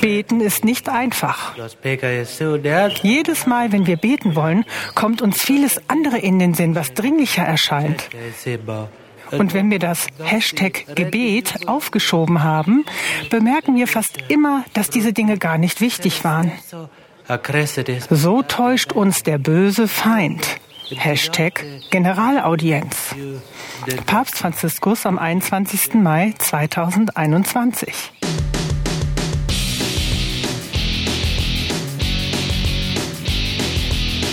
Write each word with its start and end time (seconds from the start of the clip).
Beten 0.00 0.40
ist 0.40 0.64
nicht 0.64 0.88
einfach. 0.88 1.56
Jedes 3.02 3.46
Mal, 3.46 3.72
wenn 3.72 3.86
wir 3.86 3.96
beten 3.96 4.36
wollen, 4.36 4.64
kommt 4.94 5.22
uns 5.22 5.42
vieles 5.42 5.80
andere 5.88 6.18
in 6.18 6.38
den 6.38 6.54
Sinn, 6.54 6.76
was 6.76 6.94
dringlicher 6.94 7.42
erscheint. 7.42 8.08
Und 9.32 9.54
wenn 9.54 9.70
wir 9.70 9.78
das 9.80 10.06
Hashtag 10.22 10.94
Gebet 10.94 11.66
aufgeschoben 11.66 12.42
haben, 12.42 12.84
bemerken 13.28 13.74
wir 13.76 13.88
fast 13.88 14.18
immer, 14.28 14.64
dass 14.72 14.90
diese 14.90 15.12
Dinge 15.12 15.36
gar 15.36 15.58
nicht 15.58 15.80
wichtig 15.80 16.22
waren. 16.24 16.52
So 18.10 18.42
täuscht 18.42 18.92
uns 18.92 19.22
der 19.22 19.38
böse 19.38 19.88
Feind. 19.88 20.60
Hashtag 20.96 21.64
Generalaudienz. 21.90 23.14
Papst 24.06 24.38
Franziskus 24.38 25.06
am 25.06 25.18
21. 25.18 25.94
Mai 25.94 26.34
2021. 26.38 28.12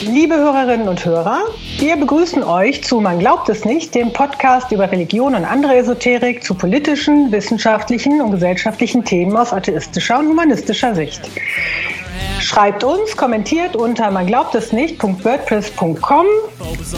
Liebe 0.10 0.36
Hörerinnen 0.36 0.88
und 0.88 1.06
Hörer, 1.06 1.42
wir 1.80 1.96
begrüßen 1.98 2.44
euch 2.44 2.84
zu 2.84 3.02
Man 3.02 3.20
glaubt 3.20 3.50
es 3.50 3.66
nicht, 3.66 3.94
dem 3.94 4.14
Podcast 4.14 4.72
über 4.72 4.92
Religion 4.92 5.36
und 5.36 5.46
andere 5.46 5.76
Esoterik 5.76 6.44
zu 6.44 6.56
politischen, 6.56 7.32
wissenschaftlichen 7.32 8.22
und 8.22 8.32
gesellschaftlichen 8.32 9.04
Themen 9.04 9.36
aus 9.36 9.54
atheistischer 9.54 10.20
und 10.20 10.30
humanistischer 10.30 10.96
Sicht. 10.96 11.30
Schreibt 12.48 12.86
uns, 12.86 13.18
kommentiert 13.18 13.76
unter 13.76 14.10
man 14.10 14.26
glaubt 14.26 14.56
es 14.56 14.72
nicht.wordpress.com. 14.72 16.26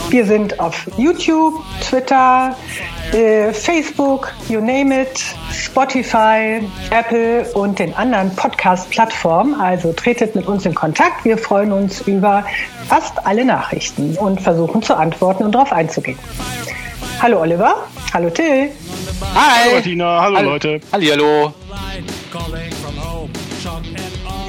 Wir 0.08 0.24
sind 0.24 0.60
auf 0.60 0.86
YouTube, 0.96 1.60
Twitter, 1.82 2.54
äh, 3.12 3.52
Facebook, 3.52 4.32
you 4.48 4.60
name 4.60 5.02
it, 5.02 5.20
Spotify, 5.52 6.60
Apple 6.90 7.50
und 7.54 7.80
den 7.80 7.92
anderen 7.94 8.32
Podcast-Plattformen. 8.36 9.60
Also 9.60 9.92
tretet 9.92 10.36
mit 10.36 10.46
uns 10.46 10.66
in 10.66 10.74
Kontakt. 10.76 11.24
Wir 11.24 11.36
freuen 11.36 11.72
uns 11.72 12.00
über 12.02 12.44
fast 12.88 13.26
alle 13.26 13.44
Nachrichten 13.44 14.16
und 14.18 14.40
versuchen 14.40 14.82
zu 14.82 14.94
antworten 14.94 15.42
und 15.42 15.52
darauf 15.52 15.72
einzugehen. 15.72 16.18
Hallo 17.20 17.40
Oliver. 17.40 17.74
Hallo 18.14 18.30
Till. 18.30 18.70
Hi. 19.34 19.68
Hallo 19.68 19.80
Tina. 19.80 20.20
Hallo, 20.20 20.36
hallo 20.36 20.50
Leute. 20.50 20.80
Hallo. 20.92 21.52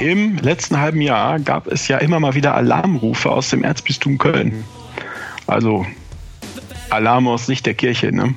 Im 0.01 0.37
letzten 0.37 0.79
halben 0.79 0.99
Jahr 0.99 1.39
gab 1.39 1.67
es 1.67 1.87
ja 1.87 1.99
immer 1.99 2.19
mal 2.19 2.33
wieder 2.33 2.55
Alarmrufe 2.55 3.29
aus 3.29 3.51
dem 3.51 3.63
Erzbistum 3.63 4.17
Köln. 4.17 4.63
Also 5.45 5.85
Alarm 6.89 7.27
aus 7.27 7.45
Sicht 7.45 7.67
der 7.67 7.75
Kirche, 7.75 8.11
ne? 8.11 8.33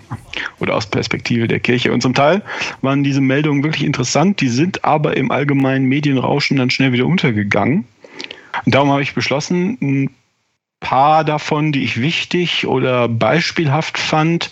Oder 0.61 0.75
aus 0.75 0.85
Perspektive 0.85 1.49
der 1.49 1.61
Kirche. 1.61 1.91
Und 1.91 2.03
zum 2.03 2.13
Teil 2.13 2.43
waren 2.83 3.03
diese 3.03 3.23
Meldungen 3.23 3.65
wirklich 3.65 3.85
interessant, 3.85 4.43
die 4.43 4.51
sind 4.51 4.85
aber 4.85 5.17
im 5.17 5.31
allgemeinen 5.31 5.87
Medienrauschen 5.87 6.59
dann 6.59 6.69
schnell 6.69 6.93
wieder 6.93 7.07
untergegangen. 7.07 7.87
Und 8.67 8.75
darum 8.75 8.91
habe 8.91 9.01
ich 9.01 9.15
beschlossen, 9.15 9.79
ein 9.81 10.11
paar 10.81 11.25
davon, 11.25 11.73
die 11.73 11.83
ich 11.83 11.99
wichtig 11.99 12.67
oder 12.67 13.09
beispielhaft 13.09 13.97
fand, 13.97 14.51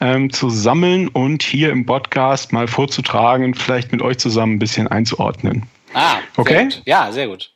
ähm, 0.00 0.32
zu 0.32 0.48
sammeln 0.48 1.08
und 1.08 1.42
hier 1.42 1.70
im 1.70 1.84
Podcast 1.84 2.54
mal 2.54 2.66
vorzutragen 2.66 3.44
und 3.44 3.58
vielleicht 3.58 3.92
mit 3.92 4.00
euch 4.00 4.16
zusammen 4.16 4.54
ein 4.54 4.58
bisschen 4.58 4.88
einzuordnen. 4.88 5.66
Ah, 5.96 6.18
okay. 6.36 6.68
Sehr 6.68 6.82
ja, 6.84 7.10
sehr 7.10 7.26
gut. 7.26 7.50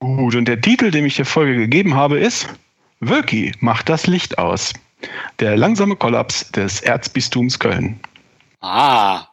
Gut, 0.00 0.34
und 0.34 0.46
der 0.46 0.60
Titel, 0.60 0.90
den 0.90 1.06
ich 1.06 1.14
der 1.14 1.24
Folge 1.24 1.54
gegeben 1.54 1.94
habe, 1.94 2.18
ist 2.18 2.48
Wölki 2.98 3.52
macht 3.60 3.88
das 3.88 4.08
Licht 4.08 4.38
aus. 4.38 4.72
Der 5.38 5.56
langsame 5.56 5.94
Kollaps 5.94 6.50
des 6.50 6.80
Erzbistums 6.80 7.60
Köln. 7.60 8.00
Ah. 8.60 9.28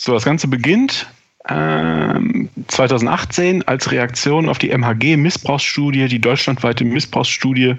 So, 0.00 0.12
das 0.12 0.24
Ganze 0.24 0.46
beginnt 0.46 1.08
ähm, 1.48 2.48
2018 2.68 3.66
als 3.66 3.90
Reaktion 3.90 4.48
auf 4.48 4.58
die 4.58 4.70
MHG-Missbrauchsstudie, 4.70 6.06
die 6.06 6.20
deutschlandweite 6.20 6.84
Missbrauchsstudie, 6.84 7.74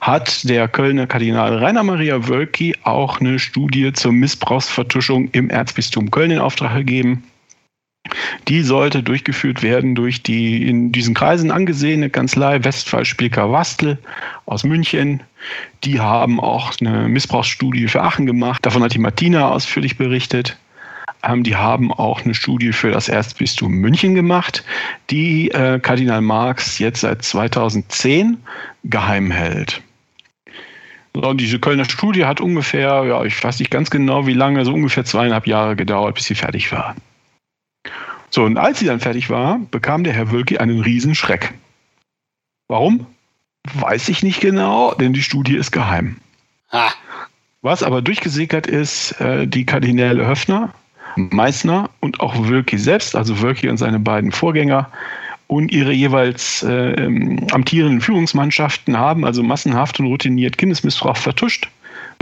hat 0.00 0.48
der 0.48 0.66
Kölner 0.66 1.06
Kardinal 1.06 1.58
Rainer 1.58 1.82
Maria 1.82 2.26
Wölki 2.26 2.74
auch 2.84 3.20
eine 3.20 3.38
Studie 3.38 3.92
zur 3.92 4.12
Missbrauchsvertuschung 4.12 5.28
im 5.32 5.50
Erzbistum 5.50 6.10
Köln 6.10 6.30
in 6.30 6.38
Auftrag 6.38 6.74
gegeben. 6.74 7.24
Die 8.48 8.62
sollte 8.62 9.02
durchgeführt 9.02 9.62
werden 9.62 9.94
durch 9.94 10.22
die 10.22 10.68
in 10.68 10.92
diesen 10.92 11.14
Kreisen 11.14 11.50
angesehene 11.50 12.10
Kanzlei 12.10 12.62
Westphal 12.64 13.04
Spilker 13.04 13.52
Wastel 13.52 13.98
aus 14.46 14.64
München. 14.64 15.22
Die 15.84 16.00
haben 16.00 16.40
auch 16.40 16.72
eine 16.80 17.08
Missbrauchsstudie 17.08 17.88
für 17.88 18.02
Aachen 18.02 18.26
gemacht. 18.26 18.66
Davon 18.66 18.82
hat 18.82 18.94
die 18.94 18.98
Martina 18.98 19.48
ausführlich 19.48 19.96
berichtet. 19.96 20.58
Ähm, 21.22 21.44
die 21.44 21.56
haben 21.56 21.92
auch 21.92 22.24
eine 22.24 22.34
Studie 22.34 22.72
für 22.72 22.90
das 22.90 23.08
Erzbistum 23.08 23.72
München 23.72 24.14
gemacht, 24.14 24.64
die 25.10 25.50
äh, 25.50 25.78
Kardinal 25.78 26.20
Marx 26.20 26.78
jetzt 26.78 27.00
seit 27.00 27.22
2010 27.22 28.38
geheim 28.84 29.30
hält. 29.30 29.80
Und 31.12 31.40
diese 31.40 31.60
Kölner 31.60 31.84
Studie 31.84 32.24
hat 32.24 32.40
ungefähr, 32.40 33.04
ja, 33.04 33.24
ich 33.24 33.42
weiß 33.42 33.58
nicht 33.60 33.70
ganz 33.70 33.90
genau 33.90 34.26
wie 34.26 34.32
lange, 34.32 34.64
so 34.64 34.72
ungefähr 34.72 35.04
zweieinhalb 35.04 35.46
Jahre 35.46 35.76
gedauert, 35.76 36.14
bis 36.16 36.24
sie 36.24 36.34
fertig 36.34 36.72
war. 36.72 36.96
So, 38.34 38.44
und 38.44 38.56
als 38.56 38.78
sie 38.78 38.86
dann 38.86 38.98
fertig 38.98 39.28
war, 39.28 39.60
bekam 39.70 40.04
der 40.04 40.14
Herr 40.14 40.32
Wölki 40.32 40.56
einen 40.56 40.80
Riesenschreck. 40.80 41.52
Warum? 42.66 43.06
Weiß 43.74 44.08
ich 44.08 44.22
nicht 44.22 44.40
genau, 44.40 44.94
denn 44.94 45.12
die 45.12 45.22
Studie 45.22 45.56
ist 45.56 45.70
geheim. 45.70 46.16
Ha. 46.72 46.92
Was 47.60 47.82
aber 47.82 48.00
durchgesickert 48.00 48.66
ist, 48.66 49.20
äh, 49.20 49.46
die 49.46 49.66
Kardinäle 49.66 50.26
Höfner, 50.26 50.72
Meißner 51.16 51.90
und 52.00 52.20
auch 52.20 52.48
Wölki 52.48 52.78
selbst, 52.78 53.14
also 53.14 53.42
Wölki 53.42 53.68
und 53.68 53.76
seine 53.76 54.00
beiden 54.00 54.32
Vorgänger 54.32 54.90
und 55.46 55.70
ihre 55.70 55.92
jeweils 55.92 56.62
äh, 56.62 56.92
ähm, 56.92 57.46
amtierenden 57.52 58.00
Führungsmannschaften 58.00 58.96
haben 58.96 59.26
also 59.26 59.42
massenhaft 59.42 60.00
und 60.00 60.06
routiniert 60.06 60.56
Kindesmissbrauch 60.56 61.18
vertuscht 61.18 61.68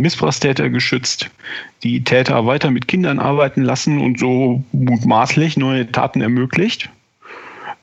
Missbrauchstäter 0.00 0.71
geschützt, 0.71 1.31
die 1.83 2.03
Täter 2.03 2.47
weiter 2.47 2.71
mit 2.71 2.88
Kindern 2.88 3.19
arbeiten 3.19 3.62
lassen 3.62 4.00
und 4.00 4.19
so 4.19 4.65
mutmaßlich 4.72 5.56
neue 5.56 5.91
Taten 5.91 6.21
ermöglicht. 6.21 6.91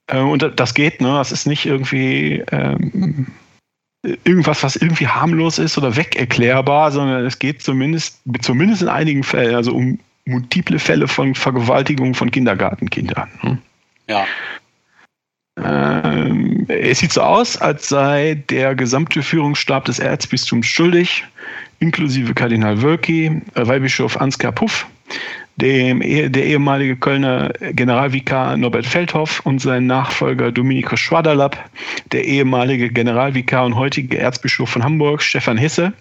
Äh, 0.07 0.19
und 0.19 0.51
das 0.55 0.73
geht, 0.73 1.01
ne? 1.01 1.09
Das 1.09 1.31
ist 1.31 1.45
nicht 1.45 1.65
irgendwie 1.65 2.43
ähm, 2.51 3.27
irgendwas, 4.23 4.63
was 4.63 4.75
irgendwie 4.75 5.07
harmlos 5.07 5.59
ist 5.59 5.77
oder 5.77 5.95
wegerklärbar, 5.95 6.91
sondern 6.91 7.25
es 7.25 7.39
geht 7.39 7.61
zumindest, 7.61 8.19
zumindest 8.41 8.81
in 8.81 8.89
einigen 8.89 9.23
Fällen, 9.23 9.55
also 9.55 9.73
um 9.73 9.99
multiple 10.25 10.79
Fälle 10.79 11.07
von 11.07 11.35
Vergewaltigung 11.35 12.13
von 12.13 12.31
Kindergartenkindern. 12.31 13.29
Ne? 13.41 13.57
Ja. 14.09 14.25
Ähm, 15.57 16.65
es 16.67 16.99
sieht 16.99 17.13
so 17.13 17.21
aus, 17.21 17.57
als 17.57 17.89
sei 17.89 18.43
der 18.49 18.75
gesamte 18.75 19.23
Führungsstab 19.23 19.85
des 19.85 19.99
Erzbistums 19.99 20.67
schuldig, 20.67 21.25
inklusive 21.79 22.33
Kardinal 22.33 22.81
Wölki, 22.81 23.41
äh, 23.55 23.67
Weihbischof 23.67 24.17
Ansgar 24.17 24.51
Puff, 24.51 24.87
dem, 25.57 25.99
der 25.99 26.45
ehemalige 26.45 26.95
Kölner 26.95 27.51
Generalvikar 27.71 28.57
Norbert 28.57 28.85
Feldhoff 28.85 29.39
und 29.41 29.59
sein 29.59 29.87
Nachfolger 29.87 30.51
Dominikus 30.51 30.99
Schwaderlapp, 30.99 31.57
der 32.11 32.25
ehemalige 32.25 32.89
Generalvikar 32.89 33.65
und 33.65 33.75
heutige 33.75 34.19
Erzbischof 34.19 34.69
von 34.69 34.83
Hamburg 34.83 35.21
Stefan 35.21 35.57
Hesse. 35.57 35.93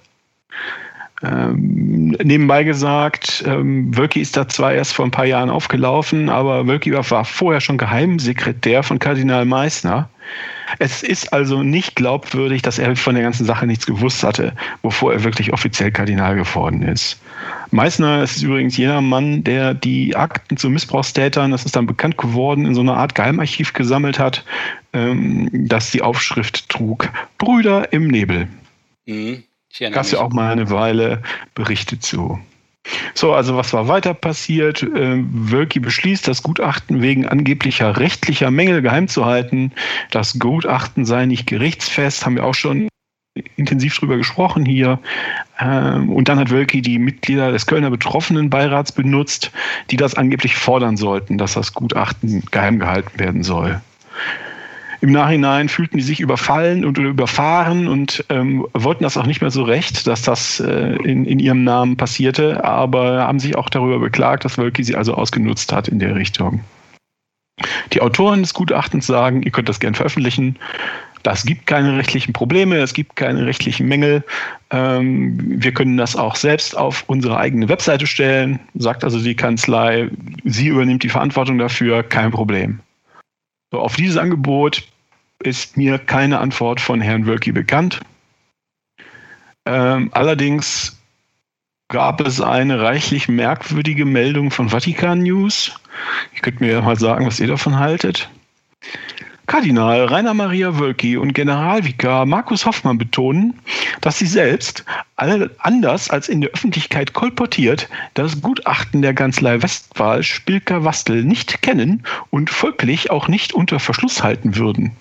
Ähm, 1.23 2.15
nebenbei 2.23 2.65
gesagt, 2.65 3.43
ähm, 3.47 3.97
Wölki 3.97 4.21
ist 4.21 4.37
da 4.37 4.47
zwar 4.49 4.75
erst 4.75 4.93
vor 4.93 5.07
ein 5.07 5.11
paar 5.11 5.25
Jahren 5.25 5.49
aufgelaufen, 5.49 6.29
aber 6.29 6.67
Wölki 6.67 6.93
war 6.93 7.25
vorher 7.25 7.63
schon 7.63 7.79
Geheimsekretär 7.79 8.83
von 8.83 8.99
Kardinal 8.99 9.47
Meissner. 9.47 10.11
Es 10.79 11.03
ist 11.03 11.33
also 11.33 11.63
nicht 11.63 11.97
glaubwürdig, 11.97 12.63
dass 12.63 12.79
er 12.79 12.97
von 12.97 13.15
der 13.15 13.25
ganzen 13.25 13.47
Sache 13.47 13.67
nichts 13.67 13.87
gewusst 13.87 14.23
hatte, 14.23 14.53
bevor 14.83 15.13
er 15.13 15.25
wirklich 15.25 15.53
offiziell 15.53 15.91
Kardinal 15.91 16.37
geworden 16.37 16.83
ist. 16.83 17.21
Meißner 17.71 18.23
ist 18.23 18.43
übrigens 18.43 18.77
jener 18.77 19.01
Mann, 19.01 19.45
der 19.45 19.75
die 19.75 20.17
Akten 20.17 20.57
zu 20.57 20.71
Missbrauchstätern, 20.71 21.51
das 21.51 21.65
ist 21.65 21.77
dann 21.77 21.87
bekannt 21.87 22.17
geworden, 22.17 22.65
in 22.67 22.75
so 22.75 22.81
einer 22.81 22.97
Art 22.97 23.15
Geheimarchiv 23.15 23.73
gesammelt 23.73 24.19
hat, 24.19 24.45
ähm, 24.93 25.49
das 25.53 25.91
die 25.91 26.03
Aufschrift 26.03 26.69
trug: 26.69 27.11
Brüder 27.39 27.93
im 27.93 28.09
Nebel. 28.09 28.49
Mhm. 29.07 29.45
Gab 29.93 30.11
ja 30.11 30.21
auch 30.21 30.33
mal 30.33 30.53
eine 30.53 30.71
Weile 30.71 31.23
Berichte 31.55 31.99
zu. 31.99 32.39
So, 33.15 33.33
also 33.33 33.57
was 33.57 33.73
war 33.73 33.89
weiter 33.89 34.15
passiert? 34.15 34.83
Äh, 34.83 35.23
Wölki 35.31 35.81
beschließt, 35.81 36.27
das 36.29 36.43
Gutachten 36.43 37.03
wegen 37.03 37.27
angeblicher 37.27 37.97
rechtlicher 37.97 38.51
Mängel 38.51 38.83
geheim 38.83 39.09
zu 39.09 39.25
halten. 39.25 39.73
Das 40.11 40.39
Gutachten 40.39 41.05
sei 41.05 41.27
nicht 41.27 41.47
gerichtsfest, 41.47 42.25
haben 42.25 42.37
wir 42.37 42.45
auch 42.45 42.55
schon 42.55 42.89
intensiv 43.57 43.97
drüber 43.99 44.17
gesprochen 44.17 44.65
hier. 44.65 44.99
Ähm, 45.59 46.11
und 46.11 46.29
dann 46.29 46.39
hat 46.39 46.51
Wölki 46.51 46.83
die 46.83 46.99
Mitglieder 46.99 47.53
des 47.53 47.67
Kölner 47.67 47.91
Betroffenenbeirats 47.91 48.93
benutzt, 48.93 49.51
die 49.91 49.97
das 49.97 50.15
angeblich 50.15 50.57
fordern 50.57 50.97
sollten, 50.97 51.39
dass 51.39 51.55
das 51.55 51.75
Gutachten 51.75 52.43
geheim 52.51 52.79
gehalten 52.79 53.19
werden 53.19 53.43
soll. 53.43 53.81
Im 55.01 55.13
Nachhinein 55.13 55.69
fühlten 55.69 55.99
die 55.99 56.03
sich 56.03 56.21
überfallen 56.21 56.85
und 56.85 56.99
überfahren 56.99 57.89
und 57.89 58.25
ähm, 58.29 58.67
wollten 58.73 59.05
das 59.05 59.17
auch 59.17 59.27
nicht 59.27 59.41
mehr 59.41 59.51
so 59.51 59.63
recht, 59.63 60.07
dass 60.07 60.23
das 60.23 60.61
äh, 60.61 60.97
in, 61.05 61.25
in 61.25 61.39
ihrem 61.39 61.65
Namen 61.65 61.97
passierte, 61.97 62.65
aber 62.65 63.27
haben 63.27 63.39
sich 63.39 63.57
auch 63.57 63.69
darüber 63.69 63.99
beklagt, 63.99 64.45
dass 64.45 64.59
Wölki 64.59 64.85
sie 64.85 64.97
also 64.97 65.15
ausgenutzt 65.15 65.73
hat 65.73 65.89
in 65.89 65.99
der 65.99 66.15
Richtung. 66.15 66.61
Die 67.93 68.01
Autoren 68.01 68.43
des 68.43 68.55
Gutachtens 68.55 69.07
sagen, 69.07 69.43
ihr 69.43 69.51
könnt 69.51 69.69
das 69.69 69.81
gern 69.81 69.95
veröffentlichen. 69.95 70.59
Das 71.23 71.45
gibt 71.45 71.67
keine 71.67 71.97
rechtlichen 71.97 72.33
Probleme, 72.33 72.77
es 72.77 72.95
gibt 72.95 73.17
keine 73.17 73.47
rechtlichen 73.47 73.89
Mängel. 73.89 74.23
Ähm, 74.71 75.37
wir 75.61 75.73
können 75.73 75.97
das 75.97 76.15
auch 76.15 76.37
selbst 76.37 76.77
auf 76.77 77.05
unsere 77.09 77.39
eigene 77.39 77.69
Webseite 77.69 78.07
stellen, 78.07 78.61
sagt 78.75 79.03
also 79.03 79.19
die 79.19 79.35
Kanzlei, 79.35 80.09
sie 80.45 80.69
übernimmt 80.69 81.03
die 81.03 81.09
Verantwortung 81.09 81.59
dafür, 81.59 82.03
kein 82.03 82.31
Problem. 82.31 82.81
So, 83.73 83.81
auf 83.81 83.97
dieses 83.97 84.17
Angebot 84.17 84.87
ist 85.43 85.77
mir 85.77 85.99
keine 85.99 86.39
Antwort 86.39 86.81
von 86.81 87.01
Herrn 87.01 87.27
Wölki 87.27 87.53
bekannt. 87.53 88.01
Ähm, 89.65 90.11
allerdings 90.13 91.01
gab 91.89 92.21
es 92.21 92.41
eine 92.41 92.81
reichlich 92.81 93.29
merkwürdige 93.29 94.05
Meldung 94.05 94.51
von 94.51 94.69
Vatikan 94.69 95.23
News. 95.23 95.73
Ich 96.33 96.43
könnte 96.43 96.63
mir 96.65 96.73
ja 96.73 96.81
mal 96.81 96.99
sagen, 96.99 97.27
was 97.27 97.41
ihr 97.41 97.49
davon 97.49 97.79
haltet. 97.79 98.29
Kardinal 99.47 100.07
Rainer 100.07 100.35
Maria 100.35 100.79
Wölki 100.79 101.17
und 101.17 101.33
Generalvikar 101.33 102.27
Markus 102.27 102.67
Hoffmann 102.67 102.99
betonen, 102.99 103.59
dass 104.01 104.19
sie 104.19 104.27
selbst, 104.27 104.85
anders 105.15 106.11
als 106.11 106.29
in 106.29 106.41
der 106.41 106.51
Öffentlichkeit 106.51 107.13
kolportiert, 107.13 107.89
das 108.15 108.43
Gutachten 108.43 109.03
der 109.03 109.15
Kanzlei 109.15 109.63
Westphal 109.63 110.23
Spilker-Wastel 110.23 111.23
nicht 111.23 111.63
kennen 111.63 112.05
und 112.31 112.51
folglich 112.51 113.11
auch 113.11 113.29
nicht 113.29 113.53
unter 113.53 113.79
Verschluss 113.79 114.23
halten 114.23 114.57
würden. 114.57 114.97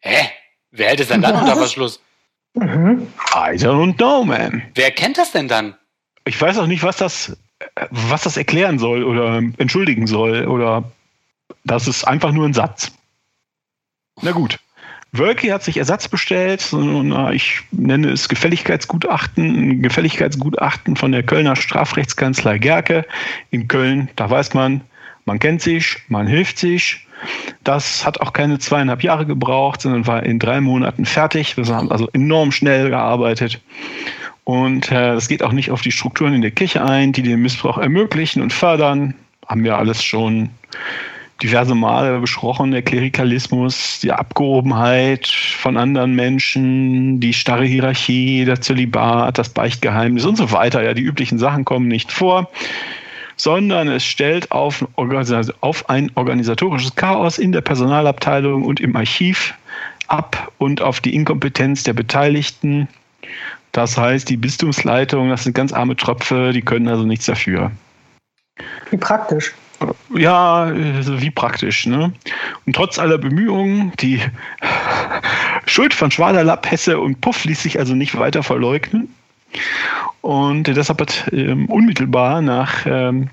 Hä? 0.00 0.30
Wer 0.70 0.88
hält 0.88 1.00
es 1.00 1.08
denn 1.08 1.22
dann 1.22 1.34
unter 1.36 1.56
Verschluss? 1.56 2.00
Mhm. 2.54 3.08
I 3.34 3.56
don't 3.56 3.96
know, 3.96 4.24
man. 4.24 4.62
Wer 4.74 4.92
kennt 4.92 5.18
das 5.18 5.32
denn 5.32 5.48
dann? 5.48 5.74
Ich 6.24 6.40
weiß 6.40 6.58
auch 6.58 6.66
nicht, 6.66 6.82
was 6.84 6.96
das, 6.96 7.36
was 7.90 8.22
das 8.22 8.36
erklären 8.36 8.78
soll 8.78 9.02
oder 9.02 9.42
entschuldigen 9.58 10.06
soll 10.06 10.46
oder 10.46 10.84
das 11.64 11.88
ist 11.88 12.04
einfach 12.04 12.30
nur 12.32 12.46
ein 12.46 12.54
Satz. 12.54 12.92
Na 14.22 14.32
gut. 14.32 14.58
Wölki 15.12 15.48
hat 15.48 15.64
sich 15.64 15.76
Ersatz 15.76 16.06
bestellt. 16.06 16.72
Ich 17.32 17.60
nenne 17.72 18.10
es 18.10 18.28
Gefälligkeitsgutachten. 18.28 19.44
Ein 19.44 19.82
Gefälligkeitsgutachten 19.82 20.94
von 20.94 21.10
der 21.10 21.24
Kölner 21.24 21.56
Strafrechtskanzlei 21.56 22.58
Gerke 22.58 23.04
in 23.50 23.66
Köln. 23.66 24.08
Da 24.14 24.30
weiß 24.30 24.54
man, 24.54 24.82
man 25.24 25.38
kennt 25.40 25.62
sich, 25.62 25.96
man 26.08 26.26
hilft 26.26 26.58
sich. 26.58 27.06
Das 27.64 28.06
hat 28.06 28.20
auch 28.20 28.32
keine 28.32 28.58
zweieinhalb 28.58 29.02
Jahre 29.02 29.26
gebraucht, 29.26 29.80
sondern 29.80 30.06
war 30.06 30.22
in 30.22 30.38
drei 30.38 30.60
Monaten 30.60 31.04
fertig. 31.04 31.56
Wir 31.56 31.66
haben 31.66 31.90
also 31.90 32.08
enorm 32.12 32.52
schnell 32.52 32.88
gearbeitet. 32.88 33.60
Und 34.44 34.90
äh, 34.90 35.14
das 35.14 35.28
geht 35.28 35.42
auch 35.42 35.52
nicht 35.52 35.70
auf 35.70 35.82
die 35.82 35.92
Strukturen 35.92 36.34
in 36.34 36.42
der 36.42 36.50
Kirche 36.50 36.84
ein, 36.84 37.12
die 37.12 37.22
den 37.22 37.42
Missbrauch 37.42 37.78
ermöglichen 37.78 38.42
und 38.42 38.52
fördern. 38.52 39.14
Haben 39.46 39.64
wir 39.64 39.76
alles 39.76 40.02
schon 40.02 40.50
diverse 41.42 41.74
Male 41.74 42.18
besprochen, 42.18 42.70
der 42.70 42.82
Klerikalismus, 42.82 44.00
die 44.00 44.12
Abgehobenheit 44.12 45.26
von 45.26 45.76
anderen 45.76 46.14
Menschen, 46.14 47.20
die 47.20 47.32
starre 47.32 47.64
Hierarchie, 47.64 48.44
der 48.44 48.60
Zölibat, 48.60 49.38
das 49.38 49.48
Beichtgeheimnis 49.48 50.24
und 50.24 50.36
so 50.36 50.52
weiter. 50.52 50.82
Ja, 50.82 50.94
die 50.94 51.02
üblichen 51.02 51.38
Sachen 51.38 51.64
kommen 51.64 51.88
nicht 51.88 52.12
vor, 52.12 52.50
sondern 53.36 53.88
es 53.88 54.04
stellt 54.04 54.52
auf, 54.52 54.86
auf 55.60 55.88
ein 55.88 56.10
organisatorisches 56.14 56.94
Chaos 56.94 57.38
in 57.38 57.52
der 57.52 57.62
Personalabteilung 57.62 58.64
und 58.64 58.80
im 58.80 58.94
Archiv 58.94 59.54
ab 60.08 60.52
und 60.58 60.82
auf 60.82 61.00
die 61.00 61.14
Inkompetenz 61.14 61.84
der 61.84 61.94
Beteiligten. 61.94 62.88
Das 63.72 63.96
heißt, 63.96 64.28
die 64.28 64.36
Bistumsleitung, 64.36 65.30
das 65.30 65.44
sind 65.44 65.54
ganz 65.54 65.72
arme 65.72 65.96
Tröpfe, 65.96 66.52
die 66.52 66.62
können 66.62 66.88
also 66.88 67.04
nichts 67.04 67.26
dafür. 67.26 67.70
Wie 68.90 68.96
praktisch. 68.96 69.54
Ja, 70.14 70.70
wie 70.74 71.30
praktisch. 71.30 71.86
Ne? 71.86 72.12
Und 72.66 72.76
trotz 72.76 72.98
aller 72.98 73.18
Bemühungen, 73.18 73.92
die 74.00 74.20
Schuld 75.66 75.94
von 75.94 76.10
Schwaderlapp, 76.10 76.70
Hesse 76.70 76.98
und 76.98 77.20
Puff 77.20 77.44
ließ 77.44 77.62
sich 77.62 77.78
also 77.78 77.94
nicht 77.94 78.18
weiter 78.18 78.42
verleugnen. 78.42 79.14
Und 80.20 80.64
deshalb 80.64 81.00
hat 81.00 81.30
ähm, 81.32 81.66
unmittelbar 81.66 82.42
nach, 82.42 82.84
ähm, 82.86 83.30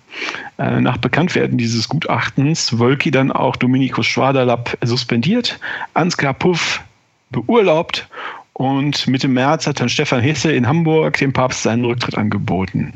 äh, 0.57 0.79
nach 0.79 0.97
Bekanntwerden 0.97 1.57
dieses 1.57 1.89
Gutachtens 1.89 2.79
Wölki 2.79 3.11
dann 3.11 3.31
auch 3.31 3.55
Dominikus 3.55 4.07
Schwaderlapp 4.07 4.77
suspendiert, 4.81 5.59
Ansgar 5.93 6.33
Puff 6.33 6.81
beurlaubt 7.29 8.07
und 8.53 9.05
Mitte 9.05 9.27
März 9.27 9.67
hat 9.67 9.79
dann 9.79 9.89
Stefan 9.89 10.21
Hesse 10.21 10.51
in 10.51 10.67
Hamburg 10.67 11.17
dem 11.17 11.33
Papst 11.33 11.63
seinen 11.63 11.85
Rücktritt 11.85 12.17
angeboten. 12.17 12.93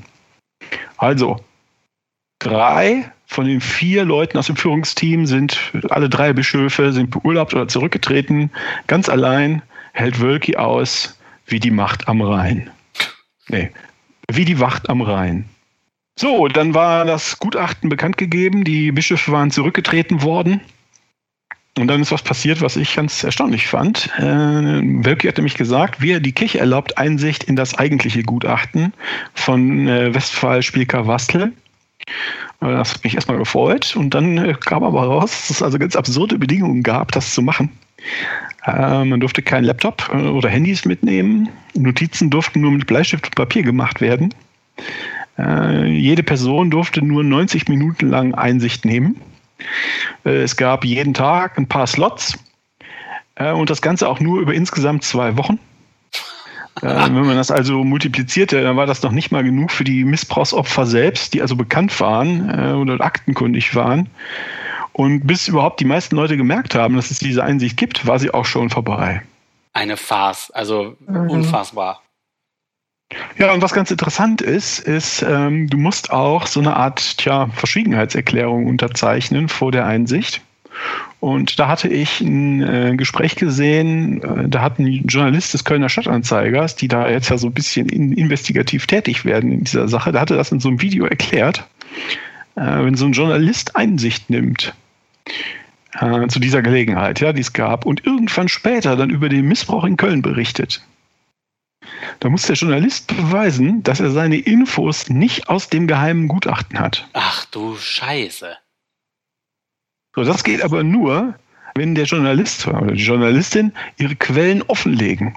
Also, 0.97 1.39
drei 2.39 3.11
von 3.31 3.45
den 3.45 3.61
vier 3.61 4.03
Leuten 4.03 4.37
aus 4.37 4.47
dem 4.47 4.57
Führungsteam 4.57 5.25
sind, 5.25 5.57
alle 5.89 6.09
drei 6.09 6.33
Bischöfe 6.33 6.91
sind 6.91 7.11
beurlaubt 7.11 7.53
oder 7.53 7.65
zurückgetreten. 7.69 8.51
Ganz 8.87 9.07
allein 9.07 9.61
hält 9.93 10.19
Wölki 10.19 10.57
aus 10.57 11.17
wie 11.45 11.61
die 11.61 11.71
Macht 11.71 12.09
am 12.09 12.21
Rhein. 12.21 12.69
Nee, 13.47 13.71
wie 14.29 14.43
die 14.43 14.59
Wacht 14.59 14.89
am 14.89 15.01
Rhein. 15.01 15.45
So, 16.17 16.49
dann 16.49 16.73
war 16.73 17.05
das 17.05 17.39
Gutachten 17.39 17.87
bekannt 17.87 18.17
gegeben. 18.17 18.65
Die 18.65 18.91
Bischöfe 18.91 19.31
waren 19.31 19.49
zurückgetreten 19.49 20.23
worden. 20.23 20.59
Und 21.79 21.87
dann 21.87 22.01
ist 22.01 22.11
was 22.11 22.23
passiert, 22.23 22.59
was 22.59 22.75
ich 22.75 22.93
ganz 22.97 23.23
erstaunlich 23.23 23.67
fand. 23.67 24.09
Äh, 24.17 24.23
Wölki 24.23 25.27
hat 25.27 25.37
nämlich 25.37 25.55
gesagt, 25.55 26.01
wir, 26.01 26.19
die 26.19 26.33
Kirche 26.33 26.59
erlaubt 26.59 26.97
Einsicht 26.97 27.45
in 27.45 27.55
das 27.55 27.75
eigentliche 27.75 28.23
Gutachten 28.23 28.91
von 29.33 29.87
äh, 29.87 30.13
Westphal 30.13 30.61
Spielker 30.63 31.07
Wastel. 31.07 31.53
Äh, 32.61 32.71
das 32.71 32.93
hat 32.93 33.03
mich 33.03 33.15
erstmal 33.15 33.37
gefreut 33.37 33.95
und 33.95 34.13
dann 34.13 34.37
äh, 34.37 34.53
kam 34.53 34.83
aber 34.83 35.03
raus, 35.03 35.47
dass 35.47 35.49
es 35.49 35.63
also 35.63 35.77
ganz 35.77 35.95
absurde 35.95 36.37
Bedingungen 36.37 36.83
gab, 36.83 37.11
das 37.11 37.33
zu 37.33 37.41
machen. 37.41 37.69
Äh, 38.65 39.03
man 39.03 39.19
durfte 39.19 39.41
keinen 39.41 39.65
Laptop 39.65 40.09
oder 40.09 40.49
Handys 40.49 40.85
mitnehmen. 40.85 41.49
Notizen 41.73 42.29
durften 42.29 42.61
nur 42.61 42.71
mit 42.71 42.87
Bleistift 42.87 43.25
und 43.25 43.35
Papier 43.35 43.63
gemacht 43.63 44.01
werden. 44.01 44.33
Jede 45.37 46.23
Person 46.23 46.69
durfte 46.69 47.01
nur 47.01 47.23
90 47.23 47.67
Minuten 47.67 48.09
lang 48.09 48.35
Einsicht 48.35 48.85
nehmen. 48.85 49.19
Es 50.23 50.55
gab 50.55 50.83
jeden 50.83 51.13
Tag 51.13 51.57
ein 51.57 51.67
paar 51.67 51.87
Slots 51.87 52.37
und 53.37 53.69
das 53.69 53.81
Ganze 53.81 54.07
auch 54.07 54.19
nur 54.19 54.41
über 54.41 54.53
insgesamt 54.53 55.03
zwei 55.03 55.37
Wochen. 55.37 55.57
Äh, 56.81 56.83
wenn 56.83 57.25
man 57.25 57.35
das 57.35 57.51
also 57.51 57.83
multiplizierte, 57.83 58.61
dann 58.61 58.77
war 58.77 58.85
das 58.85 59.03
noch 59.03 59.11
nicht 59.11 59.31
mal 59.31 59.43
genug 59.43 59.71
für 59.71 59.83
die 59.83 60.03
Missbrauchsopfer 60.03 60.85
selbst, 60.85 61.33
die 61.33 61.41
also 61.41 61.55
bekannt 61.55 61.99
waren 61.99 62.49
äh, 62.49 62.73
oder 62.73 63.03
aktenkundig 63.03 63.75
waren. 63.75 64.09
Und 64.93 65.25
bis 65.25 65.47
überhaupt 65.47 65.79
die 65.79 65.85
meisten 65.85 66.15
Leute 66.15 66.37
gemerkt 66.37 66.75
haben, 66.75 66.95
dass 66.95 67.11
es 67.11 67.19
diese 67.19 67.43
Einsicht 67.43 67.77
gibt, 67.77 68.07
war 68.07 68.19
sie 68.19 68.33
auch 68.33 68.45
schon 68.45 68.69
vorbei. 68.69 69.21
Eine 69.73 69.97
Farce, 69.97 70.51
also 70.51 70.95
mhm. 71.07 71.29
unfassbar. 71.29 72.01
Ja, 73.37 73.53
und 73.53 73.61
was 73.61 73.73
ganz 73.73 73.91
interessant 73.91 74.41
ist, 74.41 74.79
ist, 74.79 75.21
ähm, 75.21 75.67
du 75.69 75.77
musst 75.77 76.11
auch 76.11 76.47
so 76.47 76.59
eine 76.59 76.75
Art 76.75 77.17
tja, 77.17 77.49
Verschwiegenheitserklärung 77.53 78.67
unterzeichnen 78.67 79.49
vor 79.49 79.71
der 79.71 79.85
Einsicht. 79.85 80.41
Und 81.19 81.59
da 81.59 81.67
hatte 81.67 81.87
ich 81.87 82.21
ein 82.21 82.61
äh, 82.61 82.95
Gespräch 82.95 83.35
gesehen, 83.35 84.23
äh, 84.23 84.49
da 84.49 84.61
hat 84.61 84.79
ein 84.79 85.05
Journalist 85.05 85.53
des 85.53 85.63
Kölner 85.63 85.89
Stadtanzeigers, 85.89 86.75
die 86.75 86.87
da 86.87 87.09
jetzt 87.09 87.29
ja 87.29 87.37
so 87.37 87.47
ein 87.47 87.53
bisschen 87.53 87.89
in, 87.89 88.11
investigativ 88.13 88.87
tätig 88.87 89.23
werden 89.25 89.51
in 89.51 89.63
dieser 89.63 89.87
Sache, 89.87 90.11
der 90.11 90.21
hatte 90.21 90.35
das 90.35 90.51
in 90.51 90.59
so 90.59 90.69
einem 90.69 90.81
Video 90.81 91.05
erklärt, 91.05 91.67
äh, 92.55 92.61
wenn 92.61 92.95
so 92.95 93.05
ein 93.05 93.11
Journalist 93.11 93.75
Einsicht 93.75 94.29
nimmt 94.29 94.73
äh, 95.99 96.27
zu 96.27 96.39
dieser 96.39 96.61
Gelegenheit, 96.61 97.19
ja, 97.19 97.33
die 97.33 97.41
es 97.41 97.53
gab, 97.53 97.85
und 97.85 98.05
irgendwann 98.05 98.47
später 98.47 98.95
dann 98.95 99.09
über 99.09 99.29
den 99.29 99.47
Missbrauch 99.47 99.83
in 99.83 99.97
Köln 99.97 100.21
berichtet. 100.21 100.81
Da 102.19 102.29
muss 102.29 102.43
der 102.43 102.55
Journalist 102.55 103.07
beweisen, 103.07 103.83
dass 103.83 103.99
er 103.99 104.11
seine 104.11 104.37
Infos 104.37 105.09
nicht 105.09 105.49
aus 105.49 105.69
dem 105.69 105.87
geheimen 105.87 106.27
Gutachten 106.27 106.79
hat. 106.79 107.07
Ach 107.13 107.45
du 107.45 107.75
Scheiße. 107.75 108.57
So, 110.15 110.23
das 110.23 110.43
geht 110.43 110.61
aber 110.61 110.83
nur, 110.83 111.35
wenn 111.75 111.95
der 111.95 112.05
Journalist 112.05 112.67
oder 112.67 112.91
die 112.91 113.03
Journalistin 113.03 113.73
ihre 113.97 114.15
Quellen 114.15 114.61
offenlegen. 114.63 115.35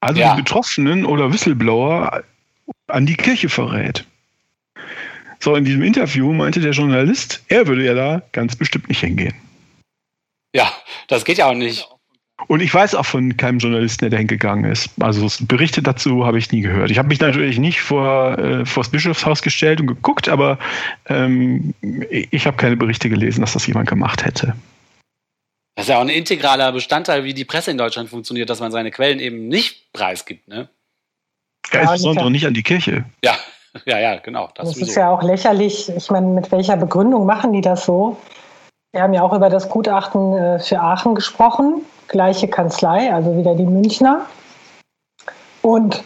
Also 0.00 0.20
ja. 0.20 0.34
die 0.34 0.42
Betroffenen 0.42 1.04
oder 1.04 1.32
Whistleblower 1.32 2.22
an 2.88 3.06
die 3.06 3.16
Kirche 3.16 3.48
verrät. 3.48 4.04
So, 5.38 5.56
in 5.56 5.64
diesem 5.64 5.82
Interview 5.82 6.32
meinte 6.32 6.60
der 6.60 6.72
Journalist, 6.72 7.42
er 7.48 7.66
würde 7.66 7.84
ja 7.84 7.94
da 7.94 8.22
ganz 8.32 8.54
bestimmt 8.54 8.88
nicht 8.88 9.00
hingehen. 9.00 9.34
Ja, 10.54 10.70
das 11.08 11.24
geht 11.24 11.38
ja 11.38 11.46
auch 11.46 11.54
nicht. 11.54 11.88
Und 12.48 12.60
ich 12.60 12.72
weiß 12.72 12.94
auch 12.94 13.06
von 13.06 13.36
keinem 13.36 13.58
Journalisten, 13.58 14.04
der 14.04 14.10
da 14.10 14.16
hingegangen 14.18 14.70
ist. 14.70 14.90
Also 15.00 15.26
Berichte 15.46 15.82
dazu 15.82 16.26
habe 16.26 16.38
ich 16.38 16.50
nie 16.52 16.60
gehört. 16.60 16.90
Ich 16.90 16.98
habe 16.98 17.08
mich 17.08 17.20
natürlich 17.20 17.58
nicht 17.58 17.80
vor, 17.80 18.38
äh, 18.38 18.66
vor 18.66 18.82
das 18.82 18.90
Bischofshaus 18.90 19.42
gestellt 19.42 19.80
und 19.80 19.86
geguckt, 19.86 20.28
aber 20.28 20.58
ähm, 21.06 21.74
ich 21.80 22.46
habe 22.46 22.56
keine 22.56 22.76
Berichte 22.76 23.08
gelesen, 23.08 23.40
dass 23.40 23.52
das 23.52 23.66
jemand 23.66 23.88
gemacht 23.88 24.24
hätte. 24.24 24.54
Das 25.74 25.86
ist 25.86 25.88
ja 25.88 25.96
auch 25.96 26.02
ein 26.02 26.10
integraler 26.10 26.70
Bestandteil, 26.72 27.24
wie 27.24 27.32
die 27.32 27.44
Presse 27.44 27.70
in 27.70 27.78
Deutschland 27.78 28.10
funktioniert, 28.10 28.50
dass 28.50 28.60
man 28.60 28.72
seine 28.72 28.90
Quellen 28.90 29.20
eben 29.20 29.48
nicht 29.48 29.92
preisgibt, 29.92 30.46
ne? 30.48 30.68
Ja, 31.72 31.80
insbesondere 31.82 32.30
nicht 32.30 32.46
an 32.46 32.54
die 32.54 32.62
Kirche. 32.62 33.04
Ja, 33.24 33.36
ja, 33.86 33.98
ja, 33.98 34.16
genau. 34.16 34.50
Das, 34.54 34.68
das 34.68 34.76
ist 34.76 34.94
ja 34.94 35.10
auch 35.10 35.22
lächerlich. 35.22 35.88
Ich 35.88 36.10
meine, 36.10 36.26
mit 36.26 36.52
welcher 36.52 36.76
Begründung 36.76 37.24
machen 37.24 37.52
die 37.52 37.62
das 37.62 37.84
so? 37.84 38.18
Wir 38.92 39.02
haben 39.02 39.14
ja 39.14 39.22
auch 39.22 39.32
über 39.32 39.48
das 39.48 39.70
Gutachten 39.70 40.34
äh, 40.34 40.58
für 40.58 40.80
Aachen 40.80 41.14
gesprochen, 41.14 41.80
gleiche 42.12 42.46
Kanzlei, 42.46 43.12
also 43.12 43.36
wieder 43.36 43.56
die 43.56 43.66
Münchner. 43.66 44.26
Und 45.62 46.04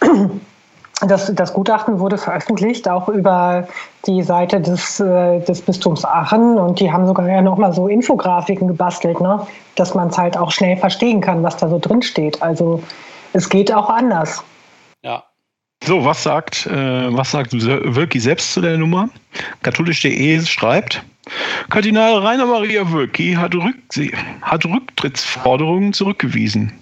das, 1.00 1.34
das 1.34 1.52
Gutachten 1.52 1.98
wurde 1.98 2.18
veröffentlicht, 2.18 2.88
auch 2.88 3.08
über 3.08 3.66
die 4.06 4.22
Seite 4.22 4.60
des, 4.60 5.00
äh, 5.00 5.40
des 5.40 5.62
Bistums 5.62 6.04
Aachen. 6.04 6.58
Und 6.58 6.78
die 6.78 6.92
haben 6.92 7.06
sogar 7.06 7.28
ja 7.28 7.42
nochmal 7.42 7.72
so 7.72 7.88
Infografiken 7.88 8.68
gebastelt, 8.68 9.20
ne? 9.20 9.44
dass 9.74 9.94
man 9.94 10.08
es 10.08 10.18
halt 10.18 10.36
auch 10.36 10.52
schnell 10.52 10.76
verstehen 10.76 11.20
kann, 11.20 11.42
was 11.42 11.56
da 11.56 11.68
so 11.68 11.78
drin 11.80 12.02
steht. 12.02 12.40
Also 12.40 12.82
es 13.32 13.48
geht 13.48 13.72
auch 13.72 13.90
anders. 13.90 14.44
Ja. 15.02 15.24
So, 15.84 16.04
was 16.04 16.22
sagt, 16.22 16.66
äh, 16.66 17.16
was 17.16 17.30
sagt 17.30 17.52
Wölki 17.52 18.18
selbst 18.18 18.52
zu 18.52 18.60
der 18.60 18.78
Nummer? 18.78 19.08
Katholisch.de 19.62 20.40
schreibt, 20.40 21.04
Kardinal 21.68 22.18
Rainer 22.18 22.46
Maria 22.46 22.90
Wölki 22.92 23.34
hat, 23.34 23.54
hat 24.42 24.64
Rücktrittsforderungen 24.64 25.92
zurückgewiesen. 25.92 26.72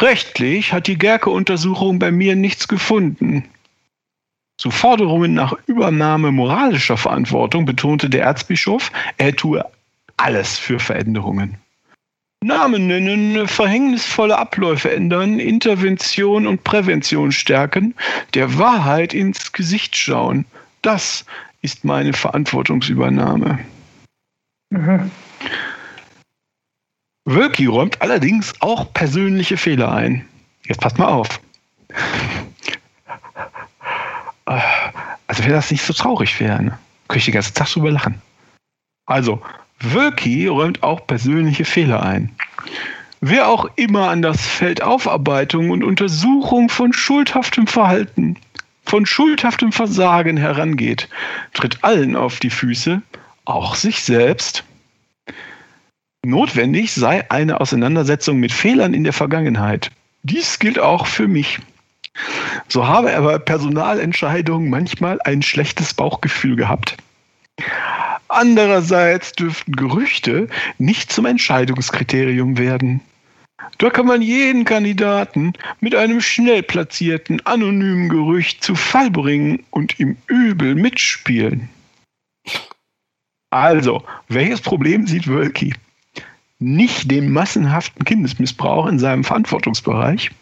Rechtlich 0.00 0.72
hat 0.72 0.86
die 0.86 0.98
Gerke-Untersuchung 0.98 1.98
bei 1.98 2.10
mir 2.10 2.34
nichts 2.34 2.66
gefunden. 2.66 3.44
Zu 4.56 4.70
Forderungen 4.70 5.34
nach 5.34 5.54
Übernahme 5.66 6.32
moralischer 6.32 6.96
Verantwortung 6.96 7.64
betonte 7.64 8.08
der 8.08 8.24
Erzbischof, 8.24 8.90
er 9.18 9.34
tue 9.36 9.64
alles 10.16 10.58
für 10.58 10.78
Veränderungen. 10.78 11.58
Namen 12.42 12.86
nennen, 12.86 13.48
verhängnisvolle 13.48 14.38
Abläufe 14.38 14.92
ändern, 14.92 15.38
Intervention 15.38 16.46
und 16.46 16.62
Prävention 16.62 17.32
stärken, 17.32 17.94
der 18.34 18.58
Wahrheit 18.58 19.14
ins 19.14 19.52
Gesicht 19.52 19.96
schauen. 19.96 20.44
Das 20.82 21.24
ist 21.62 21.84
meine 21.84 22.12
Verantwortungsübernahme. 22.12 23.58
Mhm. 24.74 25.10
Wölki 27.26 27.66
räumt 27.66 28.02
allerdings 28.02 28.52
auch 28.60 28.92
persönliche 28.92 29.56
Fehler 29.56 29.92
ein. 29.92 30.26
Jetzt 30.66 30.80
passt 30.80 30.98
mal 30.98 31.06
auf. 31.06 31.40
Also 34.46 35.44
wenn 35.44 35.52
das 35.52 35.70
nicht 35.70 35.82
so 35.82 35.92
traurig 35.92 36.38
wäre, 36.40 36.62
ne? 36.62 36.78
könnte 37.08 37.18
ich 37.18 37.24
den 37.26 37.34
ganzen 37.34 37.54
Tag 37.54 37.68
drüber 37.68 37.90
lachen. 37.92 38.20
Also, 39.06 39.40
Wölki 39.80 40.48
räumt 40.48 40.82
auch 40.82 41.06
persönliche 41.06 41.64
Fehler 41.64 42.02
ein. 42.02 42.34
Wer 43.20 43.48
auch 43.48 43.70
immer 43.76 44.10
an 44.10 44.22
das 44.22 44.44
Feld 44.44 44.82
Aufarbeitung 44.82 45.70
und 45.70 45.84
Untersuchung 45.84 46.68
von 46.68 46.92
schuldhaftem 46.92 47.66
Verhalten, 47.66 48.36
von 48.84 49.06
schuldhaftem 49.06 49.72
Versagen 49.72 50.36
herangeht, 50.36 51.08
tritt 51.52 51.82
allen 51.82 52.16
auf 52.16 52.38
die 52.40 52.50
Füße, 52.50 53.02
auch 53.44 53.74
sich 53.74 54.02
selbst. 54.02 54.64
Notwendig 56.24 56.92
sei 56.92 57.30
eine 57.30 57.60
Auseinandersetzung 57.60 58.38
mit 58.38 58.52
Fehlern 58.52 58.94
in 58.94 59.04
der 59.04 59.12
Vergangenheit. 59.12 59.90
Dies 60.22 60.58
gilt 60.58 60.78
auch 60.78 61.06
für 61.06 61.28
mich. 61.28 61.58
So 62.68 62.86
habe 62.86 63.10
er 63.10 63.22
bei 63.22 63.38
Personalentscheidungen 63.38 64.70
manchmal 64.70 65.20
ein 65.24 65.42
schlechtes 65.42 65.92
Bauchgefühl 65.92 66.56
gehabt. 66.56 66.96
Andererseits 68.28 69.32
dürften 69.32 69.76
Gerüchte 69.76 70.48
nicht 70.78 71.12
zum 71.12 71.26
Entscheidungskriterium 71.26 72.56
werden. 72.56 73.00
Da 73.78 73.90
kann 73.90 74.06
man 74.06 74.22
jeden 74.22 74.64
Kandidaten 74.64 75.52
mit 75.80 75.94
einem 75.94 76.20
schnell 76.20 76.62
platzierten, 76.62 77.44
anonymen 77.44 78.08
Gerücht 78.08 78.62
zu 78.62 78.74
Fall 78.74 79.10
bringen 79.10 79.62
und 79.70 79.98
im 80.00 80.16
Übel 80.26 80.74
mitspielen. 80.74 81.68
Also, 83.54 84.02
welches 84.26 84.60
Problem 84.60 85.06
sieht 85.06 85.28
Wölki? 85.28 85.76
Nicht 86.58 87.08
den 87.08 87.30
massenhaften 87.30 88.04
Kindesmissbrauch 88.04 88.88
in 88.88 88.98
seinem 88.98 89.22
Verantwortungsbereich, 89.22 90.32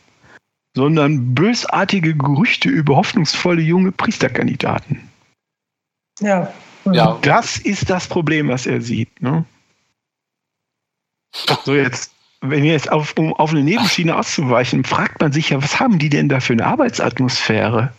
sondern 0.75 1.35
bösartige 1.35 2.17
Gerüchte 2.17 2.71
über 2.71 2.97
hoffnungsvolle 2.97 3.61
junge 3.61 3.93
Priesterkandidaten. 3.93 5.11
Ja, 6.21 6.51
ja. 6.91 7.19
Das 7.21 7.59
ist 7.59 7.91
das 7.91 8.07
Problem, 8.07 8.49
was 8.49 8.65
er 8.65 8.81
sieht. 8.81 9.21
Ne? 9.21 9.45
So 11.65 11.75
jetzt, 11.75 12.15
wenn 12.41 12.63
wir 12.63 12.73
jetzt 12.73 12.91
auf, 12.91 13.15
um 13.19 13.35
auf 13.35 13.51
eine 13.51 13.63
Nebenschiene 13.63 14.17
auszuweichen, 14.17 14.85
fragt 14.85 15.21
man 15.21 15.33
sich 15.33 15.51
ja, 15.51 15.63
was 15.63 15.79
haben 15.79 15.99
die 15.99 16.09
denn 16.09 16.31
da 16.31 16.41
für 16.41 16.55
eine 16.55 16.65
Arbeitsatmosphäre, 16.65 17.93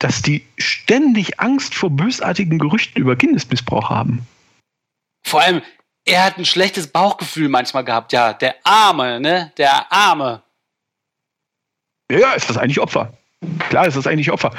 dass 0.00 0.20
die 0.20 0.44
ständig 0.56 1.38
Angst 1.38 1.76
vor 1.76 1.90
bösartigen 1.90 2.58
Gerüchten 2.58 3.00
über 3.00 3.14
Kindesmissbrauch 3.14 3.88
haben. 3.88 4.26
Vor 5.28 5.42
allem, 5.42 5.62
er 6.06 6.24
hat 6.24 6.38
ein 6.38 6.46
schlechtes 6.46 6.86
Bauchgefühl 6.86 7.48
manchmal 7.48 7.84
gehabt, 7.84 8.12
ja, 8.12 8.32
der 8.32 8.56
Arme, 8.64 9.20
ne, 9.20 9.52
der 9.58 9.92
Arme. 9.92 10.42
Ja, 12.10 12.32
ist 12.32 12.48
das 12.48 12.56
eigentlich 12.56 12.80
Opfer? 12.80 13.12
Klar 13.68 13.86
ist 13.86 13.96
das 13.96 14.06
eigentlich 14.06 14.32
Opfer. 14.32 14.52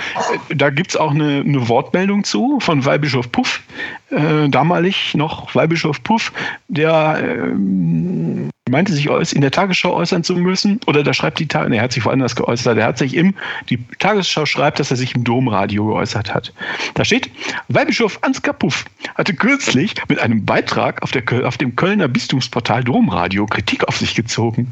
Äh, 0.50 0.56
da 0.56 0.70
gibt 0.70 0.92
es 0.92 0.96
auch 0.96 1.12
eine, 1.12 1.44
eine, 1.46 1.68
Wortmeldung 1.68 2.24
zu 2.24 2.60
von 2.60 2.86
Weihbischof 2.86 3.32
Puff, 3.32 3.62
äh, 4.12 4.48
damalig 4.48 5.16
noch 5.16 5.54
Weihbischof 5.56 6.02
Puff, 6.04 6.32
der 6.68 7.20
äh, 7.22 8.50
meinte 8.70 8.94
sich 8.94 9.08
in 9.08 9.42
der 9.42 9.52
Tagesschau 9.52 9.94
äußern 9.94 10.24
zu 10.24 10.36
müssen, 10.36 10.80
oder 10.88 11.04
da 11.04 11.14
schreibt 11.14 11.40
die 11.40 11.48
Tagesschau, 11.48 11.76
er 11.76 11.82
hat 11.82 11.94
sich 11.94 12.06
woanders 12.06 12.36
geäußert, 12.36 12.78
er 12.78 12.86
hat 12.86 12.98
sich 12.98 13.16
im, 13.16 13.36
die 13.70 13.80
Tagesschau 14.00 14.46
schreibt, 14.46 14.80
dass 14.80 14.92
er 14.92 14.98
sich 14.98 15.16
im 15.16 15.24
Domradio 15.24 15.88
geäußert 15.88 16.34
hat. 16.34 16.54
Da 16.94 17.06
steht, 17.06 17.30
Weihbischof 17.68 18.20
Ansgar 18.22 18.54
Puff 18.54 18.86
hatte 19.16 19.34
kürzlich 19.34 19.94
mit 20.08 20.20
einem 20.20 20.46
Beitrag 20.46 21.02
auf, 21.04 21.12
der, 21.12 21.24
auf 21.48 21.58
dem 21.58 21.76
Kölner 21.76 22.08
Bistumsportal 22.08 22.84
Domradio 22.84 23.46
Kritik 23.46 23.88
auf 23.88 23.98
sich 23.98 24.16
gezogen. 24.16 24.72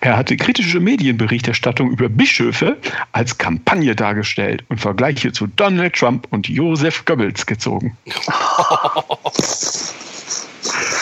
Er 0.00 0.16
hatte 0.16 0.36
kritische 0.36 0.78
Medienberichterstattung 0.78 1.90
über 1.90 2.08
Bischöfe 2.08 2.76
als 3.10 3.36
Kampagne 3.36 3.96
dargestellt 3.96 4.64
und 4.68 4.80
Vergleiche 4.80 5.32
zu 5.32 5.48
Donald 5.48 5.96
Trump 5.96 6.28
und 6.30 6.48
Joseph 6.48 7.04
Goebbels 7.04 7.46
gezogen. 7.46 7.96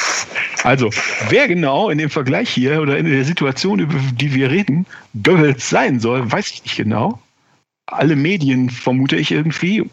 Also, 0.66 0.90
wer 1.28 1.46
genau 1.46 1.90
in 1.90 1.98
dem 1.98 2.10
Vergleich 2.10 2.50
hier 2.50 2.82
oder 2.82 2.98
in 2.98 3.06
der 3.06 3.24
Situation, 3.24 3.78
über 3.78 3.94
die 4.14 4.34
wir 4.34 4.50
reden, 4.50 4.84
Goebbels 5.22 5.70
sein 5.70 6.00
soll, 6.00 6.32
weiß 6.32 6.50
ich 6.50 6.64
nicht 6.64 6.76
genau. 6.76 7.22
Alle 7.86 8.16
Medien, 8.16 8.68
vermute 8.68 9.14
ich 9.14 9.30
irgendwie, 9.30 9.88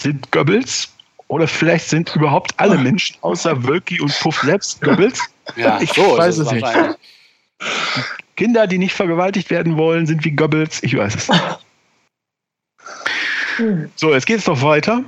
sind 0.00 0.32
Goebbels. 0.32 0.94
Oder 1.26 1.46
vielleicht 1.46 1.90
sind 1.90 2.16
überhaupt 2.16 2.54
alle 2.56 2.78
Menschen 2.78 3.16
außer 3.20 3.64
Wölki 3.64 4.00
und 4.00 4.18
Puff 4.20 4.40
selbst 4.40 4.80
Goebbels. 4.80 5.20
Ja, 5.56 5.80
ich 5.80 5.92
so 5.92 6.18
weiß 6.18 6.38
es 6.38 6.50
nicht. 6.52 6.66
Kinder, 8.36 8.66
die 8.66 8.76
nicht 8.76 8.94
vergewaltigt 8.94 9.48
werden 9.48 9.78
wollen, 9.78 10.06
sind 10.06 10.22
wie 10.24 10.30
Goebbels. 10.30 10.82
Ich 10.82 10.94
weiß 10.94 11.16
es. 11.16 11.30
so, 13.96 14.12
jetzt 14.12 14.26
geht 14.26 14.38
es 14.38 14.46
noch 14.46 14.60
weiter. 14.60 15.04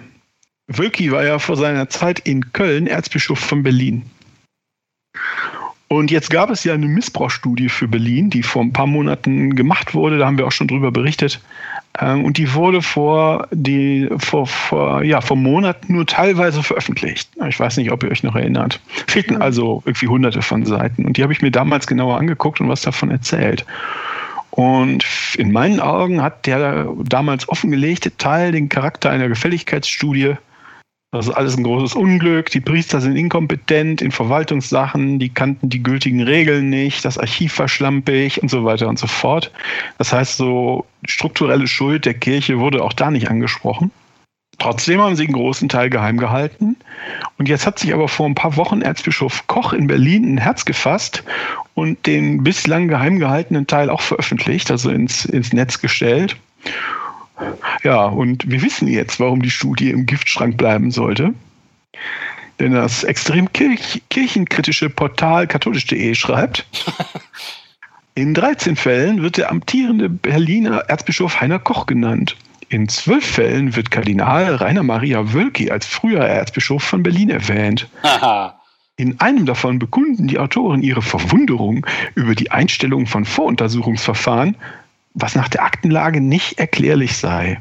Wölki 0.67 1.13
war 1.13 1.25
ja 1.25 1.39
vor 1.39 1.57
seiner 1.57 1.91
Zeit 1.91 2.21
in 2.21 2.53
Köln 2.55 2.87
Erzbischof 2.87 3.39
von 3.39 3.63
Berlin. 3.63 4.11
Und 5.93 6.13
jetzt 6.13 6.31
gab 6.31 6.51
es 6.51 6.63
ja 6.63 6.73
eine 6.73 6.87
Missbrauchsstudie 6.87 7.69
für 7.69 7.89
Berlin, 7.89 8.31
die 8.31 8.45
vor 8.45 8.63
ein 8.63 8.73
paar 8.73 8.87
Monaten 8.87 9.57
gemacht 9.57 9.93
wurde. 9.93 10.19
Da 10.19 10.27
haben 10.27 10.39
wir 10.39 10.47
auch 10.47 10.53
schon 10.53 10.69
drüber 10.69 10.93
berichtet. 10.93 11.41
Ähm, 12.01 12.25
und 12.25 12.39
die 12.39 12.55
wurde 12.55 12.81
vor, 12.81 13.49
die, 13.51 14.09
vor, 14.19 14.47
vor, 14.47 15.03
ja, 15.03 15.21
vor 15.21 15.37
Monaten 15.37 15.95
nur 15.95 16.07
teilweise 16.07 16.63
veröffentlicht. 16.63 17.29
Ich 17.49 17.59
weiß 17.59 17.77
nicht, 17.77 17.91
ob 17.91 18.05
ihr 18.05 18.11
euch 18.13 18.23
noch 18.23 18.37
erinnert. 18.37 18.81
Fehlten 19.09 19.43
also 19.43 19.83
irgendwie 19.85 20.07
hunderte 20.07 20.43
von 20.43 20.65
Seiten. 20.65 21.05
Und 21.05 21.17
die 21.17 21.25
habe 21.25 21.33
ich 21.33 21.43
mir 21.43 21.51
damals 21.51 21.89
genauer 21.89 22.19
angeguckt 22.19 22.61
und 22.61 22.69
was 22.69 22.83
davon 22.83 23.11
erzählt. 23.11 23.67
Und 24.51 25.05
in 25.39 25.51
meinen 25.51 25.81
Augen 25.81 26.23
hat 26.23 26.47
der 26.47 26.87
damals 27.03 27.49
offengelegte 27.49 28.17
Teil 28.17 28.53
den 28.53 28.69
Charakter 28.69 29.11
einer 29.11 29.29
Gefälligkeitsstudie 29.29 30.37
das 31.13 31.27
ist 31.27 31.35
alles 31.35 31.57
ein 31.57 31.65
großes 31.65 31.95
Unglück. 31.95 32.51
Die 32.51 32.61
Priester 32.61 33.01
sind 33.01 33.17
inkompetent 33.17 34.01
in 34.01 34.13
Verwaltungssachen, 34.13 35.19
die 35.19 35.29
kannten 35.29 35.69
die 35.69 35.83
gültigen 35.83 36.23
Regeln 36.23 36.71
nicht, 36.71 37.05
das 37.05 37.19
Archiv 37.19 37.59
war 37.59 37.69
schlampig 37.69 38.41
und 38.41 38.49
so 38.49 38.65
weiter 38.65 38.89
und 38.89 38.99
so 38.99 39.09
fort. 39.09 39.51
Das 39.99 40.13
heißt, 40.13 40.37
so 40.37 40.87
strukturelle 41.05 41.67
Schuld 41.67 42.05
der 42.05 42.15
Kirche 42.15 42.61
wurde 42.61 42.85
auch 42.85 42.93
da 42.93 43.11
nicht 43.11 43.29
angesprochen. 43.29 43.91
Trotzdem 44.59 45.01
haben 45.01 45.17
sie 45.17 45.25
einen 45.25 45.33
großen 45.33 45.69
Teil 45.69 45.89
geheim 45.89 46.19
gehalten. 46.19 46.77
Und 47.39 47.49
jetzt 47.49 47.67
hat 47.67 47.79
sich 47.79 47.95
aber 47.95 48.09
vor 48.09 48.27
ein 48.27 48.35
paar 48.35 48.57
Wochen 48.57 48.83
Erzbischof 48.83 49.47
Koch 49.47 49.73
in 49.73 49.87
Berlin 49.87 50.35
ein 50.35 50.39
Herz 50.39 50.67
gefasst 50.67 51.25
und 51.75 52.07
den 52.07 52.45
bislang 52.45 52.87
geheim 52.87 53.19
gehaltenen 53.19 53.67
Teil 53.67 53.89
auch 53.89 54.03
veröffentlicht, 54.03 54.71
also 54.71 54.91
ins, 54.91 55.25
ins 55.25 55.55
Netz 55.55 55.81
gestellt. 55.81 56.37
Ja, 57.83 58.07
und 58.07 58.51
wir 58.51 58.63
wissen 58.63 58.89
jetzt, 58.89 59.21
warum 59.21 59.43
die 59.43 59.51
Studie 59.51 59.91
im 59.91 60.07
Giftschrank 60.07 60.57
bleiben 60.57 60.91
sollte. 60.91 61.35
Denn 62.59 62.73
das 62.73 63.05
extrem 63.05 63.53
kirch 63.53 64.03
kirchenkritische 64.11 64.91
Portal 64.91 65.47
katholisch.de 65.47 66.15
schreibt, 66.15 66.67
in 68.15 68.35
13 68.35 68.77
Fällen 68.77 69.23
wird 69.23 69.39
der 69.39 69.51
amtierende 69.51 70.11
Berliner 70.11 70.79
Erzbischof 70.89 71.41
Heiner 71.41 71.59
Koch 71.59 71.87
genannt. 71.87 72.37
In 72.69 72.89
zwölf 72.89 73.25
Fällen 73.25 73.75
wird 73.75 73.91
Kardinal 73.91 74.55
Rainer 74.55 74.83
Maria 74.83 75.33
Wölki 75.33 75.71
als 75.71 75.87
früher 75.87 76.21
Erzbischof 76.21 76.83
von 76.83 77.03
Berlin 77.03 77.31
erwähnt. 77.31 77.89
In 78.97 79.19
einem 79.21 79.47
davon 79.47 79.79
bekunden 79.79 80.29
die 80.29 80.39
Autoren 80.39 80.83
ihre 80.83 81.01
Verwunderung 81.03 81.87
über 82.15 82.35
die 82.35 82.51
Einstellung 82.51 83.07
von 83.07 83.25
Voruntersuchungsverfahren, 83.25 84.57
was 85.15 85.35
nach 85.35 85.49
der 85.49 85.63
Aktenlage 85.63 86.21
nicht 86.21 86.59
erklärlich 86.59 87.17
sei. 87.17 87.61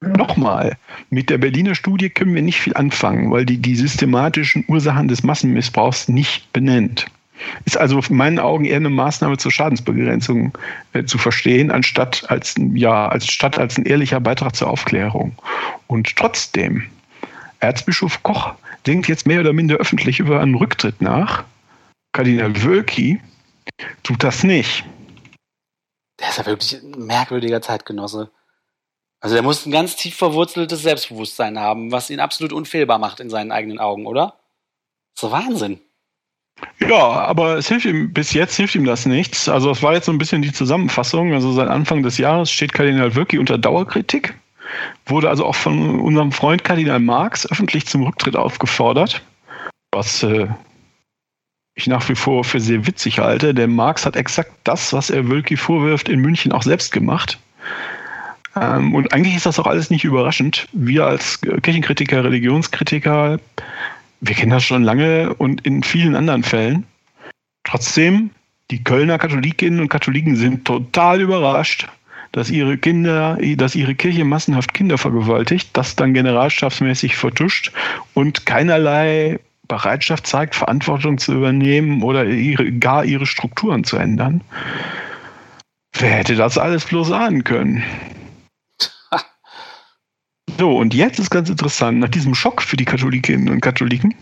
Nochmal, 0.00 0.76
mit 1.08 1.30
der 1.30 1.38
Berliner 1.38 1.74
Studie 1.74 2.10
können 2.10 2.34
wir 2.34 2.42
nicht 2.42 2.60
viel 2.60 2.74
anfangen, 2.74 3.30
weil 3.30 3.46
die 3.46 3.58
die 3.58 3.76
systematischen 3.76 4.64
Ursachen 4.68 5.08
des 5.08 5.22
Massenmissbrauchs 5.22 6.08
nicht 6.08 6.52
benennt. 6.52 7.06
Ist 7.64 7.78
also 7.78 8.00
in 8.00 8.16
meinen 8.16 8.38
Augen 8.38 8.64
eher 8.64 8.76
eine 8.76 8.90
Maßnahme 8.90 9.36
zur 9.36 9.52
Schadensbegrenzung 9.52 10.56
äh, 10.92 11.04
zu 11.04 11.18
verstehen, 11.18 11.70
anstatt 11.70 12.24
als, 12.28 12.54
ja, 12.74 13.08
als, 13.08 13.26
statt 13.26 13.58
als 13.58 13.78
ein 13.78 13.84
ehrlicher 13.84 14.20
Beitrag 14.20 14.54
zur 14.54 14.68
Aufklärung. 14.68 15.36
Und 15.86 16.14
trotzdem, 16.16 16.84
Erzbischof 17.60 18.22
Koch 18.22 18.54
denkt 18.86 19.08
jetzt 19.08 19.26
mehr 19.26 19.40
oder 19.40 19.52
minder 19.52 19.76
öffentlich 19.76 20.20
über 20.20 20.40
einen 20.40 20.54
Rücktritt 20.54 21.00
nach. 21.00 21.44
Kardinal 22.12 22.62
Wölki 22.62 23.20
tut 24.02 24.22
das 24.22 24.44
nicht. 24.44 24.84
Der 26.20 26.28
ist 26.28 26.38
ja 26.38 26.46
wirklich 26.46 26.72
ein 26.74 27.06
merkwürdiger 27.06 27.60
Zeitgenosse. 27.60 28.30
Also 29.20 29.34
der 29.34 29.42
muss 29.42 29.66
ein 29.66 29.72
ganz 29.72 29.96
tief 29.96 30.16
verwurzeltes 30.16 30.82
Selbstbewusstsein 30.82 31.58
haben, 31.58 31.90
was 31.92 32.10
ihn 32.10 32.20
absolut 32.20 32.52
unfehlbar 32.52 32.98
macht 32.98 33.20
in 33.20 33.30
seinen 33.30 33.50
eigenen 33.50 33.78
Augen, 33.78 34.06
oder? 34.06 34.38
So 35.14 35.30
Wahnsinn. 35.30 35.80
Ja, 36.78 36.96
aber 36.96 37.56
es 37.56 37.68
hilft 37.68 37.86
ihm, 37.86 38.12
bis 38.12 38.32
jetzt 38.32 38.56
hilft 38.56 38.74
ihm 38.74 38.84
das 38.84 39.04
nichts. 39.06 39.48
Also 39.48 39.70
es 39.70 39.82
war 39.82 39.94
jetzt 39.94 40.06
so 40.06 40.12
ein 40.12 40.18
bisschen 40.18 40.42
die 40.42 40.52
Zusammenfassung. 40.52 41.32
Also 41.34 41.52
seit 41.52 41.68
Anfang 41.68 42.02
des 42.02 42.18
Jahres 42.18 42.50
steht 42.50 42.72
Kardinal 42.72 43.14
Wölki 43.14 43.38
unter 43.38 43.58
Dauerkritik, 43.58 44.34
wurde 45.06 45.28
also 45.28 45.44
auch 45.44 45.54
von 45.54 46.00
unserem 46.00 46.32
Freund 46.32 46.64
Kardinal 46.64 47.00
Marx 47.00 47.50
öffentlich 47.50 47.86
zum 47.86 48.04
Rücktritt 48.04 48.36
aufgefordert, 48.36 49.22
was 49.92 50.22
äh, 50.22 50.48
ich 51.76 51.86
nach 51.86 52.08
wie 52.08 52.14
vor 52.14 52.42
für 52.42 52.58
sehr 52.58 52.86
witzig 52.86 53.20
halte, 53.20 53.54
denn 53.54 53.74
Marx 53.74 54.04
hat 54.04 54.16
exakt 54.16 54.52
das, 54.64 54.92
was 54.92 55.10
er 55.10 55.28
Wölki 55.28 55.56
vorwirft, 55.56 56.08
in 56.08 56.20
München 56.20 56.52
auch 56.52 56.62
selbst 56.62 56.90
gemacht. 56.90 57.38
Ähm, 58.60 58.94
und 58.94 59.12
eigentlich 59.12 59.36
ist 59.36 59.46
das 59.46 59.58
auch 59.58 59.66
alles 59.66 59.90
nicht 59.90 60.04
überraschend. 60.04 60.66
Wir 60.72 61.06
als 61.06 61.40
Kirchenkritiker, 61.40 62.24
Religionskritiker 62.24 63.38
wir 64.20 64.34
kennen 64.34 64.50
das 64.50 64.64
schon 64.64 64.82
lange 64.82 65.34
und 65.34 65.66
in 65.66 65.82
vielen 65.82 66.16
anderen 66.16 66.42
Fällen. 66.42 66.84
Trotzdem, 67.64 68.30
die 68.70 68.82
Kölner 68.82 69.18
Katholikinnen 69.18 69.80
und 69.80 69.88
Katholiken 69.88 70.36
sind 70.36 70.64
total 70.64 71.20
überrascht, 71.20 71.88
dass 72.32 72.50
ihre 72.50 72.78
Kinder, 72.78 73.38
dass 73.56 73.74
ihre 73.74 73.94
Kirche 73.94 74.24
massenhaft 74.24 74.74
Kinder 74.74 74.98
vergewaltigt, 74.98 75.70
das 75.74 75.96
dann 75.96 76.14
generalstabsmäßig 76.14 77.16
vertuscht 77.16 77.72
und 78.14 78.46
keinerlei 78.46 79.38
Bereitschaft 79.68 80.26
zeigt, 80.26 80.54
Verantwortung 80.54 81.18
zu 81.18 81.32
übernehmen 81.32 82.02
oder 82.02 82.24
ihre, 82.26 82.72
gar 82.72 83.04
ihre 83.04 83.26
Strukturen 83.26 83.84
zu 83.84 83.96
ändern. 83.96 84.40
Wer 85.94 86.10
hätte 86.10 86.36
das 86.36 86.58
alles 86.58 86.84
bloß 86.84 87.12
ahnen 87.12 87.44
können? 87.44 87.82
So, 90.58 90.74
und 90.74 90.94
jetzt 90.94 91.18
ist 91.18 91.28
ganz 91.28 91.50
interessant, 91.50 91.98
nach 91.98 92.08
diesem 92.08 92.34
Schock 92.34 92.62
für 92.62 92.78
die 92.78 92.86
Katholikinnen 92.86 93.50
und 93.50 93.60
Katholiken 93.60 94.14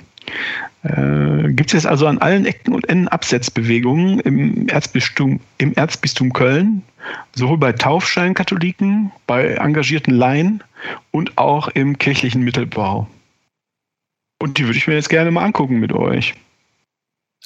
äh, 0.83 1.53
gibt 1.53 1.71
es 1.71 1.75
jetzt 1.75 1.87
also 1.87 2.07
an 2.07 2.19
allen 2.19 2.45
Ecken 2.45 2.75
und 2.75 2.89
Enden 2.89 3.09
Absetzbewegungen 3.09 4.21
im 4.21 4.69
Erzbistum, 4.69 5.41
im 5.59 5.75
Erzbistum 5.75 6.33
Köln, 6.33 6.83
sowohl 7.35 7.59
bei 7.59 7.73
Taufscheinkatholiken, 7.73 9.13
bei 9.27 9.55
engagierten 9.55 10.15
Laien 10.15 10.65
und 11.11 11.39
auch 11.39 11.69
im 11.69 11.99
kirchlichen 11.99 12.43
Mittelbau. 12.43 13.07
Und 14.39 14.59
die 14.59 14.67
würde 14.67 14.79
ich 14.79 14.87
mir 14.87 14.95
jetzt 14.95 15.09
gerne 15.09 15.31
mal 15.31 15.45
angucken 15.45 15.81
mit 15.81 15.93
euch. 15.93 16.35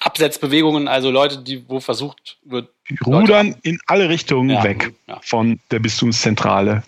Absetzbewegungen, 0.00 0.86
also 0.86 1.10
Leute, 1.10 1.38
die 1.38 1.68
wo 1.68 1.80
versucht 1.80 2.38
wird. 2.44 2.70
Die 2.88 2.96
rudern 3.04 3.56
in 3.62 3.78
alle 3.86 4.08
Richtungen 4.08 4.50
ja, 4.50 4.62
weg 4.62 4.92
ja. 5.08 5.18
von 5.22 5.58
der 5.70 5.80
Bistumszentrale. 5.80 6.82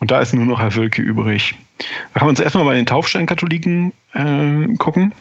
Und 0.00 0.10
da 0.10 0.20
ist 0.20 0.32
nur 0.32 0.46
noch 0.46 0.58
Herr 0.58 0.74
Wölke 0.74 1.02
übrig. 1.02 1.54
Da 1.78 2.20
kann 2.20 2.26
man 2.26 2.30
uns 2.30 2.40
erstmal 2.40 2.64
bei 2.64 2.74
den 2.74 2.86
Taufsteinkatholiken 2.86 3.92
äh, 4.14 4.74
gucken. 4.78 5.12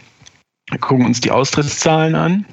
Wir 0.70 0.80
gucken 0.80 1.06
uns 1.06 1.20
die 1.20 1.32
Austrittszahlen 1.32 2.16
an. 2.16 2.46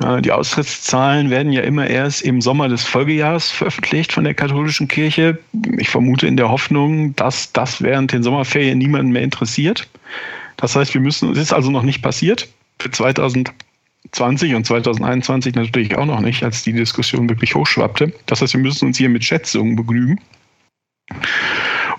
Äh, 0.00 0.22
die 0.22 0.32
Austrittszahlen 0.32 1.30
werden 1.30 1.52
ja 1.52 1.62
immer 1.62 1.86
erst 1.86 2.22
im 2.22 2.40
Sommer 2.40 2.68
des 2.68 2.84
Folgejahres 2.84 3.50
veröffentlicht 3.50 4.12
von 4.12 4.24
der 4.24 4.34
katholischen 4.34 4.88
Kirche. 4.88 5.38
Ich 5.78 5.88
vermute 5.88 6.26
in 6.26 6.36
der 6.36 6.50
Hoffnung, 6.50 7.16
dass 7.16 7.52
das 7.52 7.82
während 7.82 8.12
den 8.12 8.22
Sommerferien 8.22 8.78
niemanden 8.78 9.12
mehr 9.12 9.22
interessiert. 9.22 9.88
Das 10.58 10.76
heißt, 10.76 10.92
wir 10.92 11.00
müssen, 11.00 11.32
es 11.32 11.38
ist 11.38 11.52
also 11.52 11.70
noch 11.70 11.82
nicht 11.82 12.02
passiert. 12.02 12.48
Für 12.78 12.90
2000 12.90 13.52
20 14.12 14.54
und 14.54 14.64
2021 14.64 15.54
natürlich 15.54 15.96
auch 15.96 16.06
noch 16.06 16.20
nicht, 16.20 16.42
als 16.42 16.62
die 16.62 16.72
Diskussion 16.72 17.28
wirklich 17.28 17.54
hochschwappte. 17.54 18.12
Das 18.26 18.40
heißt, 18.40 18.54
wir 18.54 18.60
müssen 18.60 18.86
uns 18.86 18.96
hier 18.96 19.08
mit 19.08 19.24
Schätzungen 19.24 19.76
begnügen. 19.76 20.20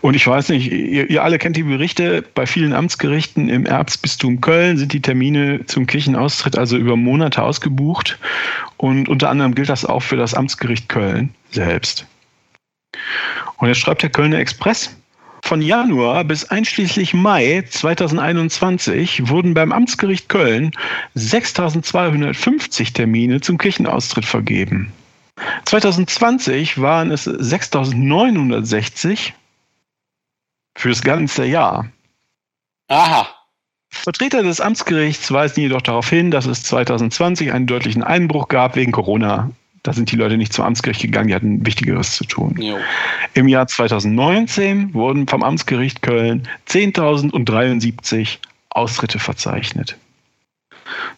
Und 0.01 0.15
ich 0.15 0.25
weiß 0.25 0.49
nicht, 0.49 0.71
ihr, 0.71 1.09
ihr, 1.09 1.23
alle 1.23 1.37
kennt 1.37 1.57
die 1.57 1.63
Berichte, 1.63 2.23
bei 2.33 2.45
vielen 2.45 2.73
Amtsgerichten 2.73 3.49
im 3.49 3.65
Erzbistum 3.65 4.39
Köln 4.39 4.77
sind 4.77 4.93
die 4.93 5.01
Termine 5.01 5.65
zum 5.65 5.87
Kirchenaustritt 5.87 6.57
also 6.57 6.77
über 6.77 6.95
Monate 6.95 7.43
ausgebucht. 7.43 8.17
Und 8.77 9.09
unter 9.09 9.29
anderem 9.29 9.55
gilt 9.55 9.69
das 9.69 9.85
auch 9.85 10.01
für 10.01 10.15
das 10.15 10.33
Amtsgericht 10.33 10.87
Köln 10.87 11.35
selbst. 11.51 12.07
Und 13.57 13.67
jetzt 13.67 13.79
schreibt 13.79 14.01
der 14.01 14.09
Kölner 14.09 14.39
Express, 14.39 14.95
von 15.43 15.61
Januar 15.61 16.23
bis 16.23 16.45
einschließlich 16.45 17.13
Mai 17.13 17.63
2021 17.69 19.29
wurden 19.29 19.53
beim 19.53 19.71
Amtsgericht 19.71 20.29
Köln 20.29 20.71
6.250 21.15 22.93
Termine 22.93 23.41
zum 23.41 23.57
Kirchenaustritt 23.57 24.25
vergeben. 24.25 24.91
2020 25.65 26.81
waren 26.81 27.11
es 27.11 27.27
6.960 27.27 29.33
fürs 30.77 31.01
ganze 31.01 31.45
Jahr. 31.45 31.87
Aha. 32.87 33.27
Vertreter 33.89 34.43
des 34.43 34.61
Amtsgerichts 34.61 35.31
weisen 35.31 35.61
jedoch 35.61 35.81
darauf 35.81 36.09
hin, 36.09 36.31
dass 36.31 36.45
es 36.45 36.63
2020 36.63 37.51
einen 37.51 37.67
deutlichen 37.67 38.03
Einbruch 38.03 38.47
gab 38.47 38.75
wegen 38.75 38.91
Corona 38.91 39.51
da 39.83 39.93
sind 39.93 40.11
die 40.11 40.15
Leute 40.15 40.37
nicht 40.37 40.53
zum 40.53 40.65
Amtsgericht 40.65 41.01
gegangen, 41.01 41.27
die 41.29 41.35
hatten 41.35 41.65
Wichtigeres 41.65 42.15
zu 42.15 42.25
tun. 42.25 42.55
Jo. 42.59 42.77
Im 43.33 43.47
Jahr 43.47 43.67
2019 43.67 44.93
wurden 44.93 45.27
vom 45.27 45.43
Amtsgericht 45.43 46.01
Köln 46.01 46.47
10.073 46.67 48.37
Austritte 48.69 49.19
verzeichnet. 49.19 49.97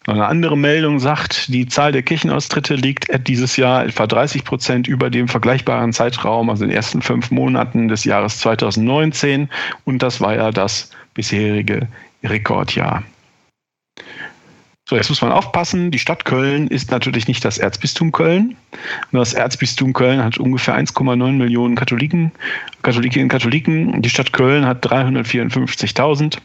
Eine 0.06 0.26
andere 0.26 0.58
Meldung 0.58 0.98
sagt, 0.98 1.48
die 1.48 1.66
Zahl 1.66 1.92
der 1.92 2.02
Kirchenaustritte 2.02 2.74
liegt 2.74 3.06
dieses 3.26 3.56
Jahr 3.56 3.84
etwa 3.84 4.06
30 4.06 4.44
Prozent 4.44 4.88
über 4.88 5.10
dem 5.10 5.28
vergleichbaren 5.28 5.92
Zeitraum, 5.92 6.50
also 6.50 6.64
den 6.64 6.74
ersten 6.74 7.02
fünf 7.02 7.30
Monaten 7.30 7.88
des 7.88 8.04
Jahres 8.04 8.38
2019. 8.38 9.48
Und 9.84 10.02
das 10.02 10.20
war 10.20 10.34
ja 10.34 10.50
das 10.50 10.90
bisherige 11.14 11.88
Rekordjahr. 12.22 13.02
So, 14.88 14.96
jetzt 14.96 15.08
muss 15.08 15.22
man 15.22 15.32
aufpassen. 15.32 15.90
Die 15.90 15.98
Stadt 15.98 16.24
Köln 16.24 16.66
ist 16.66 16.90
natürlich 16.90 17.28
nicht 17.28 17.44
das 17.44 17.58
Erzbistum 17.58 18.10
Köln. 18.10 18.56
Das 19.12 19.32
Erzbistum 19.32 19.92
Köln 19.92 20.22
hat 20.22 20.38
ungefähr 20.38 20.76
1,9 20.76 21.32
Millionen 21.32 21.76
Katholiken, 21.76 22.32
Katholikinnen 22.82 23.26
und 23.26 23.30
Katholiken. 23.30 24.02
Die 24.02 24.10
Stadt 24.10 24.32
Köln 24.32 24.66
hat 24.66 24.84
354.000. 24.84 26.38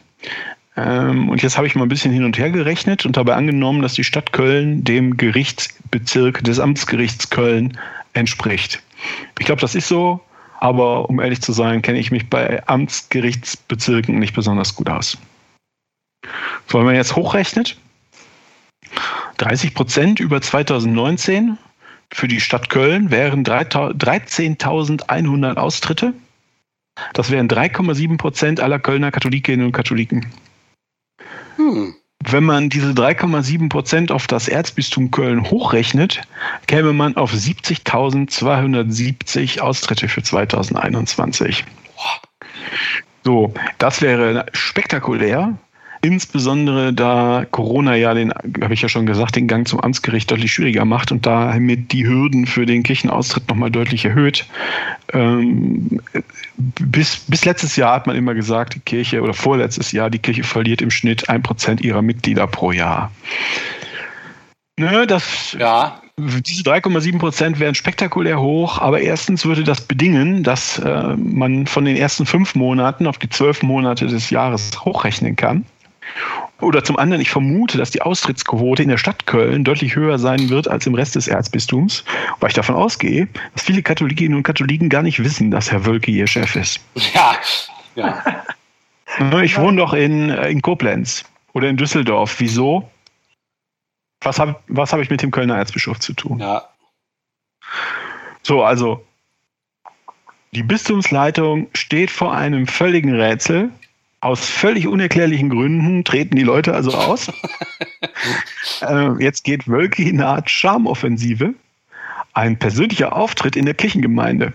Ähm, 0.76 1.28
und 1.28 1.42
jetzt 1.42 1.56
habe 1.56 1.66
ich 1.66 1.74
mal 1.74 1.82
ein 1.82 1.88
bisschen 1.88 2.12
hin 2.12 2.24
und 2.24 2.38
her 2.38 2.50
gerechnet 2.50 3.04
und 3.04 3.16
dabei 3.16 3.34
angenommen, 3.34 3.82
dass 3.82 3.94
die 3.94 4.04
Stadt 4.04 4.32
Köln 4.32 4.84
dem 4.84 5.16
Gerichtsbezirk 5.16 6.44
des 6.44 6.60
Amtsgerichts 6.60 7.30
Köln 7.30 7.76
entspricht. 8.12 8.80
Ich 9.40 9.46
glaube, 9.46 9.60
das 9.60 9.74
ist 9.74 9.88
so, 9.88 10.20
aber 10.60 11.10
um 11.10 11.20
ehrlich 11.20 11.40
zu 11.40 11.52
sein, 11.52 11.82
kenne 11.82 11.98
ich 11.98 12.12
mich 12.12 12.30
bei 12.30 12.64
Amtsgerichtsbezirken 12.66 14.18
nicht 14.20 14.34
besonders 14.34 14.76
gut 14.76 14.88
aus. 14.88 15.18
So, 16.68 16.78
wenn 16.78 16.86
man 16.86 16.94
jetzt 16.94 17.16
hochrechnet, 17.16 17.76
30 19.38 19.74
Prozent 19.74 20.20
über 20.20 20.40
2019 20.40 21.58
für 22.10 22.28
die 22.28 22.40
Stadt 22.40 22.70
Köln 22.70 23.10
wären 23.10 23.44
13.100 23.44 25.56
Austritte. 25.56 26.14
Das 27.12 27.30
wären 27.30 27.48
3,7 27.48 28.16
Prozent 28.18 28.60
aller 28.60 28.78
Kölner 28.78 29.10
Katholikinnen 29.10 29.66
und 29.66 29.72
Katholiken. 29.72 30.26
Hm. 31.56 31.96
Wenn 32.24 32.44
man 32.44 32.68
diese 32.68 32.90
3,7 32.90 33.68
Prozent 33.68 34.10
auf 34.10 34.26
das 34.26 34.48
Erzbistum 34.48 35.12
Köln 35.12 35.48
hochrechnet, 35.50 36.22
käme 36.66 36.92
man 36.92 37.16
auf 37.16 37.32
70.270 37.32 39.60
Austritte 39.60 40.08
für 40.08 40.24
2021. 40.24 41.64
So, 43.24 43.54
das 43.78 44.02
wäre 44.02 44.46
spektakulär. 44.52 45.56
Insbesondere 46.00 46.92
da 46.92 47.44
Corona 47.50 47.96
ja 47.96 48.14
den, 48.14 48.32
habe 48.32 48.72
ich 48.72 48.82
ja 48.82 48.88
schon 48.88 49.06
gesagt, 49.06 49.34
den 49.34 49.48
Gang 49.48 49.66
zum 49.66 49.80
Amtsgericht 49.80 50.30
deutlich 50.30 50.52
schwieriger 50.52 50.84
macht 50.84 51.10
und 51.10 51.26
damit 51.26 51.92
die 51.92 52.06
Hürden 52.06 52.46
für 52.46 52.66
den 52.66 52.84
Kirchenaustritt 52.84 53.48
nochmal 53.48 53.70
deutlich 53.70 54.04
erhöht. 54.04 54.46
Ähm, 55.12 56.00
bis, 56.56 57.16
bis 57.26 57.44
letztes 57.44 57.74
Jahr 57.76 57.94
hat 57.94 58.06
man 58.06 58.14
immer 58.14 58.34
gesagt, 58.34 58.76
die 58.76 58.80
Kirche 58.80 59.22
oder 59.22 59.34
vorletztes 59.34 59.90
Jahr, 59.90 60.08
die 60.08 60.20
Kirche 60.20 60.44
verliert 60.44 60.82
im 60.82 60.90
Schnitt 60.90 61.28
ein 61.28 61.42
Prozent 61.42 61.80
ihrer 61.80 62.02
Mitglieder 62.02 62.46
pro 62.46 62.70
Jahr. 62.70 63.10
Ne, 64.78 65.06
das, 65.06 65.56
ja. 65.58 66.00
Diese 66.16 66.62
3,7 66.62 67.18
Prozent 67.18 67.60
wären 67.60 67.74
spektakulär 67.74 68.40
hoch, 68.40 68.78
aber 68.78 69.00
erstens 69.00 69.44
würde 69.44 69.62
das 69.62 69.80
bedingen, 69.80 70.42
dass 70.42 70.78
äh, 70.78 71.16
man 71.16 71.66
von 71.66 71.84
den 71.84 71.96
ersten 71.96 72.26
fünf 72.26 72.56
Monaten 72.56 73.06
auf 73.06 73.18
die 73.18 73.28
zwölf 73.28 73.62
Monate 73.62 74.06
des 74.06 74.30
Jahres 74.30 74.70
hochrechnen 74.84 75.36
kann. 75.36 75.64
Oder 76.60 76.82
zum 76.82 76.98
anderen, 76.98 77.22
ich 77.22 77.30
vermute, 77.30 77.78
dass 77.78 77.90
die 77.90 78.02
Austrittsquote 78.02 78.82
in 78.82 78.88
der 78.88 78.98
Stadt 78.98 79.26
Köln 79.26 79.64
deutlich 79.64 79.94
höher 79.94 80.18
sein 80.18 80.48
wird 80.48 80.68
als 80.68 80.86
im 80.86 80.94
Rest 80.94 81.14
des 81.14 81.28
Erzbistums, 81.28 82.04
weil 82.40 82.48
ich 82.48 82.54
davon 82.54 82.74
ausgehe, 82.74 83.28
dass 83.54 83.62
viele 83.62 83.82
Katholikinnen 83.82 84.36
und 84.36 84.42
Katholiken 84.42 84.88
gar 84.88 85.02
nicht 85.02 85.22
wissen, 85.22 85.50
dass 85.50 85.70
Herr 85.70 85.86
Wölke 85.86 86.10
ihr 86.10 86.26
Chef 86.26 86.56
ist. 86.56 86.80
Ja, 87.14 87.36
ja. 87.94 88.22
Ich 89.42 89.58
wohne 89.58 89.78
doch 89.78 89.94
in, 89.94 90.30
äh, 90.30 90.50
in 90.50 90.62
Koblenz 90.62 91.24
oder 91.52 91.68
in 91.68 91.76
Düsseldorf. 91.76 92.38
Wieso? 92.38 92.88
Was 94.20 94.38
habe 94.38 94.56
was 94.68 94.92
hab 94.92 95.00
ich 95.00 95.10
mit 95.10 95.22
dem 95.22 95.30
Kölner 95.30 95.56
Erzbischof 95.56 95.98
zu 95.98 96.12
tun? 96.12 96.38
Ja. 96.38 96.68
So, 98.42 98.62
also 98.62 99.04
die 100.52 100.62
Bistumsleitung 100.62 101.68
steht 101.74 102.10
vor 102.10 102.34
einem 102.34 102.66
völligen 102.66 103.14
Rätsel. 103.14 103.70
Aus 104.20 104.40
völlig 104.40 104.88
unerklärlichen 104.88 105.48
Gründen 105.48 106.04
treten 106.04 106.34
die 106.34 106.42
Leute 106.42 106.74
also 106.74 106.92
aus. 106.92 107.28
äh, 108.80 109.22
jetzt 109.22 109.44
geht 109.44 109.68
Wölke 109.68 110.02
in 110.02 110.20
eine 110.20 110.26
Art 110.26 110.50
Charmoffensive. 110.50 111.54
Ein 112.32 112.58
persönlicher 112.58 113.14
Auftritt 113.14 113.54
in 113.54 113.64
der 113.64 113.74
Kirchengemeinde. 113.74 114.52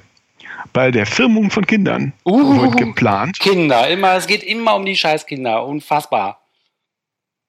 Bei 0.73 0.91
der 0.91 1.05
Firmung 1.05 1.49
von 1.49 1.65
Kindern 1.65 2.13
uh, 2.25 2.61
wird 2.61 2.77
geplant. 2.77 3.39
Kinder, 3.39 3.87
immer, 3.89 4.15
es 4.15 4.27
geht 4.27 4.43
immer 4.43 4.75
um 4.75 4.85
die 4.85 4.95
Scheißkinder. 4.95 5.65
Unfassbar. 5.65 6.39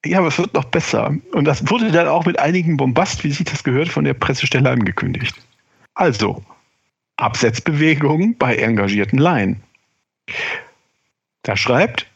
Ja, 0.04 0.18
aber 0.18 0.28
es 0.28 0.38
wird 0.38 0.54
noch 0.54 0.64
besser. 0.64 1.16
Und 1.32 1.44
das 1.46 1.68
wurde 1.70 1.90
dann 1.90 2.06
auch 2.06 2.26
mit 2.26 2.38
einigen 2.38 2.76
Bombast, 2.76 3.24
wie 3.24 3.32
sich 3.32 3.46
das 3.46 3.64
gehört, 3.64 3.88
von 3.88 4.04
der 4.04 4.14
Pressestelle 4.14 4.70
angekündigt. 4.70 5.34
Also, 5.94 6.42
Absetzbewegungen 7.16 8.36
bei 8.36 8.56
engagierten 8.56 9.18
Laien. 9.18 9.62
Da 11.44 11.56
schreibt, 11.56 12.06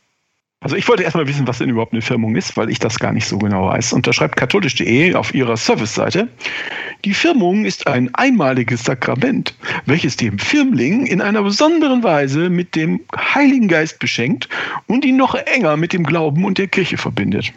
also 0.61 0.75
ich 0.75 0.88
wollte 0.88 1.05
erstmal 1.05 1.29
wissen, 1.29 1.47
was 1.47 1.59
denn 1.59 1.69
überhaupt 1.69 1.93
eine 1.93 2.03
Firmung 2.03 2.35
ist, 2.35 2.57
weil 2.57 2.69
ich 2.69 2.81
das 2.81 2.99
gar 2.99 3.12
nicht 3.12 3.29
so 3.29 3.38
genau 3.38 3.69
weiß. 3.69 3.93
Und 3.93 4.09
da 4.09 4.12
schreibt 4.12 4.37
katholisch.de 4.37 5.14
auf 5.14 5.33
ihrer 5.33 5.57
Service-Seite, 5.57 6.29
die 7.05 7.14
Firmung 7.14 7.64
ist 7.64 7.87
ein 7.87 8.12
einmaliges 8.17 8.83
Sakrament, 8.83 9.55
welches 9.87 10.17
dem 10.17 10.38
Firmling 10.41 11.07
in 11.07 11.21
einer 11.21 11.43
besonderen 11.43 12.03
Weise 12.03 12.51
mit 12.51 12.75
dem 12.75 13.01
Heiligen 13.14 13.69
Geist 13.69 14.01
beschenkt 14.01 14.49
und 14.88 15.05
ihn 15.05 15.17
noch 15.17 15.37
enger 15.37 15.77
mit 15.77 15.93
dem 15.93 16.05
Glauben 16.05 16.45
und 16.45 16.59
der 16.59 16.67
Kirche 16.67 16.97
verbindet. 16.97 17.53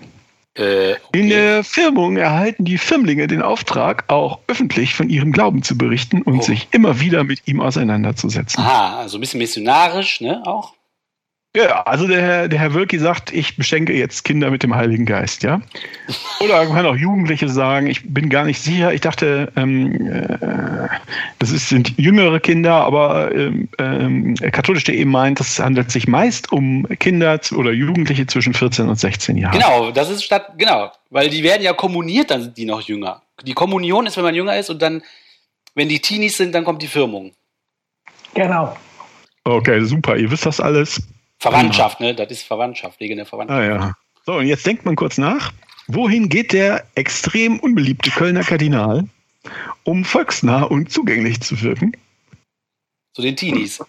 Äh, 0.54 0.92
okay. 0.92 1.00
In 1.14 1.30
der 1.30 1.64
Firmung 1.64 2.18
erhalten 2.18 2.66
die 2.66 2.78
Firmlinge 2.78 3.26
den 3.26 3.42
Auftrag, 3.42 4.04
auch 4.10 4.40
öffentlich 4.48 4.94
von 4.94 5.10
ihrem 5.10 5.32
Glauben 5.32 5.64
zu 5.64 5.78
berichten 5.78 6.22
und 6.22 6.40
oh. 6.40 6.42
sich 6.42 6.68
immer 6.72 7.00
wieder 7.00 7.24
mit 7.24 7.48
ihm 7.48 7.62
auseinanderzusetzen. 7.62 8.62
Aha, 8.62 9.00
also 9.00 9.18
ein 9.18 9.22
bisschen 9.22 9.40
missionarisch, 9.40 10.22
ne, 10.22 10.44
auch? 10.46 10.74
Ja, 11.54 11.84
also 11.84 12.08
der, 12.08 12.22
Herr, 12.22 12.48
der 12.48 12.60
Herr 12.60 12.74
Wölki 12.74 12.98
sagt, 12.98 13.34
ich 13.34 13.58
beschenke 13.58 13.92
jetzt 13.92 14.24
Kinder 14.24 14.50
mit 14.50 14.64
dem 14.64 14.74
Heiligen 14.74 15.06
Geist, 15.06 15.44
ja. 15.44 15.62
Oder 16.40 16.64
man 16.64 16.74
kann 16.74 16.86
auch 16.86 16.96
Jugendliche 16.96 17.50
sagen, 17.50 17.88
ich 17.88 18.14
bin 18.14 18.30
gar 18.30 18.46
nicht 18.46 18.62
sicher, 18.62 18.94
ich 18.94 19.02
dachte, 19.02 19.52
ähm, 19.58 20.08
äh, 20.10 20.88
das 21.40 21.52
ist, 21.52 21.68
sind 21.68 21.94
jüngere 21.98 22.40
Kinder, 22.40 22.76
aber 22.76 23.36
ähm, 23.36 23.68
äh, 24.40 24.50
katholisch.de 24.50 25.04
meint, 25.04 25.42
es 25.42 25.60
handelt 25.60 25.92
sich 25.92 26.08
meist 26.08 26.54
um 26.54 26.88
Kinder 27.00 27.38
oder 27.54 27.74
Jugendliche 27.74 28.26
zwischen 28.28 28.54
14 28.54 28.88
und 28.88 28.98
16 28.98 29.36
Jahren. 29.36 29.52
Genau, 29.52 29.92
das 29.92 30.10
ist 30.10 30.24
statt, 30.24 30.54
genau, 30.58 30.90
weil 31.10 31.30
die 31.30 31.44
werden 31.44 31.64
ja 31.64 31.74
kommuniert, 31.74 32.32
dann 32.32 32.44
sind 32.44 32.58
die 32.58 32.66
noch 32.66 32.80
jünger. 32.80 33.24
Die 33.44 33.54
Kommunion 33.54 34.06
ist, 34.06 34.16
wenn 34.16 34.24
man 34.24 34.36
jünger 34.36 34.58
ist 34.58 34.70
und 34.70 34.82
dann, 34.82 35.04
wenn 35.76 35.90
die 35.90 36.00
Teenies 36.00 36.38
sind, 36.38 36.56
dann 36.56 36.64
kommt 36.64 36.82
die 36.82 36.88
Firmung. 36.88 37.34
Genau. 38.36 38.78
Okay, 39.44 39.84
super, 39.84 40.16
ihr 40.16 40.32
wisst 40.32 40.46
das 40.46 40.62
alles. 40.62 41.02
Verwandtschaft, 41.42 42.00
ne? 42.00 42.14
Das 42.14 42.30
ist 42.30 42.44
Verwandtschaft, 42.44 43.00
wegen 43.00 43.18
der 43.18 43.26
Verwandtschaft. 43.26 43.60
Ah, 43.60 43.66
ja. 43.66 43.96
So, 44.28 44.34
und 44.36 44.46
jetzt 44.46 44.64
denkt 44.68 44.86
man 44.86 44.96
kurz 44.96 45.18
nach. 45.18 45.52
Wohin 45.88 46.30
geht 46.30 46.54
der 46.54 46.86
extrem 46.94 47.60
unbeliebte 47.60 48.12
Kölner 48.12 48.44
Kardinal, 48.44 49.06
um 49.84 50.06
volksnah 50.06 50.62
und 50.62 50.92
zugänglich 50.92 51.42
zu 51.42 51.60
wirken? 51.64 51.94
Zu 53.16 53.24
den 53.24 53.36
Teenies. 53.36 53.84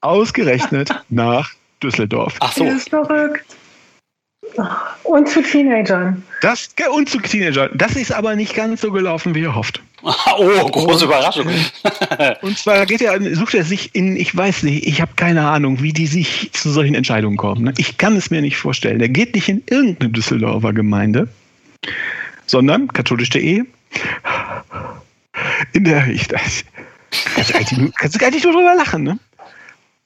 Ausgerechnet 0.00 0.90
nach 1.08 1.52
Düsseldorf. 1.80 2.36
Ach 2.40 2.52
so. 2.52 2.64
Das 2.64 2.74
ist 2.74 2.88
verrückt. 2.90 3.56
Und 5.02 5.28
zu 5.28 5.42
Teenagern. 5.42 6.22
Das, 6.40 6.70
und 6.90 7.08
zu 7.08 7.18
Teenagern. 7.18 7.70
Das 7.74 7.96
ist 7.96 8.12
aber 8.12 8.36
nicht 8.36 8.54
ganz 8.54 8.80
so 8.80 8.90
gelaufen, 8.90 9.34
wie 9.34 9.44
er 9.44 9.54
hofft. 9.54 9.82
oh, 10.02 10.66
große 10.68 11.04
Überraschung. 11.04 11.46
und 12.42 12.58
zwar 12.58 12.86
geht 12.86 13.02
er, 13.02 13.20
sucht 13.34 13.54
er 13.54 13.64
sich 13.64 13.94
in, 13.94 14.16
ich 14.16 14.36
weiß 14.36 14.62
nicht, 14.62 14.86
ich 14.86 15.00
habe 15.00 15.12
keine 15.16 15.48
Ahnung, 15.48 15.82
wie 15.82 15.92
die 15.92 16.06
sich 16.06 16.50
zu 16.52 16.70
solchen 16.70 16.94
Entscheidungen 16.94 17.36
kommen. 17.36 17.64
Ne? 17.64 17.74
Ich 17.76 17.98
kann 17.98 18.16
es 18.16 18.30
mir 18.30 18.40
nicht 18.40 18.56
vorstellen. 18.56 19.00
Er 19.00 19.08
geht 19.08 19.34
nicht 19.34 19.48
in 19.48 19.62
irgendeine 19.68 20.10
Düsseldorfer 20.10 20.72
Gemeinde, 20.72 21.28
sondern 22.46 22.88
katholisch.de 22.88 23.64
in 25.72 25.84
der 25.84 26.06
ich 26.08 26.28
das, 26.28 26.64
kannst 27.98 28.14
du 28.14 28.18
gar 28.18 28.30
nicht 28.30 28.44
nur 28.44 28.52
drüber 28.52 28.74
lachen, 28.74 29.02
ne? 29.02 29.18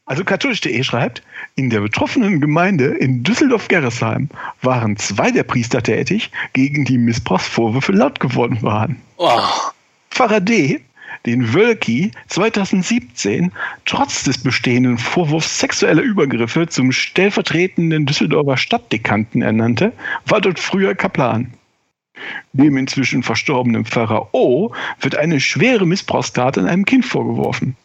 Also 0.07 0.25
katholisch.de 0.25 0.83
schreibt, 0.83 1.23
in 1.55 1.71
der 1.71 1.81
betroffenen 1.81 2.41
Gemeinde 2.41 2.87
in 2.87 3.23
Düsseldorf-Gerresheim 3.23 4.29
waren 4.61 4.97
zwei 4.97 5.31
der 5.31 5.45
Priester 5.45 5.83
tätig, 5.83 6.31
gegen 6.53 6.85
die 6.85 6.99
Missbrauchsvorwürfe 6.99 7.93
laut 7.93 8.19
geworden 8.19 8.61
waren. 8.63 9.01
Oh. 9.19 9.41
Pfarrer 10.11 10.41
D., 10.41 10.81
den 11.27 11.53
Wölki 11.53 12.11
2017 12.29 13.53
trotz 13.85 14.25
des 14.25 14.39
bestehenden 14.39 14.97
Vorwurfs 14.99 15.59
sexueller 15.59 16.03
Übergriffe 16.03 16.67
zum 16.67 16.93
stellvertretenden 16.93 18.07
Düsseldorfer 18.07 18.57
Stadtdekanten 18.57 19.43
ernannte, 19.43 19.93
war 20.27 20.41
dort 20.41 20.59
früher 20.59 20.95
Kaplan. 20.95 21.53
Dem 22.53 22.77
inzwischen 22.77 23.23
verstorbenen 23.23 23.85
Pfarrer 23.85 24.35
O 24.35 24.73
wird 25.01 25.17
eine 25.17 25.41
schwere 25.41 25.87
Missbrauchstat 25.87 26.59
an 26.59 26.67
einem 26.67 26.85
Kind 26.85 27.05
vorgeworfen. 27.07 27.77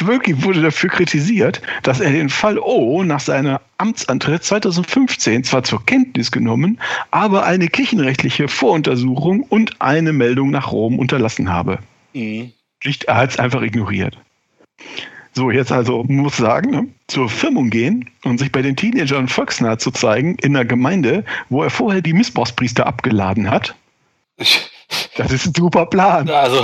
Wölki 0.00 0.42
wurde 0.42 0.62
dafür 0.62 0.90
kritisiert, 0.90 1.60
dass 1.82 2.00
er 2.00 2.10
den 2.10 2.28
Fall 2.28 2.58
O 2.58 3.02
nach 3.04 3.20
seiner 3.20 3.60
Amtsantritt 3.78 4.44
2015 4.44 5.44
zwar 5.44 5.64
zur 5.64 5.84
Kenntnis 5.84 6.30
genommen, 6.30 6.80
aber 7.10 7.44
eine 7.44 7.68
kirchenrechtliche 7.68 8.48
Voruntersuchung 8.48 9.42
und 9.42 9.80
eine 9.80 10.12
Meldung 10.12 10.50
nach 10.50 10.72
Rom 10.72 10.98
unterlassen 10.98 11.52
habe. 11.52 11.78
Mhm. 12.14 12.52
Schlicht, 12.80 13.04
er 13.04 13.16
hat 13.16 13.30
es 13.30 13.38
einfach 13.38 13.62
ignoriert. 13.62 14.18
So, 15.34 15.50
jetzt 15.50 15.72
also 15.72 16.04
muss 16.04 16.36
sagen, 16.36 16.70
ne, 16.70 16.88
zur 17.06 17.28
Firmung 17.30 17.70
gehen 17.70 18.10
und 18.22 18.38
sich 18.38 18.52
bei 18.52 18.60
den 18.60 18.76
Teenagern 18.76 19.28
volksnah 19.28 19.78
zu 19.78 19.90
zeigen 19.90 20.36
in 20.42 20.54
einer 20.54 20.66
Gemeinde, 20.66 21.24
wo 21.48 21.62
er 21.62 21.70
vorher 21.70 22.02
die 22.02 22.12
Missbrauchspriester 22.12 22.86
abgeladen 22.86 23.50
hat. 23.50 23.74
Das 25.16 25.32
ist 25.32 25.46
ein 25.46 25.54
super 25.56 25.86
Plan. 25.86 26.28
Also, 26.28 26.62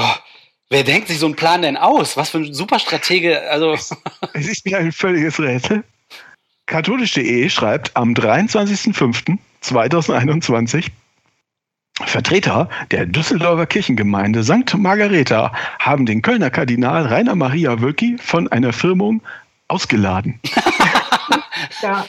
Wer 0.70 0.84
denkt 0.84 1.08
sich 1.08 1.18
so 1.18 1.26
einen 1.26 1.36
Plan 1.36 1.62
denn 1.62 1.78
aus? 1.78 2.16
Was 2.16 2.30
für 2.30 2.38
ein 2.38 2.52
super 2.52 2.78
Stratege, 2.78 3.50
also. 3.50 3.76
Es 4.34 4.46
ist 4.46 4.66
mir 4.66 4.78
ein 4.78 4.92
völliges 4.92 5.40
Rätsel. 5.40 5.82
Katholisch.de 6.66 7.48
schreibt 7.48 7.96
am 7.96 8.12
23.05.2021, 8.12 10.90
Vertreter 12.04 12.68
der 12.90 13.06
Düsseldorfer 13.06 13.66
Kirchengemeinde 13.66 14.44
St. 14.44 14.76
Margareta 14.76 15.52
haben 15.78 16.06
den 16.06 16.22
Kölner 16.22 16.50
Kardinal 16.50 17.06
Rainer 17.06 17.34
Maria 17.34 17.80
Wölki 17.80 18.16
von 18.18 18.46
einer 18.48 18.72
Firmung 18.72 19.20
ausgeladen. 19.66 20.38
ja. 21.82 22.06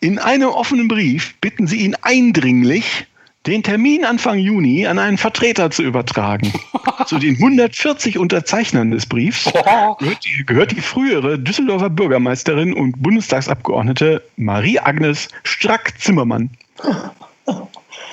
In 0.00 0.18
einem 0.18 0.48
offenen 0.48 0.88
Brief 0.88 1.34
bitten 1.40 1.66
sie 1.66 1.78
ihn 1.78 1.96
eindringlich, 2.02 3.06
den 3.46 3.62
Termin 3.62 4.04
Anfang 4.04 4.38
Juni 4.38 4.86
an 4.86 4.98
einen 4.98 5.16
Vertreter 5.16 5.70
zu 5.70 5.82
übertragen. 5.82 6.52
Zu 7.06 7.18
den 7.18 7.36
140 7.36 8.18
Unterzeichnern 8.18 8.90
des 8.90 9.06
Briefs 9.06 9.44
gehört 9.44 10.24
die, 10.24 10.44
gehört 10.44 10.72
die 10.72 10.80
frühere 10.80 11.38
Düsseldorfer 11.38 11.90
Bürgermeisterin 11.90 12.74
und 12.74 13.02
Bundestagsabgeordnete 13.02 14.22
Marie-Agnes 14.36 15.28
Strack-Zimmermann. 15.42 16.50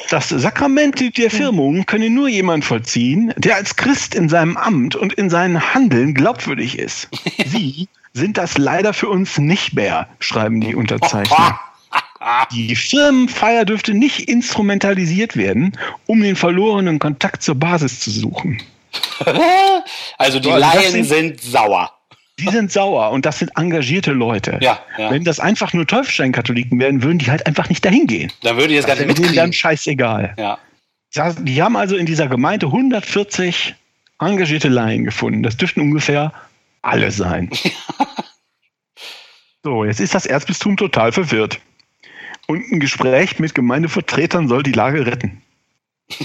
Das 0.09 0.29
Sakrament 0.29 1.17
der 1.17 1.29
Firmung 1.29 1.85
könne 1.85 2.09
nur 2.09 2.29
jemand 2.29 2.63
vollziehen, 2.63 3.33
der 3.35 3.55
als 3.55 3.75
Christ 3.75 4.15
in 4.15 4.29
seinem 4.29 4.55
Amt 4.55 4.95
und 4.95 5.13
in 5.13 5.29
seinen 5.29 5.73
Handeln 5.73 6.13
glaubwürdig 6.13 6.79
ist. 6.79 7.09
Sie 7.45 7.89
sind 8.13 8.37
das 8.37 8.57
leider 8.57 8.93
für 8.93 9.09
uns 9.09 9.37
nicht 9.37 9.73
mehr, 9.73 10.07
schreiben 10.19 10.61
die 10.61 10.75
Unterzeichner. 10.75 11.59
Die 12.51 12.75
Firmenfeier 12.75 13.65
dürfte 13.65 13.93
nicht 13.93 14.27
instrumentalisiert 14.29 15.35
werden, 15.37 15.77
um 16.05 16.21
den 16.21 16.35
verlorenen 16.35 16.99
Kontakt 16.99 17.43
zur 17.43 17.55
Basis 17.55 17.99
zu 17.99 18.11
suchen. 18.11 18.61
also 20.17 20.39
die 20.39 20.47
So, 20.49 20.53
also 20.53 20.77
Laien 20.77 20.91
sind- 20.91 21.03
sind 21.05 21.41
sauer. 21.41 21.91
Die 22.39 22.49
sind 22.49 22.71
sauer 22.71 23.09
und 23.11 23.25
das 23.25 23.39
sind 23.39 23.51
engagierte 23.57 24.11
Leute. 24.11 24.59
Ja, 24.61 24.79
ja. 24.97 25.09
Wenn 25.09 25.23
das 25.23 25.39
einfach 25.39 25.73
nur 25.73 25.87
Teufelsstein-Katholiken 25.87 26.79
wären, 26.79 27.01
würden 27.01 27.17
die 27.17 27.31
halt 27.31 27.47
einfach 27.47 27.67
nicht 27.69 27.83
dahin 27.83 28.05
gehen. 28.05 28.31
Dann 28.43 28.57
würde 28.57 28.73
ich 28.73 28.77
das 28.79 28.85
Ganze 28.85 29.03
wäre 29.07 29.13
denen 29.15 29.25
dann 29.27 29.33
mitkriegen. 29.49 29.53
scheißegal. 29.53 30.35
Ja, 30.37 30.59
Die 31.39 31.63
haben 31.63 31.75
also 31.75 31.95
in 31.95 32.05
dieser 32.05 32.27
Gemeinde 32.27 32.67
140 32.67 33.73
engagierte 34.19 34.67
Laien 34.67 35.03
gefunden. 35.05 35.41
Das 35.41 35.57
dürften 35.57 35.81
ungefähr 35.81 36.31
alle 36.83 37.09
sein. 37.09 37.49
so, 39.63 39.83
jetzt 39.85 39.99
ist 39.99 40.13
das 40.13 40.27
Erzbistum 40.27 40.77
total 40.77 41.11
verwirrt. 41.11 41.59
Und 42.47 42.71
ein 42.71 42.79
Gespräch 42.79 43.39
mit 43.39 43.53
Gemeindevertretern 43.53 44.47
soll 44.47 44.63
die 44.63 44.71
Lage 44.71 45.05
retten. 45.05 45.41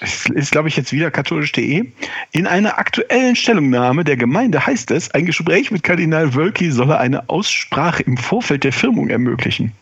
Es 0.00 0.26
ist, 0.26 0.50
glaube 0.50 0.68
ich, 0.68 0.76
jetzt 0.76 0.92
wieder 0.92 1.10
katholisch.de. 1.10 1.86
In 2.32 2.46
einer 2.46 2.78
aktuellen 2.78 3.36
Stellungnahme 3.36 4.04
der 4.04 4.16
Gemeinde 4.16 4.66
heißt 4.66 4.90
es, 4.90 5.10
ein 5.12 5.26
Gespräch 5.26 5.70
mit 5.70 5.82
Kardinal 5.82 6.34
Wölki 6.34 6.70
solle 6.70 6.98
eine 6.98 7.28
Aussprache 7.28 8.02
im 8.02 8.16
Vorfeld 8.16 8.64
der 8.64 8.72
Firmung 8.72 9.08
ermöglichen. 9.08 9.72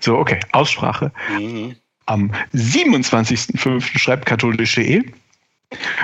So, 0.00 0.18
okay, 0.18 0.40
Aussprache. 0.52 1.12
Mhm. 1.38 1.76
Am 2.06 2.32
27.05. 2.54 3.98
schreibt 3.98 4.26
katholisch.de, 4.26 5.04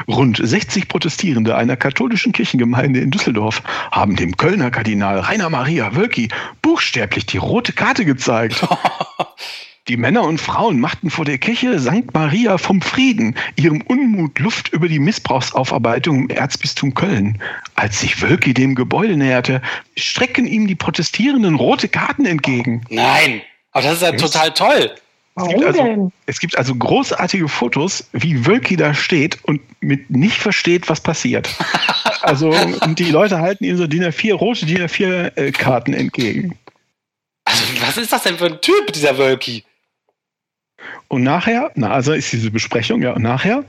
rund 0.07 0.41
60 0.43 0.89
Protestierende 0.89 1.57
einer 1.57 1.77
katholischen 1.77 2.33
Kirchengemeinde 2.33 3.01
in 3.01 3.11
Düsseldorf 3.11 3.63
haben 3.91 4.17
dem 4.17 4.37
Kölner 4.37 4.71
Kardinal 4.71 5.21
Rainer 5.21 5.51
Maria 5.51 5.95
Wölki 5.95 6.29
buchstäblich 6.63 7.27
die 7.27 7.39
rote 7.39 7.73
Karte 7.73 8.05
gezeigt. 8.05 8.67
Die 9.89 9.97
Männer 9.97 10.25
und 10.25 10.39
Frauen 10.39 10.81
machten 10.81 11.09
vor 11.09 11.25
der 11.25 11.39
Kirche 11.39 11.81
St. 11.81 12.13
Maria 12.13 12.59
vom 12.59 12.83
Frieden 12.83 13.35
ihrem 13.57 13.81
Unmut 13.81 14.39
Luft 14.39 14.69
über 14.69 14.87
die 14.87 14.99
Missbrauchsaufarbeitung 14.99 16.25
im 16.25 16.29
Erzbistum 16.29 16.93
Köln. 16.93 17.41
Als 17.75 18.01
sich 18.01 18.21
Wölki 18.21 18.53
dem 18.53 18.75
Gebäude 18.75 19.17
näherte, 19.17 19.63
strecken 19.97 20.47
ihm 20.47 20.67
die 20.67 20.75
Protestierenden 20.75 21.55
rote 21.55 21.89
Karten 21.89 22.27
entgegen. 22.27 22.83
Nein, 22.91 23.41
aber 23.73 23.85
das 23.85 23.95
ist 23.95 24.03
ja 24.03 24.13
total 24.13 24.53
toll. 24.53 24.91
Es 25.39 25.49
gibt, 25.49 25.65
also, 25.65 26.13
es 26.27 26.41
gibt 26.41 26.59
also 26.59 26.75
großartige 26.75 27.49
Fotos, 27.49 28.09
wie 28.13 28.47
Wölki 28.47 28.77
da 28.77 28.95
steht 28.95 29.39
und 29.45 29.61
mit 29.81 30.11
nicht 30.11 30.41
versteht, 30.41 30.89
was 30.89 31.01
passiert. 31.01 31.49
Also, 32.21 32.51
und 32.51 32.99
die 32.99 33.11
Leute 33.11 33.39
halten 33.39 33.65
ihm 33.65 33.77
so 33.77 33.87
DIN 33.87 34.05
A4, 34.05 34.35
rote 34.35 34.67
DIN 34.67 34.83
A4-Karten 34.83 35.95
entgegen. 35.95 36.59
Also, 37.45 37.63
was 37.81 37.97
ist 37.97 38.13
das 38.13 38.25
denn 38.25 38.37
für 38.37 38.47
ein 38.47 38.61
Typ, 38.61 38.93
dieser 38.93 39.17
Wölki? 39.17 39.65
Und 41.09 41.23
nachher, 41.23 41.71
na, 41.75 41.91
also 41.91 42.13
ist 42.13 42.33
diese 42.33 42.51
Besprechung, 42.51 43.03
ja, 43.03 43.13
und 43.13 43.23
nachher, 43.23 43.65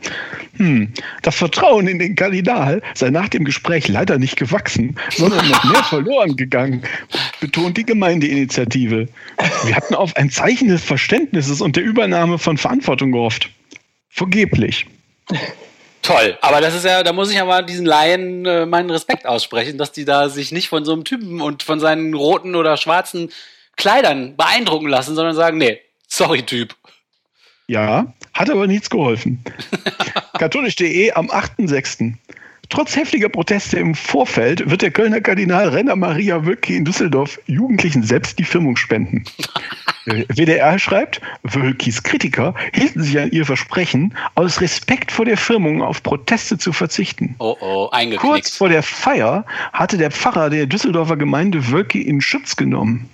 hm, 0.57 0.93
das 1.21 1.35
Vertrauen 1.35 1.87
in 1.87 1.99
den 1.99 2.15
Kardinal 2.15 2.81
sei 2.93 3.09
nach 3.09 3.29
dem 3.29 3.45
Gespräch 3.45 3.87
leider 3.87 4.17
nicht 4.17 4.35
gewachsen, 4.35 4.95
sondern 5.15 5.47
noch 5.49 5.63
mehr 5.63 5.83
verloren 5.89 6.35
gegangen, 6.35 6.83
betont 7.39 7.77
die 7.77 7.85
Gemeindeinitiative. 7.85 9.07
Wir 9.65 9.75
hatten 9.75 9.95
auf 9.95 10.15
ein 10.17 10.29
Zeichen 10.29 10.67
des 10.67 10.83
Verständnisses 10.83 11.61
und 11.61 11.75
der 11.75 11.83
Übernahme 11.83 12.37
von 12.37 12.57
Verantwortung 12.57 13.11
gehofft. 13.11 13.49
Vergeblich. 14.09 14.85
Toll. 16.01 16.37
Aber 16.41 16.61
das 16.61 16.75
ist 16.75 16.85
ja, 16.85 17.03
da 17.03 17.13
muss 17.13 17.29
ich 17.29 17.35
ja 17.35 17.45
mal 17.45 17.65
diesen 17.65 17.85
Laien 17.85 18.45
äh, 18.45 18.65
meinen 18.65 18.89
Respekt 18.89 19.25
aussprechen, 19.25 19.77
dass 19.77 19.91
die 19.91 20.05
da 20.05 20.29
sich 20.29 20.51
nicht 20.51 20.69
von 20.69 20.85
so 20.85 20.93
einem 20.93 21.03
Typen 21.03 21.41
und 21.41 21.63
von 21.63 21.79
seinen 21.79 22.13
roten 22.13 22.55
oder 22.55 22.77
schwarzen 22.77 23.31
Kleidern 23.75 24.35
beeindrucken 24.35 24.87
lassen, 24.87 25.15
sondern 25.15 25.35
sagen, 25.35 25.57
nee, 25.57 25.79
sorry, 26.07 26.43
Typ. 26.43 26.75
Ja, 27.69 28.11
hat 28.33 28.49
aber 28.49 28.65
nichts 28.65 28.89
geholfen. 28.89 29.43
Katholisch.de 30.39 31.11
am 31.11 31.27
8.6. 31.27 32.13
Trotz 32.69 32.95
heftiger 32.95 33.29
Proteste 33.29 33.77
im 33.77 33.93
Vorfeld 33.93 34.67
wird 34.71 34.81
der 34.81 34.89
Kölner 34.89 35.21
Kardinal 35.21 35.69
Renner 35.69 35.95
Maria 35.95 36.43
Wölki 36.47 36.75
in 36.75 36.85
Düsseldorf 36.85 37.39
Jugendlichen 37.45 38.01
selbst 38.01 38.39
die 38.39 38.43
Firmung 38.43 38.75
spenden. 38.75 39.23
Der 40.05 40.25
WDR 40.29 40.79
schreibt, 40.79 41.21
Wölkis 41.43 42.01
Kritiker 42.01 42.55
hielten 42.73 43.03
sich 43.03 43.19
an 43.19 43.29
ihr 43.29 43.45
Versprechen, 43.45 44.15
aus 44.33 44.59
Respekt 44.61 45.11
vor 45.11 45.25
der 45.25 45.37
Firmung 45.37 45.83
auf 45.83 46.01
Proteste 46.01 46.57
zu 46.57 46.73
verzichten. 46.73 47.35
Oh, 47.37 47.55
oh, 47.59 47.89
Kurz 47.89 47.93
eingeknickt. 47.93 48.49
vor 48.49 48.69
der 48.69 48.81
Feier 48.81 49.45
hatte 49.73 49.97
der 49.97 50.09
Pfarrer 50.09 50.49
der 50.49 50.65
Düsseldorfer 50.65 51.17
Gemeinde 51.17 51.69
Wölki 51.69 52.01
in 52.01 52.21
Schutz 52.21 52.55
genommen. 52.55 53.07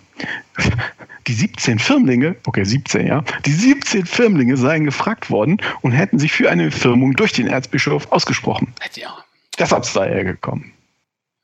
Die 1.28 1.34
17 1.34 1.80
Firmlinge, 1.80 2.36
okay, 2.46 2.64
17, 2.64 3.08
ja, 3.08 3.24
die 3.46 3.52
17 3.52 4.06
Firmlinge 4.06 4.58
seien 4.58 4.86
gefragt 4.86 5.30
worden 5.30 5.58
und 5.82 5.92
hätten 5.92 6.20
sich 6.20 6.32
für 6.32 6.50
eine 6.50 6.70
Firmung 6.70 7.14
durch 7.14 7.32
den 7.32 7.48
Erzbischof 7.48 8.12
ausgesprochen. 8.12 8.74
Ja. 8.94 9.24
Deshalb 9.58 9.86
sei 9.86 10.10
er 10.10 10.24
gekommen. 10.24 10.72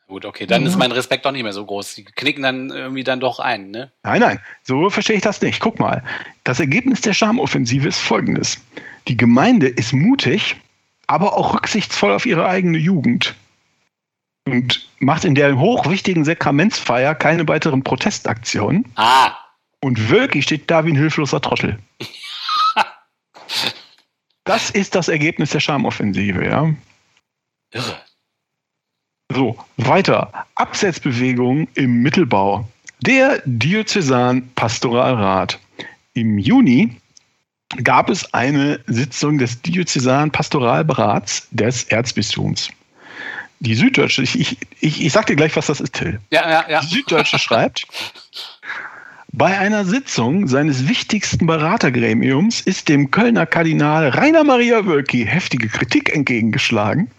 Gut, 0.07 0.25
okay, 0.25 0.45
dann 0.45 0.65
ist 0.65 0.77
mein 0.77 0.91
Respekt 0.91 1.25
doch 1.25 1.31
nicht 1.31 1.43
mehr 1.43 1.53
so 1.53 1.65
groß. 1.65 1.95
Die 1.95 2.03
knicken 2.03 2.43
dann 2.43 2.69
irgendwie 2.69 3.05
dann 3.05 3.21
doch 3.21 3.39
ein, 3.39 3.71
ne? 3.71 3.93
Nein, 4.03 4.19
nein, 4.19 4.39
so 4.61 4.89
verstehe 4.89 5.15
ich 5.15 5.21
das 5.21 5.41
nicht. 5.41 5.61
Guck 5.61 5.79
mal, 5.79 6.03
das 6.43 6.59
Ergebnis 6.59 6.99
der 6.99 7.13
Schamoffensive 7.13 7.87
ist 7.87 7.99
folgendes. 7.99 8.59
Die 9.07 9.15
Gemeinde 9.15 9.67
ist 9.67 9.93
mutig, 9.93 10.57
aber 11.07 11.37
auch 11.37 11.53
rücksichtsvoll 11.53 12.11
auf 12.11 12.25
ihre 12.25 12.45
eigene 12.45 12.77
Jugend. 12.77 13.35
Und 14.45 14.85
macht 14.99 15.23
in 15.23 15.33
der 15.33 15.57
hochwichtigen 15.57 16.25
Sakramentsfeier 16.25 17.15
keine 17.15 17.47
weiteren 17.47 17.83
Protestaktionen. 17.83 18.85
Ah, 18.95 19.33
Und 19.81 20.09
Wölki 20.09 20.41
steht 20.41 20.69
da 20.69 20.85
wie 20.85 20.91
ein 20.91 20.97
hilfloser 20.97 21.41
Trottel. 21.41 21.79
Das 24.43 24.71
ist 24.71 24.95
das 24.95 25.07
Ergebnis 25.07 25.51
der 25.51 25.59
Schamoffensive, 25.59 26.43
ja. 26.43 26.73
irre. 27.71 28.01
So, 29.31 29.55
weiter. 29.77 30.31
Absetzbewegung 30.55 31.67
im 31.75 32.01
Mittelbau. 32.01 32.67
Der 33.01 33.41
Diözesan 33.45 34.51
Pastoralrat. 34.55 35.59
Im 36.13 36.37
Juni 36.37 36.97
gab 37.83 38.09
es 38.09 38.33
eine 38.33 38.79
Sitzung 38.87 39.37
des 39.37 39.61
Diözesan 39.61 40.31
Pastoralrats 40.31 41.47
des 41.51 41.85
Erzbistums. 41.85 42.69
Die 43.59 43.75
Süddeutsche, 43.75 44.23
ich, 44.23 44.39
ich, 44.39 44.57
ich, 44.79 45.05
ich 45.05 45.13
sag 45.13 45.27
dir 45.27 45.35
gleich, 45.35 45.55
was 45.55 45.67
das 45.67 45.79
ist, 45.79 45.93
Till. 45.93 46.19
Ja, 46.31 46.49
ja, 46.49 46.65
ja. 46.67 46.81
Die 46.81 46.87
Süddeutsche 46.87 47.37
schreibt, 47.37 47.85
bei 49.33 49.57
einer 49.57 49.85
Sitzung 49.85 50.47
seines 50.47 50.89
wichtigsten 50.89 51.47
Beratergremiums 51.47 52.59
ist 52.61 52.89
dem 52.89 53.11
Kölner 53.11 53.45
Kardinal 53.45 54.09
Rainer 54.09 54.43
Maria 54.43 54.85
Wölki 54.85 55.25
heftige 55.25 55.69
Kritik 55.69 56.13
entgegengeschlagen. 56.13 57.09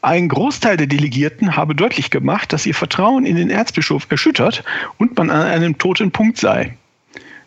Ein 0.00 0.28
Großteil 0.28 0.76
der 0.76 0.86
Delegierten 0.86 1.56
habe 1.56 1.74
deutlich 1.74 2.10
gemacht, 2.10 2.52
dass 2.52 2.64
ihr 2.64 2.74
Vertrauen 2.74 3.26
in 3.26 3.34
den 3.34 3.50
Erzbischof 3.50 4.06
erschüttert 4.08 4.62
und 4.98 5.16
man 5.18 5.30
an 5.30 5.42
einem 5.42 5.78
toten 5.78 6.12
Punkt 6.12 6.38
sei. 6.38 6.76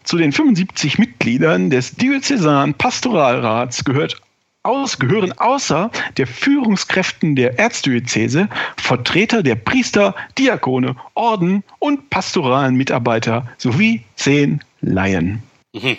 Zu 0.04 0.18
den 0.18 0.34
75 0.34 1.00
Mitgliedern 1.00 1.70
des 1.70 1.96
Diözesan 1.96 2.74
Pastoralrats 2.74 3.86
gehört 3.86 4.22
aus, 4.64 5.00
gehören 5.00 5.32
außer 5.34 5.90
der 6.18 6.28
Führungskräften 6.28 7.36
der 7.36 7.58
Erzdiözese 7.58 8.48
Vertreter 8.78 9.44
der 9.44 9.56
Priester, 9.56 10.16
Diakone, 10.38 10.96
Orden 11.14 11.64
und 11.80 12.10
pastoralen 12.10 12.76
Mitarbeiter 12.76 13.48
sowie 13.58 14.04
zehn 14.16 14.64
Laien. 14.82 15.44
Mhm. 15.74 15.98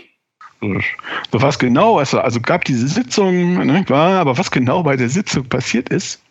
So 1.32 1.42
was 1.42 1.58
genau, 1.58 1.98
also, 1.98 2.20
also 2.20 2.40
gab 2.40 2.64
diese 2.64 2.86
Sitzung, 2.86 3.66
ne, 3.66 3.84
war, 3.88 4.20
aber 4.20 4.38
was 4.38 4.50
genau 4.50 4.84
bei 4.84 4.96
der 4.96 5.08
Sitzung 5.08 5.44
passiert 5.48 5.88
ist, 5.88 6.22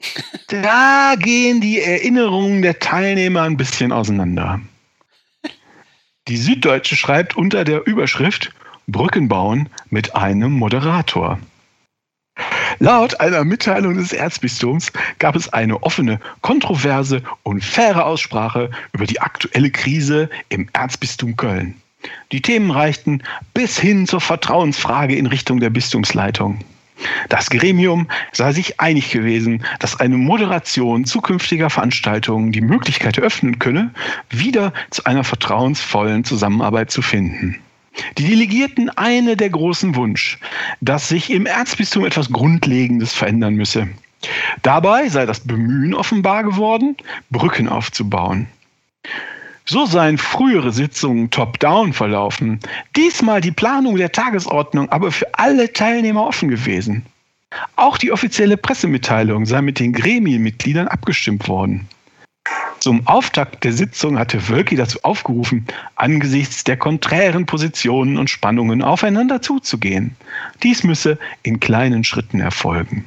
da 0.48 1.14
gehen 1.18 1.60
die 1.60 1.80
Erinnerungen 1.80 2.62
der 2.62 2.78
Teilnehmer 2.78 3.42
ein 3.42 3.56
bisschen 3.56 3.92
auseinander. 3.92 4.60
Die 6.26 6.36
Süddeutsche 6.36 6.96
schreibt 6.96 7.36
unter 7.36 7.64
der 7.64 7.86
Überschrift 7.86 8.52
Brücken 8.88 9.28
bauen 9.28 9.68
mit 9.90 10.16
einem 10.16 10.52
Moderator. 10.52 11.38
Laut 12.78 13.20
einer 13.20 13.44
Mitteilung 13.44 13.94
des 13.94 14.14
Erzbistums 14.14 14.92
gab 15.18 15.36
es 15.36 15.52
eine 15.52 15.82
offene, 15.82 16.20
kontroverse 16.40 17.22
und 17.42 17.62
faire 17.62 18.06
Aussprache 18.06 18.70
über 18.92 19.04
die 19.04 19.20
aktuelle 19.20 19.70
Krise 19.70 20.30
im 20.48 20.70
Erzbistum 20.72 21.36
Köln. 21.36 21.74
Die 22.32 22.40
Themen 22.40 22.70
reichten 22.70 23.22
bis 23.52 23.78
hin 23.78 24.06
zur 24.06 24.22
Vertrauensfrage 24.22 25.16
in 25.16 25.26
Richtung 25.26 25.60
der 25.60 25.70
Bistumsleitung. 25.70 26.60
Das 27.28 27.50
Gremium 27.50 28.08
sei 28.32 28.52
sich 28.52 28.80
einig 28.80 29.10
gewesen, 29.10 29.64
dass 29.80 30.00
eine 30.00 30.16
Moderation 30.16 31.04
zukünftiger 31.04 31.68
Veranstaltungen 31.68 32.52
die 32.52 32.62
Möglichkeit 32.62 33.18
eröffnen 33.18 33.58
könne, 33.58 33.92
wieder 34.30 34.72
zu 34.90 35.04
einer 35.04 35.24
vertrauensvollen 35.24 36.24
Zusammenarbeit 36.24 36.90
zu 36.90 37.02
finden. 37.02 37.60
Die 38.16 38.24
Delegierten 38.24 38.90
eine 38.90 39.36
der 39.36 39.50
großen 39.50 39.94
Wunsch, 39.94 40.38
dass 40.80 41.08
sich 41.08 41.30
im 41.30 41.46
Erzbistum 41.46 42.04
etwas 42.04 42.30
Grundlegendes 42.30 43.12
verändern 43.12 43.54
müsse. 43.54 43.88
Dabei 44.62 45.08
sei 45.08 45.26
das 45.26 45.40
Bemühen 45.40 45.94
offenbar 45.94 46.44
geworden, 46.44 46.96
Brücken 47.30 47.68
aufzubauen. 47.68 48.46
So 49.64 49.84
seien 49.84 50.16
frühere 50.16 50.72
Sitzungen 50.72 51.30
top-down 51.30 51.92
verlaufen, 51.92 52.58
diesmal 52.96 53.40
die 53.40 53.52
Planung 53.52 53.96
der 53.96 54.10
Tagesordnung 54.10 54.88
aber 54.88 55.12
für 55.12 55.26
alle 55.34 55.72
Teilnehmer 55.72 56.26
offen 56.26 56.48
gewesen. 56.48 57.04
Auch 57.76 57.98
die 57.98 58.12
offizielle 58.12 58.56
Pressemitteilung 58.56 59.46
sei 59.46 59.62
mit 59.62 59.78
den 59.78 59.92
Gremienmitgliedern 59.92 60.88
abgestimmt 60.88 61.48
worden. 61.48 61.86
Zum 62.80 63.06
Auftakt 63.06 63.64
der 63.64 63.72
Sitzung 63.72 64.18
hatte 64.18 64.48
Wölki 64.48 64.76
dazu 64.76 65.00
aufgerufen, 65.02 65.66
angesichts 65.96 66.64
der 66.64 66.76
konträren 66.76 67.44
Positionen 67.44 68.16
und 68.16 68.30
Spannungen 68.30 68.82
aufeinander 68.82 69.42
zuzugehen. 69.42 70.14
Dies 70.62 70.84
müsse 70.84 71.18
in 71.42 71.60
kleinen 71.60 72.04
Schritten 72.04 72.40
erfolgen. 72.40 73.04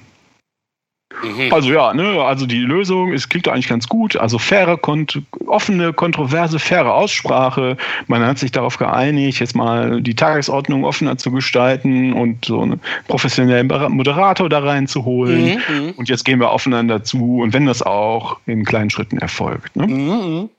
Mhm. 1.23 1.53
Also 1.53 1.71
ja, 1.71 1.93
ne, 1.93 2.21
also 2.21 2.45
die 2.45 2.61
Lösung, 2.61 3.13
es 3.13 3.29
klingt 3.29 3.47
eigentlich 3.47 3.67
ganz 3.67 3.87
gut. 3.87 4.15
Also 4.15 4.39
faire, 4.39 4.77
kont 4.77 5.21
offene, 5.45 5.93
kontroverse, 5.93 6.59
faire 6.59 6.93
Aussprache. 6.93 7.77
Man 8.07 8.25
hat 8.25 8.39
sich 8.39 8.51
darauf 8.51 8.77
geeinigt, 8.77 9.39
jetzt 9.39 9.55
mal 9.55 10.01
die 10.01 10.15
Tagesordnung 10.15 10.83
offener 10.83 11.17
zu 11.17 11.31
gestalten 11.31 12.13
und 12.13 12.45
so 12.45 12.61
einen 12.61 12.79
professionellen 13.07 13.67
Moderator 13.89 14.49
da 14.49 14.59
reinzuholen. 14.59 15.59
Mhm, 15.69 15.85
mhm. 15.85 15.91
und 15.91 16.09
jetzt 16.09 16.25
gehen 16.25 16.39
wir 16.39 16.49
aufeinander 16.49 17.03
zu 17.03 17.41
und 17.41 17.53
wenn 17.53 17.65
das 17.65 17.81
auch 17.81 18.37
in 18.45 18.65
kleinen 18.65 18.89
Schritten 18.89 19.17
erfolgt. 19.17 19.75
Ne? 19.75 19.87
Mhm. 19.87 19.95
mhm. 19.95 20.49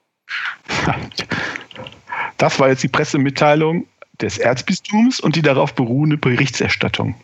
Das 2.38 2.58
war 2.58 2.68
jetzt 2.68 2.82
die 2.82 2.88
Pressemitteilung 2.88 3.86
des 4.20 4.38
Erzbistums 4.38 5.20
und 5.20 5.36
die 5.36 5.42
darauf 5.42 5.74
beruhende 5.74 6.16
Berichterstattung. 6.16 7.14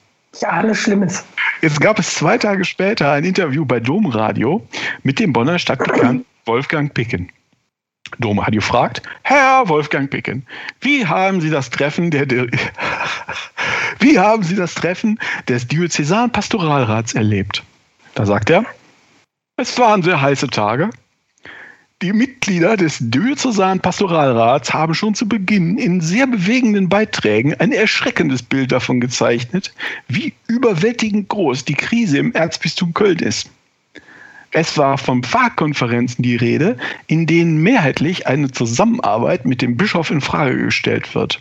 Ja, 0.41 0.51
alles 0.51 0.79
Schlimmes. 0.79 1.25
Jetzt 1.63 1.81
gab 1.81 1.99
es 1.99 2.15
zwei 2.15 2.39
Tage 2.39 2.65
später 2.65 3.11
ein 3.13 3.25
Interview 3.25 3.65
bei 3.65 3.81
Domradio 3.81 4.67
mit 5.03 5.19
dem 5.19 5.33
Bonner 5.33 5.59
Stadtbekannt 5.59 6.25
Wolfgang 6.45 6.93
Picken. 6.95 7.31
Domradio 8.19 8.61
fragt, 8.61 9.03
Herr 9.23 9.69
Wolfgang 9.69 10.11
Picken, 10.11 10.47
wie 10.81 11.07
haben 11.07 11.41
Sie 11.41 11.51
das 11.51 11.71
Treffen 11.71 12.11
der, 12.11 12.27
der 12.27 12.47
wie 14.01 14.19
haben 14.19 14.43
Sie 14.43 14.57
das 14.57 14.75
Treffen 14.75 15.19
des 15.49 15.67
Diözesan 15.67 16.31
Pastoralrats 16.31 17.15
erlebt? 17.15 17.63
Da 18.15 18.25
sagt 18.25 18.51
er, 18.51 18.65
es 19.57 19.79
waren 19.79 20.03
sehr 20.03 20.21
heiße 20.21 20.49
Tage. 20.49 20.91
Die 22.01 22.13
Mitglieder 22.13 22.77
des 22.77 22.99
Diözesan 23.01 23.81
Pastoralrats 23.81 24.73
haben 24.73 24.95
schon 24.95 25.17
zu 25.17 25.29
Beginn 25.29 25.79
in 25.79 26.01
sehr 26.01 26.29
bewegenden 26.29 26.89
Beiträgen 26.89 27.55
ein 27.55 27.73
erschreckendes 27.73 28.41
Bild 28.41 28.71
davon 28.71 29.01
gezeichnet, 29.01 29.75
wie 30.07 30.33
überwältigend 30.47 31.29
groß 31.29 31.65
die 31.65 31.75
Krise 31.75 32.19
im 32.19 32.33
Erzbistum 32.35 32.95
Köln 32.95 33.19
ist. 33.19 33.51
Es 34.53 34.79
war 34.79 34.97
von 34.97 35.25
Pfarrkonferenzen 35.25 36.23
die 36.23 36.37
Rede, 36.37 36.77
in 37.09 37.27
denen 37.27 37.65
mehrheitlich 37.65 38.29
eine 38.29 38.53
Zusammenarbeit 38.53 39.45
mit 39.45 39.61
dem 39.61 39.77
Bischof 39.77 40.13
in 40.13 40.21
Frage 40.21 40.57
gestellt 40.57 41.17
wird. 41.17 41.41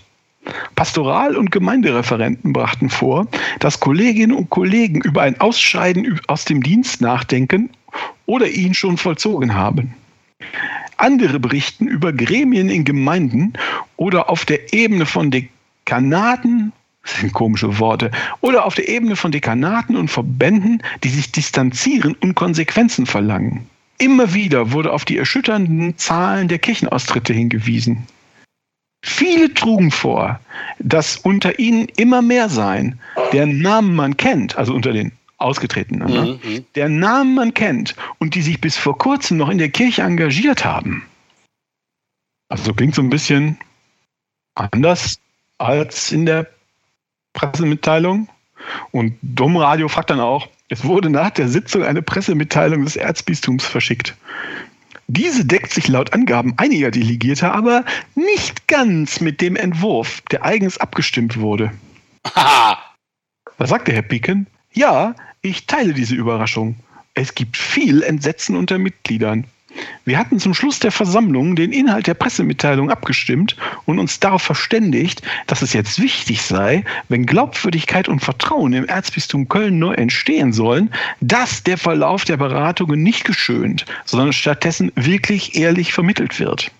Pastoral- 0.73 1.37
und 1.37 1.51
Gemeindereferenten 1.51 2.51
brachten 2.51 2.89
vor, 2.89 3.27
dass 3.59 3.79
Kolleginnen 3.79 4.35
und 4.35 4.49
Kollegen 4.49 5.01
über 5.01 5.21
ein 5.21 5.39
Ausscheiden 5.39 6.19
aus 6.25 6.45
dem 6.45 6.63
Dienst 6.63 6.99
nachdenken 6.99 7.69
oder 8.25 8.49
ihn 8.49 8.73
schon 8.73 8.97
vollzogen 8.97 9.53
haben. 9.53 9.93
Andere 10.97 11.39
berichten 11.39 11.87
über 11.87 12.11
Gremien 12.11 12.69
in 12.69 12.83
Gemeinden 12.83 13.53
oder 13.95 14.29
auf 14.29 14.45
der 14.45 14.73
Ebene 14.73 15.05
von 15.05 15.31
Dekanaten, 15.31 16.73
das 17.03 17.19
sind 17.19 17.33
komische 17.33 17.79
Worte, 17.79 18.11
oder 18.41 18.65
auf 18.65 18.75
der 18.75 18.89
Ebene 18.89 19.15
von 19.15 19.31
Dekanaten 19.31 19.95
und 19.95 20.09
Verbänden, 20.09 20.81
die 21.03 21.09
sich 21.09 21.31
distanzieren 21.31 22.15
und 22.19 22.35
Konsequenzen 22.35 23.05
verlangen. 23.05 23.69
Immer 23.99 24.33
wieder 24.33 24.71
wurde 24.71 24.91
auf 24.91 25.05
die 25.05 25.17
erschütternden 25.17 25.97
Zahlen 25.97 26.47
der 26.47 26.59
Kirchenaustritte 26.59 27.33
hingewiesen. 27.33 28.07
Viele 29.03 29.53
trugen 29.53 29.91
vor, 29.91 30.39
dass 30.79 31.17
unter 31.17 31.59
ihnen 31.59 31.87
immer 31.95 32.21
mehr 32.21 32.49
seien, 32.49 32.99
deren 33.31 33.61
Namen 33.61 33.95
man 33.95 34.17
kennt, 34.17 34.57
also 34.57 34.73
unter 34.73 34.91
den 34.91 35.11
ausgetreten, 35.37 35.99
ne? 35.99 36.39
mhm. 36.43 36.65
der 36.75 36.89
Namen 36.89 37.35
man 37.35 37.53
kennt 37.53 37.95
und 38.19 38.35
die 38.35 38.41
sich 38.41 38.59
bis 38.59 38.75
vor 38.75 38.97
kurzem 38.97 39.37
noch 39.37 39.49
in 39.49 39.57
der 39.57 39.69
Kirche 39.69 40.01
engagiert 40.01 40.65
haben. 40.65 41.05
Also 42.49 42.73
klingt 42.73 42.95
so 42.95 43.01
ein 43.01 43.09
bisschen 43.09 43.57
anders 44.55 45.19
als 45.57 46.11
in 46.11 46.25
der 46.25 46.47
Pressemitteilung. 47.33 48.29
Und 48.91 49.17
Domradio 49.21 49.87
fragt 49.87 50.09
dann 50.09 50.19
auch, 50.19 50.47
es 50.69 50.83
wurde 50.83 51.09
nach 51.09 51.29
der 51.29 51.47
Sitzung 51.47 51.83
eine 51.83 52.01
Pressemitteilung 52.01 52.83
des 52.83 52.95
Erzbistums 52.95 53.65
verschickt. 53.65 54.15
Diese 55.07 55.45
deckt 55.45 55.71
sich 55.71 55.87
laut 55.87 56.13
Angaben 56.13 56.53
einiger 56.57 56.91
Delegierter 56.91 57.53
aber 57.53 57.85
nicht 58.15 58.67
ganz 58.67 59.21
mit 59.21 59.39
dem 59.39 59.55
Entwurf, 59.55 60.21
der 60.31 60.43
eigens 60.43 60.77
abgestimmt 60.79 61.39
wurde. 61.39 61.71
Was 63.57 63.69
sagte 63.69 63.93
Herr 63.93 64.01
Picken? 64.01 64.47
Ja, 64.73 65.15
ich 65.41 65.65
teile 65.67 65.93
diese 65.93 66.15
Überraschung. 66.15 66.75
Es 67.13 67.35
gibt 67.35 67.57
viel 67.57 68.03
Entsetzen 68.03 68.55
unter 68.55 68.77
Mitgliedern. 68.77 69.45
Wir 70.05 70.17
hatten 70.17 70.39
zum 70.39 70.53
Schluss 70.53 70.79
der 70.79 70.91
Versammlung 70.91 71.55
den 71.55 71.71
Inhalt 71.71 72.07
der 72.07 72.13
Pressemitteilung 72.13 72.89
abgestimmt 72.89 73.55
und 73.85 73.99
uns 73.99 74.19
darauf 74.19 74.41
verständigt, 74.41 75.21
dass 75.45 75.61
es 75.61 75.73
jetzt 75.73 76.01
wichtig 76.01 76.41
sei, 76.41 76.83
wenn 77.09 77.25
Glaubwürdigkeit 77.25 78.07
und 78.07 78.21
Vertrauen 78.21 78.73
im 78.73 78.85
Erzbistum 78.85 79.49
Köln 79.49 79.79
neu 79.79 79.93
entstehen 79.93 80.53
sollen, 80.53 80.91
dass 81.21 81.63
der 81.63 81.77
Verlauf 81.77 82.23
der 82.25 82.37
Beratungen 82.37 83.03
nicht 83.03 83.25
geschönt, 83.25 83.85
sondern 84.05 84.33
stattdessen 84.33 84.91
wirklich 84.95 85.55
ehrlich 85.55 85.93
vermittelt 85.93 86.39
wird. 86.39 86.71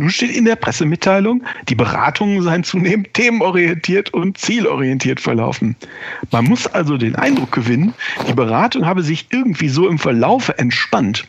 Nun 0.00 0.10
steht 0.10 0.30
in 0.30 0.44
der 0.44 0.54
Pressemitteilung, 0.54 1.42
die 1.68 1.74
Beratungen 1.74 2.40
seien 2.42 2.62
zunehmend 2.62 3.12
themenorientiert 3.14 4.14
und 4.14 4.38
zielorientiert 4.38 5.18
verlaufen. 5.18 5.74
Man 6.30 6.44
muss 6.44 6.68
also 6.68 6.96
den 6.96 7.16
Eindruck 7.16 7.50
gewinnen, 7.50 7.94
die 8.28 8.32
Beratung 8.32 8.86
habe 8.86 9.02
sich 9.02 9.26
irgendwie 9.30 9.68
so 9.68 9.88
im 9.88 9.98
Verlaufe 9.98 10.56
entspannt. 10.56 11.26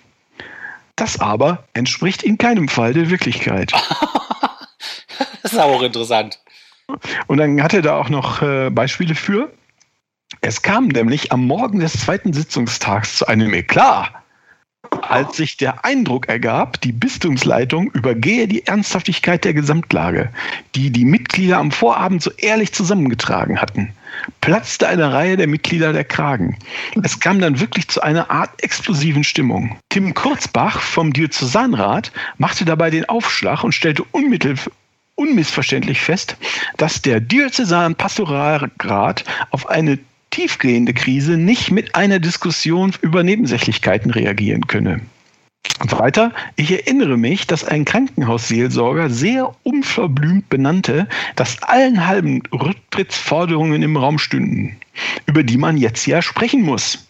Das 0.96 1.20
aber 1.20 1.64
entspricht 1.74 2.22
in 2.22 2.38
keinem 2.38 2.68
Fall 2.68 2.94
der 2.94 3.10
Wirklichkeit. 3.10 3.72
das 5.42 5.54
ist 5.54 5.60
auch 5.60 5.82
interessant. 5.82 6.40
Und 7.26 7.38
dann 7.38 7.64
hat 7.64 7.74
er 7.74 7.82
da 7.82 7.96
auch 7.96 8.10
noch 8.10 8.44
äh, 8.44 8.70
Beispiele 8.70 9.16
für. 9.16 9.52
Es 10.42 10.62
kam 10.62 10.90
nämlich 10.90 11.32
am 11.32 11.48
Morgen 11.48 11.80
des 11.80 11.94
zweiten 11.94 12.34
Sitzungstags 12.34 13.18
zu 13.18 13.28
einem 13.28 13.52
Eklat 13.54 14.19
als 15.10 15.38
sich 15.38 15.58
der 15.58 15.84
Eindruck 15.86 16.30
ergab, 16.30 16.80
die 16.82 16.92
Bistumsleitung 16.92 17.92
übergehe 17.92 18.48
die 18.48 18.66
Ernsthaftigkeit 18.68 19.44
der 19.44 19.54
Gesamtlage, 19.54 20.30
die 20.76 20.92
die 20.92 21.06
Mitglieder 21.06 21.58
am 21.58 21.72
Vorabend 21.72 22.22
so 22.22 22.32
ehrlich 22.38 22.74
zusammengetragen 22.74 23.60
hatten, 23.60 23.92
platzte 24.42 24.88
eine 24.88 25.12
Reihe 25.12 25.36
der 25.36 25.48
Mitglieder 25.48 25.94
der 25.94 26.04
Kragen. 26.04 26.58
Es 27.04 27.20
kam 27.20 27.40
dann 27.40 27.60
wirklich 27.60 27.88
zu 27.88 28.02
einer 28.02 28.30
Art 28.30 28.64
explosiven 28.64 29.24
Stimmung. 29.24 29.78
Tim 29.90 30.14
Kurzbach 30.14 30.80
vom 30.80 31.12
Diözesanrat 31.12 32.12
machte 32.38 32.66
dabei 32.66 32.92
den 32.92 33.10
Aufschlag 33.10 33.64
und 33.64 33.74
stellte 33.74 34.04
unmittelbar 34.12 34.72
unmissverständlich 35.16 36.00
fest, 36.00 36.38
dass 36.78 37.02
der 37.02 37.20
Diözesan 37.20 37.96
Pastoralrat 37.96 39.26
auf 39.52 39.68
eine 39.68 40.00
tiefgehende 40.30 40.94
Krise 40.94 41.38
nicht 41.38 41.72
mit 41.72 41.96
einer 41.96 42.20
Diskussion 42.20 42.94
über 43.02 43.24
Nebensächlichkeiten 43.24 44.12
reagieren 44.12 44.68
könne. 44.68 45.02
Und 45.80 45.98
weiter, 45.98 46.34
ich 46.56 46.72
erinnere 46.72 47.18
mich, 47.18 47.48
dass 47.48 47.64
ein 47.64 47.86
Krankenhausseelsorger 47.86 49.10
sehr 49.10 49.56
unverblümt 49.64 50.50
benannte, 50.50 51.08
dass 51.36 51.62
allen 51.64 52.06
halben 52.06 52.44
Rücktrittsforderungen 52.52 53.82
im 53.82 53.96
Raum 53.96 54.20
stünden, 54.20 54.78
über 55.26 55.44
die 55.44 55.58
man 55.58 55.78
jetzt 55.78 56.06
ja 56.06 56.22
sprechen 56.22 56.64
muss. 56.64 57.08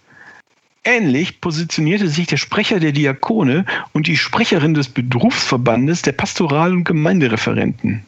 Ähnlich 0.84 1.42
positionierte 1.42 2.08
sich 2.08 2.28
der 2.28 2.38
Sprecher 2.38 2.80
der 2.80 2.92
Diakone 2.92 3.66
und 3.94 4.08
die 4.08 4.18
Sprecherin 4.18 4.74
des 4.74 4.88
Berufsverbandes 4.88 6.04
der 6.04 6.14
Pastoral- 6.14 6.74
und 6.74 6.86
Gemeindereferenten. 6.86 8.06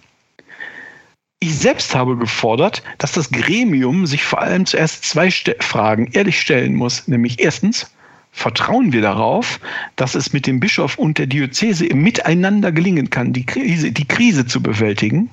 Ich 1.44 1.58
selbst 1.58 1.96
habe 1.96 2.18
gefordert, 2.18 2.84
dass 3.00 3.14
das 3.14 3.32
Gremium 3.32 4.06
sich 4.06 4.24
vor 4.24 4.42
allem 4.42 4.68
zuerst 4.68 5.04
zwei 5.06 5.32
Fragen 5.32 6.12
ehrlich 6.14 6.39
stellen 6.39 6.76
muss, 6.76 7.08
nämlich 7.08 7.39
erstens, 7.39 7.92
vertrauen 8.32 8.94
wir 8.94 9.02
darauf, 9.02 9.60
dass 9.96 10.14
es 10.14 10.34
mit 10.34 10.46
dem 10.46 10.60
Bischof 10.60 11.00
und 11.00 11.18
der 11.18 11.26
Diözese 11.26 11.86
Miteinander 11.96 12.72
gelingen 12.72 13.10
kann, 13.10 13.34
die 13.34 13.46
Krise, 13.46 13.92
die 13.92 14.08
Krise 14.08 14.46
zu 14.46 14.62
bewältigen? 14.62 15.32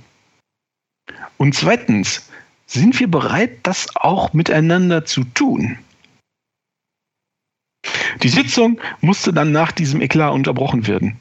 Und 1.37 1.55
zweitens, 1.55 2.31
sind 2.67 2.99
wir 2.99 3.11
bereit, 3.11 3.59
das 3.63 3.87
auch 3.97 4.33
miteinander 4.33 5.05
zu 5.05 5.25
tun? 5.25 5.79
Die 8.23 8.31
Sitzung 8.31 8.81
musste 9.03 9.31
dann 9.31 9.53
nach 9.53 9.73
diesem 9.73 10.01
Eklat 10.01 10.33
unterbrochen 10.33 10.87
werden. 10.87 11.21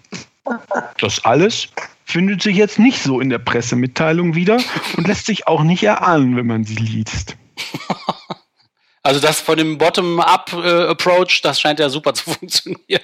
Das 0.98 1.26
alles 1.26 1.68
findet 2.08 2.42
sich 2.42 2.56
jetzt 2.56 2.80
nicht 2.80 3.04
so 3.04 3.20
in 3.20 3.30
der 3.30 3.38
Pressemitteilung 3.38 4.34
wieder 4.34 4.60
und 4.96 5.08
lässt 5.08 5.26
sich 5.26 5.46
auch 5.46 5.64
nicht 5.64 5.84
erahnen, 5.84 6.38
wenn 6.38 6.48
man 6.48 6.64
sie 6.64 6.76
liest. 6.76 7.38
Also 9.04 9.22
das 9.22 9.40
von 9.40 9.58
dem 9.58 9.78
Bottom-up-Approach, 9.78 11.40
das 11.42 11.62
scheint 11.62 11.80
ja 11.80 11.88
super 11.88 12.14
zu 12.14 12.30
funktionieren. 12.30 13.00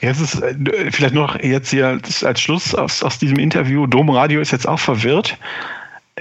Es 0.00 0.20
ist 0.20 0.40
äh, 0.40 0.92
vielleicht 0.92 1.14
noch 1.14 1.42
jetzt 1.42 1.70
hier 1.70 2.00
als 2.22 2.40
Schluss 2.40 2.72
aus, 2.72 3.02
aus 3.02 3.18
diesem 3.18 3.36
Interview. 3.40 3.88
Domradio 3.88 4.40
ist 4.40 4.52
jetzt 4.52 4.68
auch 4.68 4.78
verwirrt 4.78 5.38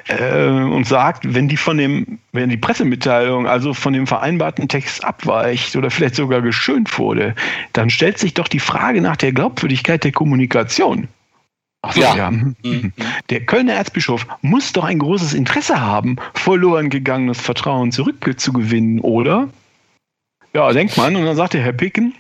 äh, 0.08 0.48
und 0.48 0.88
sagt, 0.88 1.32
wenn 1.36 1.48
die 1.48 1.58
von 1.58 1.78
dem, 1.78 2.18
wenn 2.32 2.50
die 2.50 2.58
Pressemitteilung 2.58 3.48
also 3.48 3.76
von 3.76 3.94
dem 3.94 4.08
vereinbarten 4.08 4.68
Text 4.68 5.06
abweicht 5.06 5.76
oder 5.76 5.92
vielleicht 5.92 6.16
sogar 6.16 6.42
geschönt 6.42 6.98
wurde, 6.98 7.36
dann 7.74 7.92
stellt 7.92 8.18
sich 8.18 8.34
doch 8.34 8.48
die 8.48 8.60
Frage 8.60 9.00
nach 9.00 9.18
der 9.18 9.32
Glaubwürdigkeit 9.32 10.04
der 10.04 10.12
Kommunikation. 10.12 11.08
Ach 11.88 11.96
ja. 11.96 12.16
ja. 12.16 12.32
Mhm. 12.32 12.56
mhm. 12.64 12.94
Der 13.30 13.46
Kölner 13.46 13.74
Erzbischof 13.74 14.26
muss 14.42 14.74
doch 14.74 14.84
ein 14.84 15.00
großes 15.00 15.34
Interesse 15.34 15.80
haben, 15.80 16.18
verloren 16.34 16.90
gegangenes 16.90 17.40
Vertrauen 17.40 17.92
zurückzugewinnen, 17.92 19.00
oder? 19.00 19.50
Ja, 20.54 20.72
denkt 20.72 20.98
man. 20.98 21.16
Und 21.16 21.26
dann 21.26 21.36
sagt 21.36 21.54
der 21.54 21.62
Herr 21.62 21.74
Picken, 21.74 22.14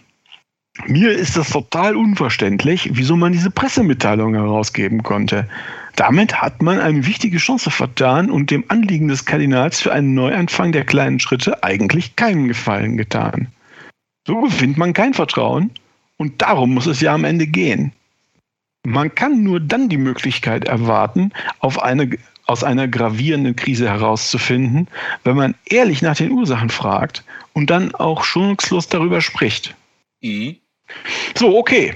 mir 0.87 1.11
ist 1.11 1.37
das 1.37 1.49
total 1.49 1.95
unverständlich, 1.95 2.89
wieso 2.93 3.15
man 3.15 3.31
diese 3.31 3.49
Pressemitteilung 3.49 4.33
herausgeben 4.33 5.03
konnte. 5.03 5.47
Damit 5.95 6.41
hat 6.41 6.61
man 6.61 6.79
eine 6.79 7.05
wichtige 7.07 7.37
Chance 7.37 7.71
vertan 7.71 8.29
und 8.29 8.51
dem 8.51 8.65
Anliegen 8.67 9.07
des 9.07 9.23
Kardinals 9.23 9.81
für 9.81 9.93
einen 9.93 10.13
Neuanfang 10.13 10.73
der 10.73 10.83
kleinen 10.83 11.21
Schritte 11.21 11.63
eigentlich 11.63 12.17
keinen 12.17 12.49
Gefallen 12.49 12.97
getan. 12.97 13.47
So 14.27 14.41
gewinnt 14.41 14.77
man 14.77 14.91
kein 14.91 15.13
Vertrauen 15.13 15.71
und 16.17 16.41
darum 16.41 16.73
muss 16.73 16.87
es 16.87 16.99
ja 16.99 17.13
am 17.13 17.23
Ende 17.23 17.47
gehen. 17.47 17.93
Man 18.85 19.13
kann 19.13 19.43
nur 19.43 19.59
dann 19.59 19.89
die 19.89 19.97
Möglichkeit 19.97 20.65
erwarten, 20.65 21.31
auf 21.59 21.81
eine, 21.81 22.17
aus 22.45 22.63
einer 22.63 22.87
gravierenden 22.87 23.55
Krise 23.55 23.89
herauszufinden, 23.89 24.87
wenn 25.23 25.35
man 25.35 25.55
ehrlich 25.65 26.01
nach 26.01 26.15
den 26.15 26.31
Ursachen 26.31 26.69
fragt 26.69 27.23
und 27.53 27.69
dann 27.69 27.95
auch 27.95 28.23
schonungslos 28.23 28.87
darüber 28.87 29.21
spricht. 29.21 29.75
Mhm. 30.21 30.57
So, 31.35 31.57
okay. 31.57 31.95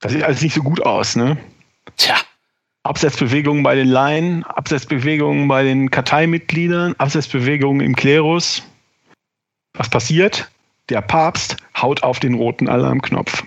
Das 0.00 0.12
sieht 0.12 0.22
alles 0.22 0.40
nicht 0.40 0.54
so 0.54 0.62
gut 0.62 0.82
aus, 0.82 1.16
ne? 1.16 1.36
Tja. 1.96 2.16
Absetzbewegungen 2.84 3.62
bei 3.62 3.74
den 3.74 3.88
Laien, 3.88 4.44
Absetzbewegungen 4.44 5.48
bei 5.48 5.64
den 5.64 5.90
Karteimitgliedern, 5.90 6.94
Absetzbewegungen 6.98 7.80
im 7.80 7.96
Klerus. 7.96 8.62
Was 9.72 9.88
passiert? 9.88 10.50
Der 10.90 11.00
Papst 11.00 11.56
haut 11.80 12.02
auf 12.02 12.20
den 12.20 12.34
roten 12.34 12.68
Alarmknopf. 12.68 13.42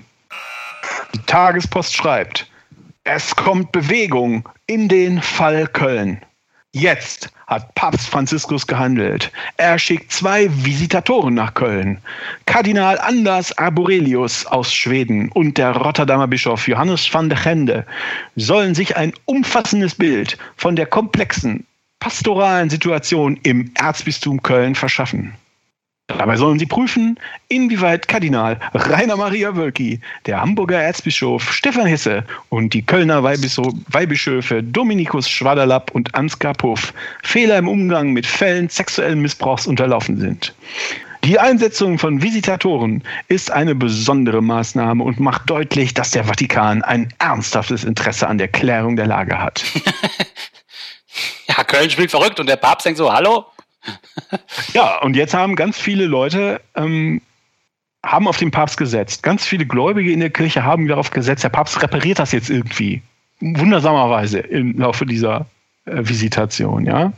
Die 1.13 1.19
Tagespost 1.27 1.95
schreibt, 1.95 2.49
es 3.07 3.33
kommt 3.37 3.71
Bewegung 3.71 4.43
in 4.65 4.89
den 4.89 5.21
Fall 5.21 5.65
Köln. 5.67 6.19
Jetzt 6.73 7.29
hat 7.47 7.73
Papst 7.73 8.09
Franziskus 8.09 8.67
gehandelt. 8.67 9.31
Er 9.55 9.79
schickt 9.79 10.11
zwei 10.11 10.49
Visitatoren 10.65 11.33
nach 11.33 11.53
Köln. 11.53 11.99
Kardinal 12.45 12.99
Anders 12.99 13.57
Arborelius 13.57 14.45
aus 14.45 14.73
Schweden 14.73 15.29
und 15.29 15.57
der 15.57 15.71
Rotterdamer 15.71 16.27
Bischof 16.27 16.67
Johannes 16.67 17.11
van 17.13 17.29
der 17.29 17.45
Hende 17.45 17.85
sollen 18.35 18.75
sich 18.75 18.97
ein 18.97 19.13
umfassendes 19.23 19.95
Bild 19.95 20.37
von 20.57 20.75
der 20.75 20.85
komplexen 20.85 21.65
pastoralen 21.99 22.69
Situation 22.69 23.39
im 23.43 23.71
Erzbistum 23.75 24.43
Köln 24.43 24.75
verschaffen. 24.75 25.33
Dabei 26.07 26.37
sollen 26.37 26.57
sie 26.57 26.65
prüfen, 26.65 27.19
inwieweit 27.49 28.07
Kardinal 28.07 28.57
Rainer 28.73 29.17
Maria 29.17 29.55
Wölki, 29.55 29.99
der 30.25 30.39
Hamburger 30.39 30.81
Erzbischof 30.81 31.51
Stefan 31.51 31.85
Hesse 31.85 32.23
und 32.47 32.73
die 32.73 32.81
Kölner 32.81 33.23
Weihbischöfe 33.23 34.63
Dominikus 34.63 35.29
Schwaderlapp 35.29 35.91
und 35.91 36.15
Ansgar 36.15 36.53
Puff 36.53 36.93
Fehler 37.23 37.57
im 37.57 37.67
Umgang 37.67 38.13
mit 38.13 38.25
Fällen 38.25 38.69
sexuellen 38.69 39.19
Missbrauchs 39.21 39.67
unterlaufen 39.67 40.17
sind. 40.17 40.55
Die 41.25 41.39
Einsetzung 41.39 41.99
von 41.99 42.21
Visitatoren 42.21 43.03
ist 43.27 43.51
eine 43.51 43.75
besondere 43.75 44.41
Maßnahme 44.41 45.03
und 45.03 45.19
macht 45.19 45.49
deutlich, 45.49 45.93
dass 45.93 46.11
der 46.11 46.23
Vatikan 46.23 46.83
ein 46.83 47.13
ernsthaftes 47.19 47.83
Interesse 47.83 48.27
an 48.29 48.37
der 48.37 48.47
Klärung 48.47 48.95
der 48.95 49.07
Lage 49.07 49.37
hat. 49.37 49.61
ja, 51.49 51.65
Köln 51.65 51.89
spielt 51.89 52.11
verrückt 52.11 52.39
und 52.39 52.47
der 52.47 52.55
Papst 52.55 52.85
denkt 52.85 52.97
so, 52.97 53.11
hallo? 53.11 53.45
Ja, 54.73 55.01
und 55.01 55.15
jetzt 55.15 55.33
haben 55.33 55.55
ganz 55.55 55.77
viele 55.79 56.05
Leute 56.05 56.61
ähm, 56.75 57.21
haben 58.05 58.27
auf 58.27 58.37
den 58.37 58.51
Papst 58.51 58.77
gesetzt. 58.77 59.23
Ganz 59.23 59.45
viele 59.45 59.65
Gläubige 59.65 60.11
in 60.11 60.19
der 60.19 60.29
Kirche 60.29 60.63
haben 60.63 60.87
darauf 60.87 61.11
gesetzt, 61.11 61.43
der 61.43 61.49
Papst 61.49 61.81
repariert 61.81 62.19
das 62.19 62.31
jetzt 62.31 62.49
irgendwie. 62.49 63.01
Wundersamerweise 63.39 64.39
im 64.39 64.77
Laufe 64.79 65.05
dieser 65.05 65.45
äh, 65.85 65.97
Visitation, 65.97 66.85
ja. 66.85 67.13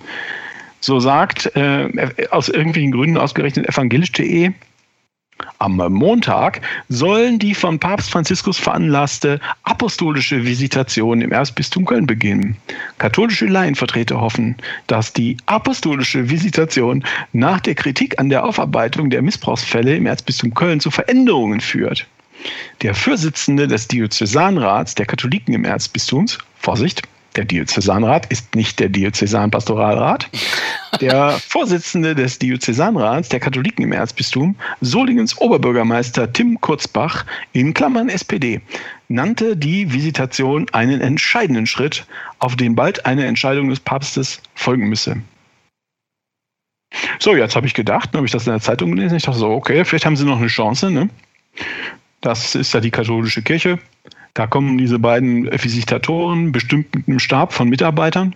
So 0.82 1.00
sagt 1.00 1.56
äh, 1.56 2.10
aus 2.32 2.50
irgendwelchen 2.50 2.92
Gründen 2.92 3.18
ausgerechnet 3.18 3.68
evangelisch.de, 3.68 4.52
am 5.60 5.76
Montag 5.76 6.62
sollen 6.88 7.40
die 7.40 7.54
von 7.54 7.80
Papst 7.80 8.12
Franziskus 8.12 8.58
veranlasste 8.58 9.40
apostolische 9.64 10.46
Visitation 10.46 11.22
im 11.22 11.32
Erzbistum 11.32 11.86
Köln 11.86 12.06
beginnen. 12.06 12.58
Katholische 12.98 13.46
Laienvertreter 13.46 14.20
hoffen, 14.20 14.56
dass 14.88 15.14
die 15.14 15.38
apostolische 15.46 16.30
Visitation 16.30 17.04
nach 17.34 17.60
der 17.60 17.76
Kritik 17.76 18.20
an 18.20 18.30
der 18.30 18.46
Aufarbeitung 18.46 19.10
der 19.10 19.22
Missbrauchsfälle 19.22 19.96
im 19.96 20.06
Erzbistum 20.06 20.54
Köln 20.54 20.80
zu 20.80 20.92
Veränderungen 20.92 21.60
führt. 21.60 22.08
Der 22.82 22.96
Vorsitzende 22.96 23.68
des 23.68 23.88
Diözesanrats 23.88 24.96
der 24.96 25.06
Katholiken 25.06 25.54
im 25.54 25.66
Erzbistums, 25.66 26.38
Vorsicht, 26.58 27.02
der 27.40 27.46
Diözesanrat 27.46 28.26
ist 28.26 28.54
nicht 28.54 28.82
der 28.82 28.90
Diözesanpastoralrat. 28.90 30.30
Der 31.00 31.40
Vorsitzende 31.48 32.14
des 32.14 32.38
Diözesanrats 32.38 33.30
der 33.30 33.40
Katholiken 33.40 33.86
im 33.86 33.94
Erzbistum, 33.94 34.58
Solingens 34.82 35.38
Oberbürgermeister 35.38 36.34
Tim 36.34 36.60
Kurzbach, 36.60 37.26
in 37.54 37.74
Klammern 37.74 38.10
SPD, 38.10 38.60
nannte 39.08 39.56
die 39.56 39.94
Visitation 39.94 40.68
einen 40.74 41.00
entscheidenden 41.00 41.66
Schritt, 41.66 42.06
auf 42.40 42.58
den 42.58 42.76
bald 42.76 43.06
eine 43.06 43.26
Entscheidung 43.26 43.70
des 43.70 43.80
Papstes 43.80 44.42
folgen 44.54 44.90
müsse. 44.90 45.16
So, 47.20 47.38
jetzt 47.38 47.56
habe 47.56 47.68
ich 47.68 47.74
gedacht, 47.74 48.14
habe 48.14 48.26
ich 48.26 48.34
das 48.34 48.48
in 48.48 48.52
der 48.52 48.62
Zeitung 48.62 48.92
gelesen. 48.92 49.16
Ich 49.16 49.24
dachte 49.24 49.40
so, 49.40 49.50
okay, 49.50 49.86
vielleicht 49.86 50.06
haben 50.06 50.18
sie 50.18 50.26
noch 50.26 50.40
eine 50.40 50.48
Chance. 50.48 50.92
Ne? 50.92 51.10
Das 52.20 52.54
ist 52.54 52.74
ja 52.74 52.82
die 52.82 52.92
katholische 52.92 53.42
Kirche. 53.42 53.80
Da 54.34 54.48
kommen 54.48 54.78
diese 54.78 55.00
beiden 55.00 55.52
Visitatoren, 55.52 56.52
bestimmt 56.52 56.94
mit 56.96 57.08
einem 57.08 57.20
Stab 57.20 57.54
von 57.54 57.70
Mitarbeitern. 57.70 58.36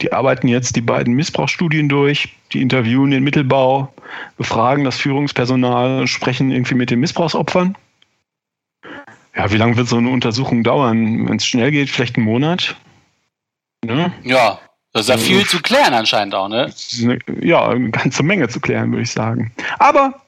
Die 0.00 0.12
arbeiten 0.12 0.48
jetzt 0.48 0.76
die 0.76 0.82
beiden 0.82 1.14
Missbrauchsstudien 1.14 1.88
durch, 1.88 2.36
die 2.52 2.60
interviewen 2.60 3.10
den 3.10 3.24
Mittelbau, 3.24 3.92
befragen 4.36 4.84
das 4.84 4.98
Führungspersonal, 4.98 6.06
sprechen 6.06 6.50
irgendwie 6.50 6.74
mit 6.74 6.90
den 6.90 7.00
Missbrauchsopfern. 7.00 7.76
Ja, 9.36 9.50
wie 9.50 9.56
lange 9.56 9.76
wird 9.76 9.88
so 9.88 9.96
eine 9.96 10.10
Untersuchung 10.10 10.62
dauern? 10.62 11.28
Wenn 11.28 11.36
es 11.36 11.46
schnell 11.46 11.70
geht, 11.70 11.90
vielleicht 11.90 12.16
einen 12.16 12.26
Monat. 12.26 12.76
Ne? 13.84 14.12
Ja, 14.22 14.60
das 14.92 15.02
ist 15.02 15.08
ja 15.08 15.18
viel 15.18 15.44
zu 15.44 15.60
klären 15.60 15.92
anscheinend 15.92 16.34
auch, 16.34 16.48
ne? 16.48 16.72
Ja, 17.42 17.68
eine 17.68 17.90
ganze 17.90 18.22
Menge 18.22 18.48
zu 18.48 18.60
klären, 18.60 18.92
würde 18.92 19.02
ich 19.02 19.10
sagen. 19.10 19.52
Aber 19.78 20.23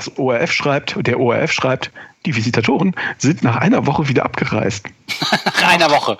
das 0.00 0.18
ORF 0.18 0.52
schreibt, 0.52 0.96
der 1.06 1.20
ORF 1.20 1.52
schreibt, 1.52 1.90
die 2.26 2.34
Visitatoren 2.34 2.94
sind 3.18 3.42
nach 3.42 3.56
einer 3.56 3.86
Woche 3.86 4.08
wieder 4.08 4.24
abgereist. 4.24 4.88
nach 5.44 5.68
einer 5.68 5.90
Woche. 5.90 6.18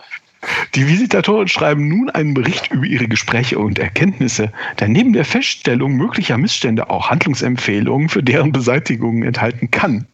Die 0.75 0.87
Visitatoren 0.87 1.49
schreiben 1.49 1.89
nun 1.89 2.09
einen 2.11 2.33
Bericht 2.33 2.71
über 2.71 2.87
ihre 2.87 3.09
Gespräche 3.09 3.59
und 3.59 3.79
Erkenntnisse, 3.79 4.53
der 4.79 4.89
neben 4.89 5.13
der 5.13 5.25
Feststellung 5.25 5.93
möglicher 5.93 6.39
Missstände 6.39 6.89
auch 6.89 7.11
Handlungsempfehlungen 7.11 8.09
für 8.09 8.23
deren 8.23 8.53
Beseitigung 8.53 9.23
enthalten 9.23 9.71
kann. 9.71 10.07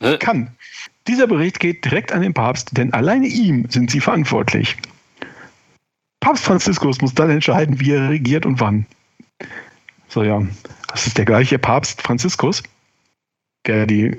Äh? 0.00 0.18
Kann. 0.18 0.54
Dieser 1.08 1.26
Bericht 1.26 1.58
geht 1.58 1.84
direkt 1.84 2.12
an 2.12 2.22
den 2.22 2.34
Papst, 2.34 2.76
denn 2.76 2.92
alleine 2.92 3.26
ihm 3.26 3.68
sind 3.68 3.90
sie 3.90 4.00
verantwortlich. 4.00 4.76
Papst 6.20 6.44
Franziskus 6.44 7.00
muss 7.00 7.14
dann 7.14 7.30
entscheiden, 7.30 7.80
wie 7.80 7.92
er 7.92 8.10
regiert 8.10 8.46
und 8.46 8.60
wann. 8.60 8.86
So 10.08 10.22
ja, 10.22 10.42
das 10.90 11.06
ist 11.06 11.18
der 11.18 11.24
gleiche 11.24 11.58
Papst 11.58 12.02
Franziskus, 12.02 12.62
der 13.66 13.86
die, 13.86 14.16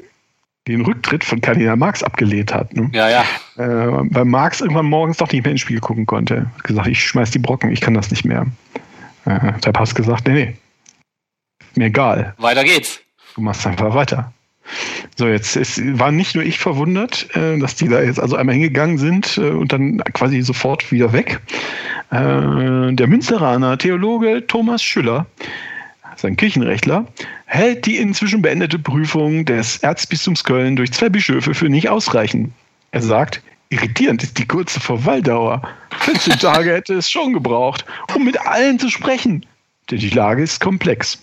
den 0.68 0.82
Rücktritt 0.82 1.24
von 1.24 1.42
Kardinal 1.42 1.78
Marx 1.78 2.04
abgelehnt 2.04 2.54
hat. 2.54 2.74
Ne? 2.74 2.90
Ja, 2.94 3.10
ja. 3.10 3.22
Äh, 3.58 4.08
weil 4.12 4.26
Marx 4.26 4.62
irgendwann 4.62 4.86
morgens 4.86 5.18
doch 5.18 5.32
nicht 5.32 5.44
mehr 5.44 5.52
ins 5.52 5.62
Spiel 5.62 5.80
gucken 5.80 6.06
konnte. 6.06 6.52
Hat 6.56 6.64
gesagt, 6.64 6.88
ich 6.88 7.04
schmeiß 7.04 7.32
die 7.32 7.40
Brocken, 7.40 7.72
ich 7.72 7.82
kann 7.82 7.94
das 7.94 8.12
nicht 8.12 8.26
mehr. 8.26 8.46
Äh, 9.26 9.54
der 9.60 9.72
Papst 9.72 9.96
gesagt, 9.96 10.28
nee, 10.28 10.34
nee. 10.34 10.56
Mir 11.76 11.86
egal. 11.86 12.34
Weiter 12.38 12.64
geht's. 12.64 13.00
Du 13.36 13.42
machst 13.42 13.66
einfach 13.66 13.94
weiter. 13.96 14.34
So, 15.18 15.28
jetzt 15.28 15.56
ist, 15.56 16.00
war 16.00 16.12
nicht 16.12 16.36
nur 16.36 16.44
ich 16.44 16.60
verwundert, 16.60 17.28
äh, 17.36 17.58
dass 17.60 17.76
die 17.76 17.88
da 17.88 18.02
jetzt 18.02 18.20
also 18.20 18.36
einmal 18.36 18.56
hingegangen 18.56 18.98
sind 18.98 19.38
äh, 19.38 19.50
und 19.50 19.74
dann 19.74 20.00
quasi 20.14 20.42
sofort 20.42 20.92
wieder 20.92 21.14
weg. 21.14 21.40
Äh, 22.12 22.94
der 22.94 23.08
Münsteraner 23.08 23.78
Theologe 23.78 24.46
Thomas 24.48 24.82
Schüller 24.84 25.26
sein 26.22 26.38
Kirchenrechtler, 26.38 27.06
hält 27.46 27.86
die 27.86 27.98
inzwischen 27.98 28.42
beendete 28.42 28.80
Prüfung 28.80 29.46
des 29.46 29.78
Erzbistums 29.78 30.44
Köln 30.44 30.76
durch 30.76 30.92
zwei 30.92 31.10
Bischöfe 31.10 31.54
für 31.54 31.70
nicht 31.70 31.90
ausreichend. 31.90 32.52
Er 32.92 33.02
sagt, 33.02 33.42
irritierend 33.70 34.24
ist 34.24 34.38
die 34.38 34.48
kurze 34.48 34.80
Verweildauer. 34.80 35.62
14 36.00 36.40
Tage 36.40 36.74
hätte 36.76 36.94
es 36.94 37.10
schon 37.10 37.34
gebraucht, 37.34 37.86
um 38.16 38.24
mit 38.24 38.40
allen 38.46 38.80
zu 38.80 38.90
sprechen. 38.90 39.46
Denn 39.90 40.00
die 40.00 40.10
Lage 40.10 40.44
ist 40.44 40.62
komplex. 40.62 41.22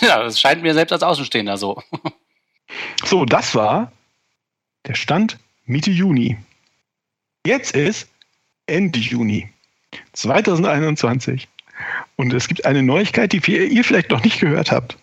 Ja, 0.00 0.22
das 0.22 0.38
scheint 0.38 0.62
mir 0.62 0.74
selbst 0.74 0.92
als 0.92 1.02
Außenstehender 1.02 1.56
so. 1.56 1.82
So, 3.04 3.26
das 3.26 3.54
war 3.54 3.92
der 4.86 4.94
Stand 4.94 5.38
Mitte 5.66 5.90
Juni. 5.90 6.38
Jetzt 7.46 7.76
ist 7.76 8.08
Ende 8.66 8.98
Juni 8.98 9.50
2021. 10.14 11.48
Und 12.16 12.32
es 12.32 12.48
gibt 12.48 12.64
eine 12.64 12.82
Neuigkeit, 12.82 13.32
die 13.32 13.38
ihr 13.38 13.84
vielleicht 13.84 14.10
noch 14.10 14.22
nicht 14.22 14.40
gehört 14.40 14.70
habt. 14.70 14.98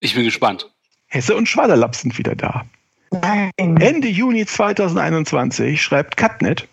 Ich 0.00 0.14
bin 0.14 0.24
gespannt. 0.24 0.70
Hesse 1.08 1.34
und 1.36 1.48
Schwaderlapp 1.48 1.94
sind 1.94 2.16
wieder 2.18 2.34
da. 2.34 2.64
Nein. 3.10 3.50
Ende 3.56 4.08
Juni 4.08 4.46
2021 4.46 5.82
schreibt 5.82 6.16
Cutnet, 6.16 6.68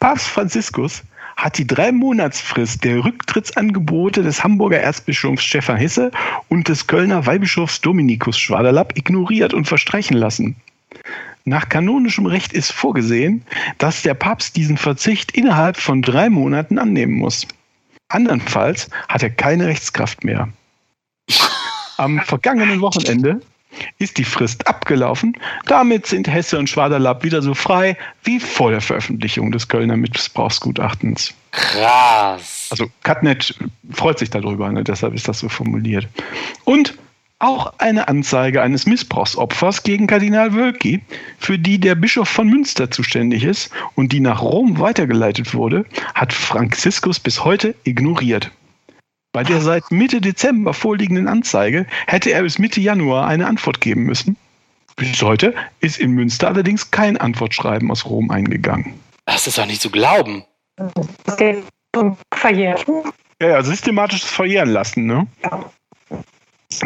Papst 0.00 0.28
Franziskus 0.28 1.02
hat 1.36 1.58
die 1.58 1.66
drei 1.66 1.92
Monatsfrist 1.92 2.84
der 2.84 3.04
Rücktrittsangebote 3.04 4.22
des 4.22 4.44
Hamburger 4.44 4.80
Erzbischofs 4.80 5.42
Stefan 5.42 5.76
Hesse 5.76 6.10
und 6.48 6.68
des 6.68 6.86
Kölner 6.86 7.26
Weihbischofs 7.26 7.80
Dominikus 7.80 8.38
Schwaderlapp 8.38 8.96
ignoriert 8.96 9.54
und 9.54 9.66
verstreichen 9.66 10.16
lassen. 10.16 10.56
Nach 11.44 11.68
kanonischem 11.68 12.26
Recht 12.26 12.52
ist 12.52 12.70
vorgesehen, 12.70 13.44
dass 13.78 14.02
der 14.02 14.14
Papst 14.14 14.56
diesen 14.56 14.76
Verzicht 14.76 15.32
innerhalb 15.32 15.76
von 15.76 16.02
drei 16.02 16.30
Monaten 16.30 16.78
annehmen 16.78 17.14
muss. 17.14 17.46
Andernfalls 18.12 18.88
hat 19.08 19.22
er 19.22 19.30
keine 19.30 19.66
Rechtskraft 19.66 20.24
mehr. 20.24 20.48
Am 21.96 22.20
vergangenen 22.20 22.80
Wochenende 22.80 23.40
ist 23.98 24.18
die 24.18 24.24
Frist 24.24 24.66
abgelaufen. 24.66 25.36
Damit 25.66 26.06
sind 26.06 26.28
Hesse 26.28 26.58
und 26.58 26.68
Schwaderlapp 26.68 27.24
wieder 27.24 27.42
so 27.42 27.54
frei 27.54 27.96
wie 28.24 28.38
vor 28.38 28.70
der 28.70 28.80
Veröffentlichung 28.80 29.50
des 29.50 29.68
Kölner 29.68 29.96
Missbrauchsgutachtens. 29.96 31.34
Krass. 31.52 32.68
Also 32.70 32.86
Katnet 33.02 33.54
freut 33.92 34.18
sich 34.18 34.30
darüber, 34.30 34.70
ne? 34.70 34.84
deshalb 34.84 35.14
ist 35.14 35.28
das 35.28 35.38
so 35.38 35.48
formuliert. 35.48 36.06
Und 36.64 36.94
auch 37.42 37.74
eine 37.78 38.08
Anzeige 38.08 38.62
eines 38.62 38.86
Missbrauchsopfers 38.86 39.82
gegen 39.82 40.06
Kardinal 40.06 40.54
Wölki, 40.54 41.00
für 41.38 41.58
die 41.58 41.78
der 41.78 41.94
Bischof 41.94 42.28
von 42.28 42.48
Münster 42.48 42.90
zuständig 42.90 43.44
ist 43.44 43.70
und 43.94 44.12
die 44.12 44.20
nach 44.20 44.42
Rom 44.42 44.78
weitergeleitet 44.78 45.54
wurde, 45.54 45.84
hat 46.14 46.32
Franziskus 46.32 47.18
bis 47.18 47.44
heute 47.44 47.74
ignoriert. 47.84 48.50
Bei 49.32 49.42
der 49.42 49.60
seit 49.60 49.90
Mitte 49.90 50.20
Dezember 50.20 50.74
vorliegenden 50.74 51.26
Anzeige 51.26 51.86
hätte 52.06 52.30
er 52.30 52.42
bis 52.42 52.58
Mitte 52.58 52.80
Januar 52.80 53.26
eine 53.26 53.46
Antwort 53.46 53.80
geben 53.80 54.04
müssen. 54.04 54.36
Bis 54.96 55.22
heute 55.22 55.54
ist 55.80 55.98
in 55.98 56.12
Münster 56.12 56.48
allerdings 56.48 56.90
kein 56.90 57.16
Antwortschreiben 57.16 57.90
aus 57.90 58.04
Rom 58.04 58.30
eingegangen. 58.30 58.94
Das 59.24 59.46
ist 59.46 59.56
doch 59.56 59.66
nicht 59.66 59.80
zu 59.80 59.90
glauben. 59.90 60.44
Das 61.24 61.36
geht 61.36 61.64
verjähren. 62.34 62.82
Ja, 63.40 63.48
ja, 63.48 63.62
systematisches 63.62 64.30
Verjähren 64.30 64.68
lassen, 64.68 65.06
ne? 65.06 65.26
Ja. 65.42 65.70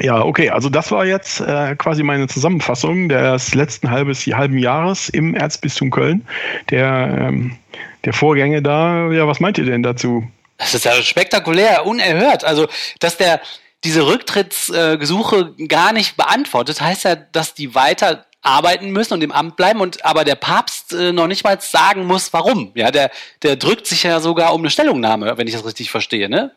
Ja, 0.01 0.23
okay, 0.23 0.51
also 0.51 0.69
das 0.69 0.91
war 0.91 1.07
jetzt 1.07 1.41
äh, 1.41 1.77
quasi 1.77 2.03
meine 2.03 2.29
Zusammenfassung 2.29 3.09
des 3.09 3.55
letzten 3.55 3.91
halbes, 3.91 4.27
halben 4.27 4.59
Jahres 4.59 5.09
im 5.09 5.35
Erzbistum 5.35 5.91
Köln. 5.91 6.27
Der, 6.71 7.17
ähm, 7.21 7.57
der 8.05 8.13
Vorgänge 8.13 8.63
da, 8.63 9.11
ja, 9.11 9.27
was 9.27 9.41
meint 9.41 9.59
ihr 9.59 9.65
denn 9.65 9.83
dazu? 9.83 10.27
Das 10.59 10.75
ist 10.75 10.85
ja 10.85 10.93
spektakulär, 11.03 11.87
unerhört. 11.87 12.45
Also, 12.45 12.67
dass 13.01 13.17
der 13.17 13.41
diese 13.85 14.07
Rücktrittsgesuche 14.07 15.55
äh, 15.59 15.67
gar 15.67 15.93
nicht 15.93 16.17
beantwortet, 16.17 16.81
heißt 16.81 17.05
ja, 17.05 17.15
dass 17.15 17.55
die 17.55 17.75
weiter 17.75 18.27
arbeiten 18.43 18.91
müssen 18.91 19.15
und 19.15 19.23
im 19.23 19.33
Amt 19.33 19.57
bleiben 19.57 19.81
und 19.81 20.05
aber 20.05 20.25
der 20.25 20.37
Papst 20.37 20.93
äh, 20.93 21.13
noch 21.13 21.27
nicht 21.27 21.45
mal 21.45 21.61
sagen 21.61 22.07
muss, 22.07 22.33
warum. 22.33 22.73
Ja, 22.75 22.91
der, 22.91 23.11
der 23.43 23.57
drückt 23.57 23.87
sich 23.87 24.05
ja 24.05 24.21
sogar 24.21 24.55
um 24.55 24.61
eine 24.61 24.71
Stellungnahme, 24.71 25.37
wenn 25.37 25.47
ich 25.47 25.55
das 25.55 25.67
richtig 25.67 25.91
verstehe, 25.91 26.29
ne? 26.29 26.53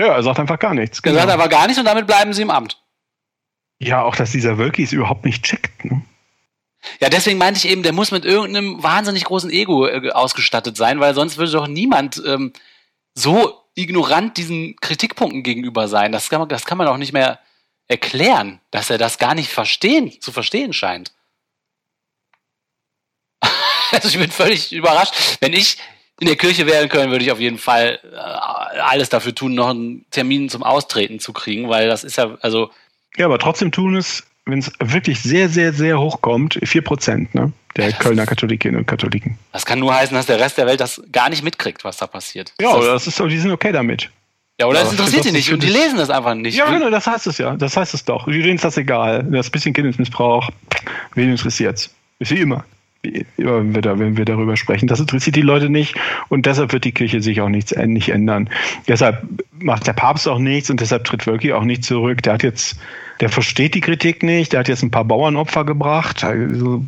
Ja, 0.00 0.14
er 0.14 0.22
sagt 0.22 0.40
einfach 0.40 0.58
gar 0.58 0.72
nichts. 0.72 1.02
Genau. 1.02 1.16
Er 1.16 1.20
sagt 1.20 1.32
einfach 1.34 1.50
gar 1.50 1.66
nichts 1.66 1.78
und 1.78 1.84
damit 1.84 2.06
bleiben 2.06 2.32
sie 2.32 2.40
im 2.40 2.50
Amt. 2.50 2.82
Ja, 3.78 4.02
auch 4.02 4.16
dass 4.16 4.30
dieser 4.32 4.56
Wölki 4.56 4.84
überhaupt 4.90 5.26
nicht 5.26 5.44
checkt, 5.44 5.84
ne? 5.84 6.02
Ja, 7.00 7.10
deswegen 7.10 7.36
meinte 7.36 7.58
ich 7.58 7.70
eben, 7.70 7.82
der 7.82 7.92
muss 7.92 8.10
mit 8.10 8.24
irgendeinem 8.24 8.82
wahnsinnig 8.82 9.24
großen 9.24 9.50
Ego 9.50 9.86
äh, 9.86 10.10
ausgestattet 10.12 10.78
sein, 10.78 11.00
weil 11.00 11.14
sonst 11.14 11.36
würde 11.36 11.52
doch 11.52 11.66
niemand 11.66 12.22
ähm, 12.26 12.54
so 13.12 13.62
ignorant 13.74 14.38
diesen 14.38 14.76
Kritikpunkten 14.76 15.42
gegenüber 15.42 15.86
sein. 15.86 16.12
Das 16.12 16.30
kann, 16.30 16.40
man, 16.40 16.48
das 16.48 16.64
kann 16.64 16.78
man 16.78 16.88
auch 16.88 16.96
nicht 16.96 17.12
mehr 17.12 17.38
erklären, 17.86 18.58
dass 18.70 18.88
er 18.88 18.96
das 18.96 19.18
gar 19.18 19.34
nicht 19.34 19.50
verstehen, 19.50 20.18
zu 20.22 20.32
verstehen 20.32 20.72
scheint. 20.72 21.12
also 23.90 24.08
ich 24.08 24.16
bin 24.16 24.30
völlig 24.30 24.72
überrascht. 24.72 25.12
Wenn 25.40 25.52
ich 25.52 25.76
in 26.20 26.26
der 26.26 26.36
Kirche 26.36 26.66
wäre 26.66 26.82
in 26.82 26.88
Köln, 26.88 27.10
würde 27.10 27.24
ich 27.24 27.32
auf 27.32 27.40
jeden 27.40 27.58
Fall 27.58 27.98
äh, 28.12 28.16
alles 28.80 29.08
dafür 29.08 29.34
tun, 29.34 29.54
noch 29.54 29.70
einen 29.70 30.04
Termin 30.10 30.48
zum 30.48 30.62
Austreten 30.62 31.18
zu 31.18 31.32
kriegen, 31.32 31.68
weil 31.68 31.88
das 31.88 32.04
ist 32.04 32.16
ja, 32.16 32.36
also. 32.42 32.70
Ja, 33.16 33.26
aber 33.26 33.38
trotzdem 33.38 33.72
tun 33.72 33.96
es, 33.96 34.24
wenn 34.44 34.60
es 34.60 34.70
wirklich 34.78 35.20
sehr, 35.20 35.48
sehr, 35.48 35.72
sehr 35.72 35.98
hoch 35.98 36.20
kommt, 36.20 36.60
4 36.62 36.82
Prozent, 36.82 37.34
ne? 37.34 37.52
der 37.76 37.92
Kölner 37.92 38.26
Katholikinnen 38.26 38.80
und 38.80 38.86
Katholiken. 38.86 39.38
Das 39.52 39.64
kann 39.64 39.78
nur 39.78 39.94
heißen, 39.94 40.14
dass 40.14 40.26
der 40.26 40.38
Rest 40.38 40.58
der 40.58 40.66
Welt 40.66 40.80
das 40.80 41.00
gar 41.10 41.30
nicht 41.30 41.42
mitkriegt, 41.42 41.84
was 41.84 41.96
da 41.96 42.06
passiert. 42.06 42.52
Ja, 42.60 42.74
oder 42.74 42.92
das 42.92 43.06
ist 43.06 43.16
so, 43.16 43.26
die 43.26 43.38
sind 43.38 43.50
okay 43.50 43.72
damit. 43.72 44.10
Ja, 44.60 44.66
oder 44.66 44.82
es 44.82 44.90
interessiert 44.90 45.24
die 45.24 45.32
nicht 45.32 45.50
und 45.52 45.62
die 45.62 45.68
lesen 45.70 45.96
das 45.96 46.10
einfach 46.10 46.34
nicht. 46.34 46.54
Ja, 46.54 46.70
genau, 46.70 46.90
das 46.90 47.06
heißt 47.06 47.26
es 47.28 47.38
ja. 47.38 47.56
Das 47.56 47.78
heißt 47.78 47.94
es 47.94 48.04
doch. 48.04 48.26
Denen 48.26 48.56
ist 48.56 48.64
das 48.64 48.76
egal. 48.76 49.24
Das 49.30 49.48
bisschen 49.48 49.72
Kindesmissbrauch, 49.72 50.50
wen 51.14 51.30
interessiert's? 51.30 51.94
Ist 52.18 52.30
wie 52.30 52.40
immer. 52.40 52.64
Immer, 53.02 53.58
wenn 53.58 53.74
wir, 53.74 53.82
da, 53.82 53.98
wenn 53.98 54.16
wir 54.16 54.26
darüber 54.26 54.56
sprechen. 54.56 54.86
Das 54.86 55.00
interessiert 55.00 55.36
die 55.36 55.42
Leute 55.42 55.70
nicht 55.70 55.94
und 56.28 56.44
deshalb 56.44 56.72
wird 56.72 56.84
die 56.84 56.92
Kirche 56.92 57.22
sich 57.22 57.40
auch 57.40 57.48
nichts, 57.48 57.74
nicht 57.74 58.10
ändern. 58.10 58.50
Deshalb 58.88 59.22
macht 59.58 59.86
der 59.86 59.94
Papst 59.94 60.28
auch 60.28 60.38
nichts 60.38 60.68
und 60.70 60.80
deshalb 60.80 61.04
tritt 61.04 61.26
Wölki 61.26 61.52
auch 61.52 61.64
nicht 61.64 61.84
zurück. 61.84 62.22
Der 62.22 62.34
hat 62.34 62.42
jetzt, 62.42 62.78
der 63.20 63.30
versteht 63.30 63.74
die 63.74 63.80
Kritik 63.80 64.22
nicht, 64.22 64.52
der 64.52 64.60
hat 64.60 64.68
jetzt 64.68 64.82
ein 64.82 64.90
paar 64.90 65.04
Bauernopfer 65.04 65.64
gebracht. 65.64 66.22
Also 66.24 66.84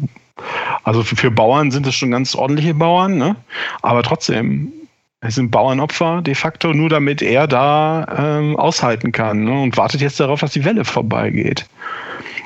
also 0.85 1.03
für, 1.03 1.31
Bauern 1.31 1.71
sind 1.71 1.87
es 1.87 1.95
schon 1.95 2.11
ganz 2.11 2.35
ordentliche 2.35 2.75
Bauern, 2.75 3.17
ne? 3.19 3.37
aber 3.83 4.03
trotzdem, 4.03 4.73
es 5.21 5.37
sind 5.37 5.51
Bauernopfer 5.51 6.23
de 6.23 6.35
facto, 6.35 6.73
nur 6.73 6.89
damit 6.89 7.23
er 7.23 7.47
da 7.47 8.39
ähm, 8.39 8.57
aushalten 8.57 9.13
kann 9.13 9.45
ne? 9.45 9.63
und 9.63 9.77
wartet 9.77 10.01
jetzt 10.01 10.19
darauf, 10.19 10.41
dass 10.41 10.53
die 10.53 10.65
Welle 10.65 10.85
vorbeigeht. 10.85 11.67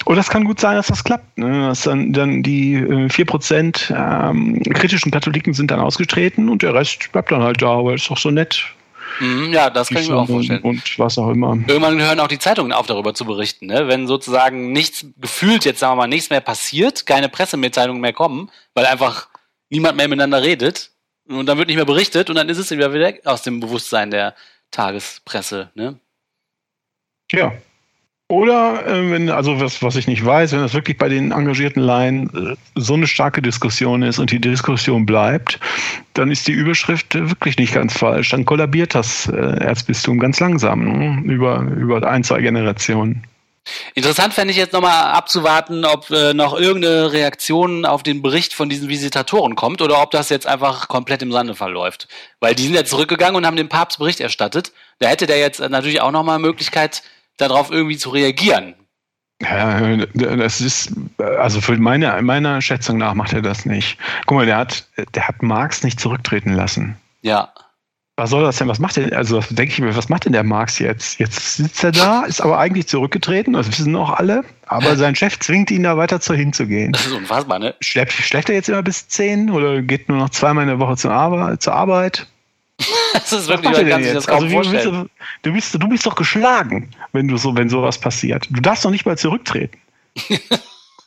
Und 0.07 0.15
das 0.15 0.31
kann 0.31 0.45
gut 0.45 0.61
sein, 0.61 0.77
dass 0.77 0.87
das 0.87 1.03
klappt. 1.03 1.37
Ne? 1.37 1.67
Dass 1.67 1.83
dann, 1.83 2.13
dann 2.13 2.45
die 2.45 2.75
äh, 2.75 3.09
4% 3.09 3.91
ähm, 3.91 4.63
kritischen 4.63 5.11
Katholiken 5.11 5.53
sind 5.53 5.73
dann 5.73 5.81
ausgetreten 5.81 6.49
und 6.49 6.63
der 6.63 6.75
Rest 6.75 7.11
bleibt 7.11 7.33
dann 7.33 7.43
halt 7.43 7.61
da, 7.61 7.85
weil 7.85 7.97
es 7.97 8.07
doch 8.07 8.17
so 8.17 8.31
nett. 8.31 8.67
Mhm, 9.19 9.53
ja, 9.53 9.69
das 9.69 9.89
kann 9.89 10.03
ich 10.03 10.09
mir 10.09 10.17
auch 10.17 10.29
vorstellen. 10.29 10.63
Und 10.63 10.97
was 11.01 11.19
auch 11.19 11.31
immer. 11.31 11.59
Irgendwann 11.67 12.01
hören 12.01 12.21
auch 12.21 12.29
die 12.29 12.39
Zeitungen 12.39 12.71
auf, 12.71 12.87
darüber 12.87 13.15
zu 13.15 13.25
berichten. 13.25 13.67
Ne? 13.67 13.89
Wenn 13.89 14.07
sozusagen 14.07 14.71
nichts, 14.71 15.05
gefühlt 15.21 15.65
jetzt 15.65 15.81
sagen 15.81 15.95
wir 15.95 16.03
mal, 16.03 16.07
nichts 16.07 16.31
mehr 16.31 16.41
passiert, 16.41 17.05
keine 17.05 17.29
Pressemitteilungen 17.29 18.01
mehr 18.01 18.13
kommen, 18.13 18.49
weil 18.75 18.87
einfach 18.87 19.27
niemand 19.71 19.97
mehr 19.97 20.07
miteinander 20.07 20.41
redet 20.41 20.93
und 21.29 21.47
dann 21.47 21.59
wird 21.59 21.67
nicht 21.67 21.77
mehr 21.77 21.85
berichtet 21.85 22.31
und 22.31 22.37
dann 22.37 22.49
ist 22.49 22.59
es 22.59 22.71
wieder 22.71 22.95
wieder 22.95 23.13
aus 23.25 23.43
dem 23.43 23.59
Bewusstsein 23.59 24.13
der 24.13 24.37
Tagespresse. 24.71 25.73
Ne? 25.75 25.99
Ja, 27.33 27.53
oder 28.29 28.85
äh, 28.87 29.11
wenn, 29.13 29.31
also 29.31 29.61
was, 29.61 29.83
was 29.83 29.95
ich 29.95 30.09
nicht 30.09 30.25
weiß, 30.25 30.53
wenn 30.53 30.61
das 30.61 30.75
wirklich 30.75 30.99
bei 30.99 31.09
den 31.09 31.31
engagierten 31.31 31.81
Laien 31.81 32.29
äh, 32.35 32.57
so 32.75 32.95
eine 32.95 33.07
starke 33.07 33.41
Diskussion 33.41 34.03
ist 34.03 34.19
und 34.19 34.33
die 34.33 34.41
Diskussion 34.41 35.07
bleibt, 35.07 35.61
dann 36.15 36.33
ist 36.33 36.49
die 36.49 36.53
Überschrift 36.53 37.15
äh, 37.15 37.31
wirklich 37.31 37.57
nicht 37.57 37.73
ganz 37.73 37.97
falsch. 37.97 38.31
Dann 38.31 38.45
kollabiert 38.45 38.97
das 38.97 39.29
äh, 39.29 39.37
Erzbistum 39.37 40.19
ganz 40.19 40.41
langsam 40.41 40.99
ne? 40.99 41.33
über, 41.33 41.61
über 41.79 42.03
ein, 42.09 42.25
zwei 42.25 42.41
Generationen. 42.41 43.23
Interessant 43.95 44.35
fände 44.35 44.53
ich 44.53 44.59
jetzt 44.59 44.73
nochmal 44.73 45.13
abzuwarten, 45.13 45.85
ob 45.85 46.11
äh, 46.11 46.35
noch 46.35 46.59
irgendeine 46.59 47.13
Reaktion 47.13 47.85
auf 47.85 48.03
den 48.03 48.23
Bericht 48.23 48.55
von 48.55 48.69
diesen 48.69 48.89
Visitatoren 48.89 49.55
kommt 49.57 49.83
oder 49.83 50.03
ob 50.03 50.11
das 50.11 50.29
jetzt 50.29 50.47
einfach 50.47 50.89
komplett 50.89 51.23
im 51.23 51.33
Sande 51.33 51.55
verläuft. 51.55 52.09
Weil 52.41 52.55
die 52.55 52.65
sind 52.65 52.75
ja 52.75 52.85
zurückgegangen 52.85 53.37
und 53.37 53.47
haben 53.47 53.57
dem 53.57 53.69
Papst 53.69 53.99
Bericht 53.99 54.21
erstattet. 54.21 54.73
Da 54.99 55.09
hätte 55.09 55.27
der 55.27 55.39
jetzt 55.39 55.61
natürlich 55.61 56.01
auch 56.01 56.13
nochmal 56.13 56.39
Möglichkeit, 56.39 57.03
darauf 57.37 57.71
irgendwie 57.71 57.97
zu 57.97 58.11
reagieren. 58.11 58.75
Ja, 59.43 59.97
das 60.15 60.61
ist, 60.63 60.93
also 61.19 61.61
für 61.61 61.77
meine, 61.77 62.23
meiner 62.23 62.63
Schätzung 62.63 62.97
nach 62.97 63.15
macht 63.15 63.35
er 63.35 63.43
das 63.43 63.67
nicht. 63.67 63.99
Guck 64.25 64.39
mal, 64.39 64.47
der 64.47 64.57
hat, 64.57 64.89
der 65.15 65.29
hat 65.29 65.43
Marx 65.43 65.83
nicht 65.83 66.01
zurücktreten 66.01 66.55
lassen. 66.55 66.97
Ja. 67.21 67.53
Was 68.19 68.31
soll 68.31 68.43
das 68.43 68.57
denn? 68.57 68.69
Was 68.69 68.79
macht 68.79 68.97
denn, 68.97 69.13
also 69.13 69.41
denke 69.51 69.73
ich 69.73 69.79
mir, 69.79 69.95
was 69.95 70.09
macht 70.09 70.25
denn 70.25 70.33
der 70.33 70.43
Marx 70.43 70.79
jetzt? 70.79 71.21
Jetzt 71.21 71.57
sitzt 71.57 71.85
er 71.85 71.93
da, 71.93 72.23
ist 72.25 72.41
aber 72.41 72.59
eigentlich 72.59 72.87
zurückgetreten, 72.87 73.53
das 73.53 73.69
wissen 73.69 73.95
auch 73.95 74.09
alle, 74.09 74.43
aber 74.69 74.97
sein 74.97 75.15
Chef 75.15 75.39
zwingt 75.39 75.71
ihn 75.71 75.83
da 75.83 75.99
weiter 75.99 76.19
zu 76.19 76.33
hinzugehen. 76.33 76.93
Das 76.93 77.05
ist 77.05 77.13
unfassbar, 77.13 77.59
ne? 77.59 77.75
Schleppt, 77.81 78.13
schleppt 78.13 78.49
er 78.49 78.55
jetzt 78.55 78.71
immer 78.71 78.83
bis 78.83 79.07
zehn 79.09 79.51
oder 79.51 79.83
geht 79.83 80.09
nur 80.09 80.17
noch 80.17 80.31
zweimal 80.31 80.63
in 80.63 80.71
der 80.71 80.79
Woche 80.79 80.97
zur 80.97 81.13
Arbeit? 81.13 81.61
Zur 81.61 81.75
Arbeit? 81.75 82.27
das 83.15 83.33
ist 83.33 83.49
wirklich, 83.49 83.73
man 83.73 83.89
kann 83.89 84.03
sich 84.03 84.13
das 84.13 84.27
kaum 84.27 84.45
also, 84.45 84.55
vorstellen. 84.55 85.11
Du 85.43 85.53
bist, 85.53 85.75
du 85.75 85.89
bist 85.89 86.07
doch 86.07 86.15
geschlagen, 86.15 86.91
wenn 87.13 87.29
du 87.29 87.37
so, 87.37 87.57
wenn 87.57 87.69
sowas 87.69 87.99
passiert. 87.99 88.47
Du 88.51 88.61
darfst 88.61 88.85
doch 88.85 88.91
nicht 88.91 89.07
mal 89.07 89.17
zurücktreten. 89.17 89.79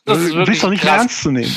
das 0.04 0.18
ist 0.18 0.34
du 0.34 0.44
bist 0.44 0.62
doch 0.62 0.70
nicht 0.70 0.82
krass. 0.82 0.98
ernst 0.98 1.22
zu 1.22 1.30
nehmen. 1.30 1.54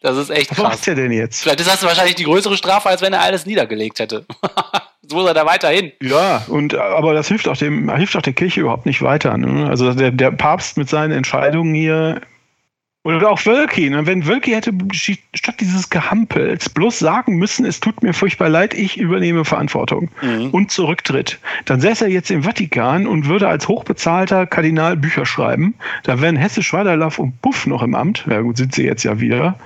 Das 0.00 0.18
ist 0.18 0.28
echt 0.28 0.50
Was 0.50 0.58
krass. 0.58 0.68
macht 0.68 0.88
er 0.88 0.94
denn 0.96 1.12
jetzt? 1.12 1.42
Vielleicht 1.42 1.66
hast 1.66 1.82
du 1.82 1.86
wahrscheinlich 1.86 2.16
die 2.16 2.24
größere 2.24 2.58
Strafe, 2.58 2.90
als 2.90 3.00
wenn 3.00 3.14
er 3.14 3.22
alles 3.22 3.46
niedergelegt 3.46 3.98
hätte. 4.00 4.26
so 5.08 5.16
muss 5.16 5.26
er 5.26 5.32
da 5.32 5.46
weiterhin. 5.46 5.92
Ja, 6.02 6.44
und 6.48 6.74
aber 6.74 7.14
das 7.14 7.28
hilft 7.28 7.48
auch 7.48 7.56
dem, 7.56 7.90
hilft 7.94 8.14
auch 8.14 8.22
der 8.22 8.34
Kirche 8.34 8.60
überhaupt 8.60 8.84
nicht 8.84 9.00
weiter. 9.00 9.36
Ne? 9.38 9.66
Also 9.66 9.94
der, 9.94 10.10
der 10.10 10.30
Papst 10.30 10.76
mit 10.76 10.90
seinen 10.90 11.12
Entscheidungen 11.12 11.74
hier 11.74 12.20
Oder 13.04 13.30
auch 13.30 13.44
Wölki. 13.44 13.90
Ne? 13.90 14.06
Wenn 14.06 14.26
Wölki 14.26 14.52
hätte 14.52 14.72
statt 14.92 15.56
dieses 15.60 15.90
Gehampels 15.90 16.70
bloß 16.70 16.98
sagen 16.98 17.36
müssen, 17.36 17.66
es 17.66 17.78
tut 17.78 18.02
mir 18.02 18.14
furchtbar 18.14 18.48
leid, 18.48 18.72
ich 18.72 18.96
übernehme 18.96 19.44
Verantwortung 19.44 20.08
mhm. 20.22 20.48
und 20.50 20.70
zurücktritt, 20.70 21.38
dann 21.66 21.82
säße 21.82 22.06
er 22.06 22.10
jetzt 22.10 22.30
im 22.30 22.44
Vatikan 22.44 23.06
und 23.06 23.28
würde 23.28 23.46
als 23.46 23.68
hochbezahlter 23.68 24.46
Kardinal 24.46 24.96
Bücher 24.96 25.26
schreiben. 25.26 25.74
Da 26.04 26.22
wären 26.22 26.36
Hesse, 26.36 26.62
Schwaderlaff 26.62 27.18
und 27.18 27.40
Puff 27.42 27.66
noch 27.66 27.82
im 27.82 27.94
Amt. 27.94 28.24
Ja 28.28 28.40
gut, 28.40 28.56
sind 28.56 28.74
sie 28.74 28.84
jetzt 28.84 29.02
ja 29.02 29.20
wieder. 29.20 29.58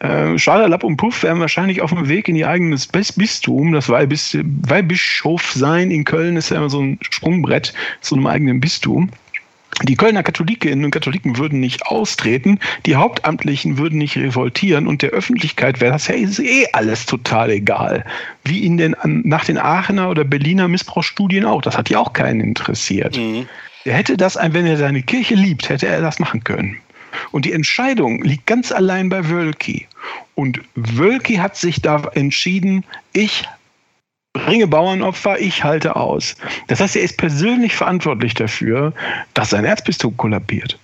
Äh, 0.00 0.36
Schwaderlapp 0.36 0.82
und 0.82 0.96
Puff 0.96 1.22
wären 1.22 1.38
wahrscheinlich 1.38 1.80
auf 1.80 1.90
dem 1.90 2.08
Weg 2.08 2.28
in 2.28 2.34
ihr 2.34 2.48
eigenes 2.48 2.88
Bistum. 2.88 3.70
Das 3.70 3.88
Weihbischof 3.88 5.52
sein 5.52 5.92
in 5.92 6.04
Köln 6.04 6.36
ist 6.36 6.50
ja 6.50 6.56
immer 6.56 6.70
so 6.70 6.80
ein 6.80 6.98
Sprungbrett 7.02 7.72
zu 8.00 8.16
einem 8.16 8.26
eigenen 8.26 8.58
Bistum. 8.58 9.10
Die 9.82 9.96
Kölner 9.96 10.22
Katholikinnen 10.22 10.84
und 10.84 10.90
Katholiken 10.92 11.36
würden 11.36 11.58
nicht 11.58 11.86
austreten, 11.86 12.60
die 12.86 12.96
Hauptamtlichen 12.96 13.76
würden 13.76 13.98
nicht 13.98 14.16
revoltieren 14.16 14.86
und 14.86 15.02
der 15.02 15.10
Öffentlichkeit 15.10 15.80
wäre 15.80 15.92
das 15.92 16.06
ja 16.06 16.14
eh 16.14 16.66
alles 16.72 17.06
total 17.06 17.50
egal. 17.50 18.04
Wie 18.44 18.64
in 18.64 18.76
den, 18.76 18.96
nach 19.04 19.44
den 19.44 19.58
Aachener 19.58 20.08
oder 20.10 20.24
Berliner 20.24 20.68
Missbrauchsstudien 20.68 21.44
auch. 21.44 21.62
Das 21.62 21.76
hat 21.76 21.90
ja 21.90 21.98
auch 21.98 22.12
keinen 22.12 22.40
interessiert. 22.40 23.16
Mhm. 23.16 23.48
Er 23.84 23.94
hätte 23.94 24.16
das, 24.16 24.36
wenn 24.40 24.66
er 24.66 24.76
seine 24.76 25.02
Kirche 25.02 25.34
liebt, 25.34 25.68
hätte 25.68 25.88
er 25.88 26.00
das 26.00 26.18
machen 26.18 26.44
können. 26.44 26.78
Und 27.32 27.44
die 27.44 27.52
Entscheidung 27.52 28.22
liegt 28.22 28.46
ganz 28.46 28.72
allein 28.72 29.08
bei 29.08 29.28
Wölki. 29.28 29.86
Und 30.34 30.60
Wölki 30.74 31.36
hat 31.36 31.56
sich 31.56 31.80
da 31.80 32.02
entschieden, 32.14 32.84
ich 33.12 33.44
bringe 34.34 34.66
Bauernopfer, 34.66 35.40
ich 35.40 35.64
halte 35.64 35.96
aus. 35.96 36.36
Das 36.68 36.80
heißt, 36.80 36.96
er 36.96 37.02
ist 37.02 37.16
persönlich 37.16 37.74
verantwortlich 37.74 38.34
dafür, 38.34 38.92
dass 39.32 39.50
sein 39.50 39.64
Erzbistum 39.64 40.16
kollabiert 40.18 40.78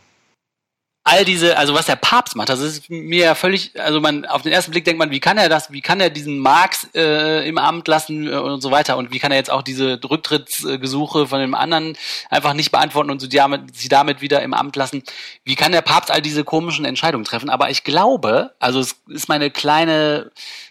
all 1.10 1.24
diese, 1.24 1.56
also 1.56 1.74
was 1.74 1.86
der 1.86 1.96
Papst 1.96 2.36
macht, 2.36 2.50
das 2.50 2.60
ist 2.60 2.90
mir 2.90 3.24
ja 3.24 3.34
völlig, 3.34 3.72
also 3.80 4.00
man 4.00 4.26
auf 4.26 4.42
den 4.42 4.52
ersten 4.52 4.70
Blick 4.70 4.84
denkt 4.84 4.98
man, 4.98 5.10
wie 5.10 5.18
kann 5.18 5.38
er 5.38 5.48
das, 5.48 5.72
wie 5.72 5.80
kann 5.80 5.98
er 5.98 6.10
diesen 6.10 6.38
Marx 6.38 6.86
äh, 6.94 7.48
im 7.48 7.56
Amt 7.56 7.88
lassen 7.88 8.28
äh, 8.28 8.36
und 8.36 8.60
so 8.60 8.70
weiter 8.70 8.98
und 8.98 9.10
wie 9.10 9.18
kann 9.18 9.32
er 9.32 9.38
jetzt 9.38 9.50
auch 9.50 9.62
diese 9.62 9.98
Rücktrittsgesuche 10.02 11.26
von 11.26 11.40
dem 11.40 11.54
anderen 11.54 11.96
einfach 12.28 12.52
nicht 12.52 12.70
beantworten 12.70 13.10
und 13.10 13.20
sie 13.20 13.30
damit, 13.30 13.74
sie 13.76 13.88
damit 13.88 14.20
wieder 14.20 14.42
im 14.42 14.52
Amt 14.52 14.76
lassen? 14.76 15.02
Wie 15.42 15.54
kann 15.54 15.72
der 15.72 15.82
Papst 15.82 16.10
all 16.10 16.20
diese 16.20 16.44
komischen 16.44 16.84
Entscheidungen 16.84 17.24
treffen? 17.24 17.50
Aber 17.50 17.70
ich 17.70 17.82
glaube, 17.82 18.52
also 18.58 18.78
es 18.78 18.96
ist 19.08 19.28
meine 19.28 19.50
kleine 19.50 20.30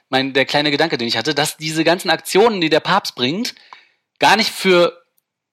mein, 0.09 0.33
der 0.33 0.45
kleine 0.45 0.71
Gedanke, 0.71 0.97
den 0.97 1.07
ich 1.07 1.17
hatte, 1.17 1.35
dass 1.35 1.57
diese 1.57 1.83
ganzen 1.83 2.09
Aktionen, 2.09 2.61
die 2.61 2.69
der 2.69 2.79
Papst 2.79 3.15
bringt, 3.15 3.55
gar 4.19 4.35
nicht 4.35 4.49
für 4.49 5.03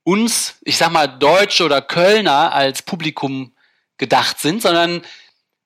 uns, 0.02 0.56
ich 0.62 0.76
sag 0.76 0.90
mal, 0.90 1.06
Deutsche 1.06 1.64
oder 1.64 1.82
Kölner 1.82 2.52
als 2.52 2.82
Publikum 2.82 3.52
gedacht 3.98 4.38
sind, 4.40 4.62
sondern 4.62 5.02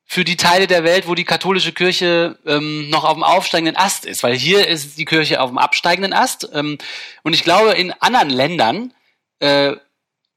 für 0.06 0.24
die 0.24 0.36
Teile 0.36 0.66
der 0.66 0.82
Welt, 0.82 1.06
wo 1.06 1.14
die 1.14 1.24
katholische 1.24 1.72
Kirche 1.72 2.36
ähm, 2.44 2.90
noch 2.90 3.04
auf 3.04 3.14
dem 3.14 3.22
aufsteigenden 3.22 3.76
Ast 3.76 4.06
ist. 4.06 4.24
Weil 4.24 4.34
hier 4.34 4.66
ist 4.66 4.98
die 4.98 5.04
Kirche 5.04 5.40
auf 5.40 5.50
dem 5.50 5.58
absteigenden 5.58 6.12
Ast. 6.12 6.48
Ähm, 6.52 6.78
und 7.22 7.32
ich 7.32 7.44
glaube, 7.44 7.72
in 7.72 7.92
anderen 7.92 8.30
Ländern, 8.30 8.92
äh, 9.38 9.76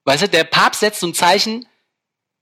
weißt 0.05 0.23
du, 0.23 0.29
der 0.29 0.43
Papst 0.43 0.81
setzt 0.81 0.99
so 0.99 1.07
ein 1.07 1.15
Zeichen, 1.15 1.65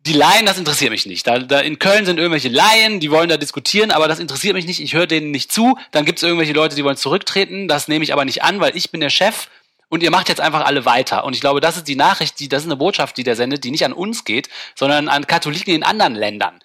die 0.08 0.14
Laien, 0.14 0.46
das 0.46 0.58
interessiert 0.58 0.92
mich 0.92 1.06
nicht. 1.06 1.28
Da, 1.28 1.40
da 1.40 1.60
in 1.60 1.78
Köln 1.78 2.06
sind 2.06 2.18
irgendwelche 2.18 2.50
Laien, 2.50 3.00
die 3.00 3.12
wollen 3.12 3.30
da 3.30 3.38
diskutieren, 3.38 3.92
aber 3.92 4.08
das 4.08 4.20
interessiert 4.20 4.56
mich 4.56 4.66
nicht. 4.66 4.82
Ich 4.82 4.94
höre 4.94 5.06
denen 5.06 5.32
nicht 5.32 5.52
zu. 5.52 5.78
Dann 5.92 6.06
gibt 6.06 6.20
es 6.20 6.24
irgendwelche 6.24 6.54
Leute, 6.54 6.76
die 6.76 6.84
wollen 6.84 6.98
zurücktreten. 6.98 7.68
Das 7.68 7.88
nehme 7.88 8.04
ich 8.04 8.12
aber 8.12 8.26
nicht 8.26 8.44
an, 8.44 8.60
weil 8.60 8.76
ich 8.76 8.90
bin 8.90 9.00
der 9.00 9.12
Chef 9.12 9.48
und 9.90 10.02
ihr 10.02 10.10
macht 10.10 10.30
jetzt 10.30 10.42
einfach 10.42 10.66
alle 10.66 10.86
weiter. 10.86 11.24
Und 11.24 11.36
ich 11.36 11.42
glaube, 11.42 11.62
das 11.62 11.78
ist 11.78 11.88
die 11.88 11.96
Nachricht, 11.96 12.40
die, 12.40 12.50
das 12.50 12.64
ist 12.64 12.68
eine 12.68 12.78
Botschaft, 12.78 13.18
die 13.18 13.24
der 13.24 13.36
sendet, 13.36 13.64
die 13.64 13.72
nicht 13.72 13.86
an 13.86 13.94
uns 13.94 14.26
geht, 14.26 14.50
sondern 14.74 15.08
an 15.08 15.28
Katholiken 15.28 15.76
in 15.76 15.84
anderen 15.84 16.16
Ländern. 16.16 16.60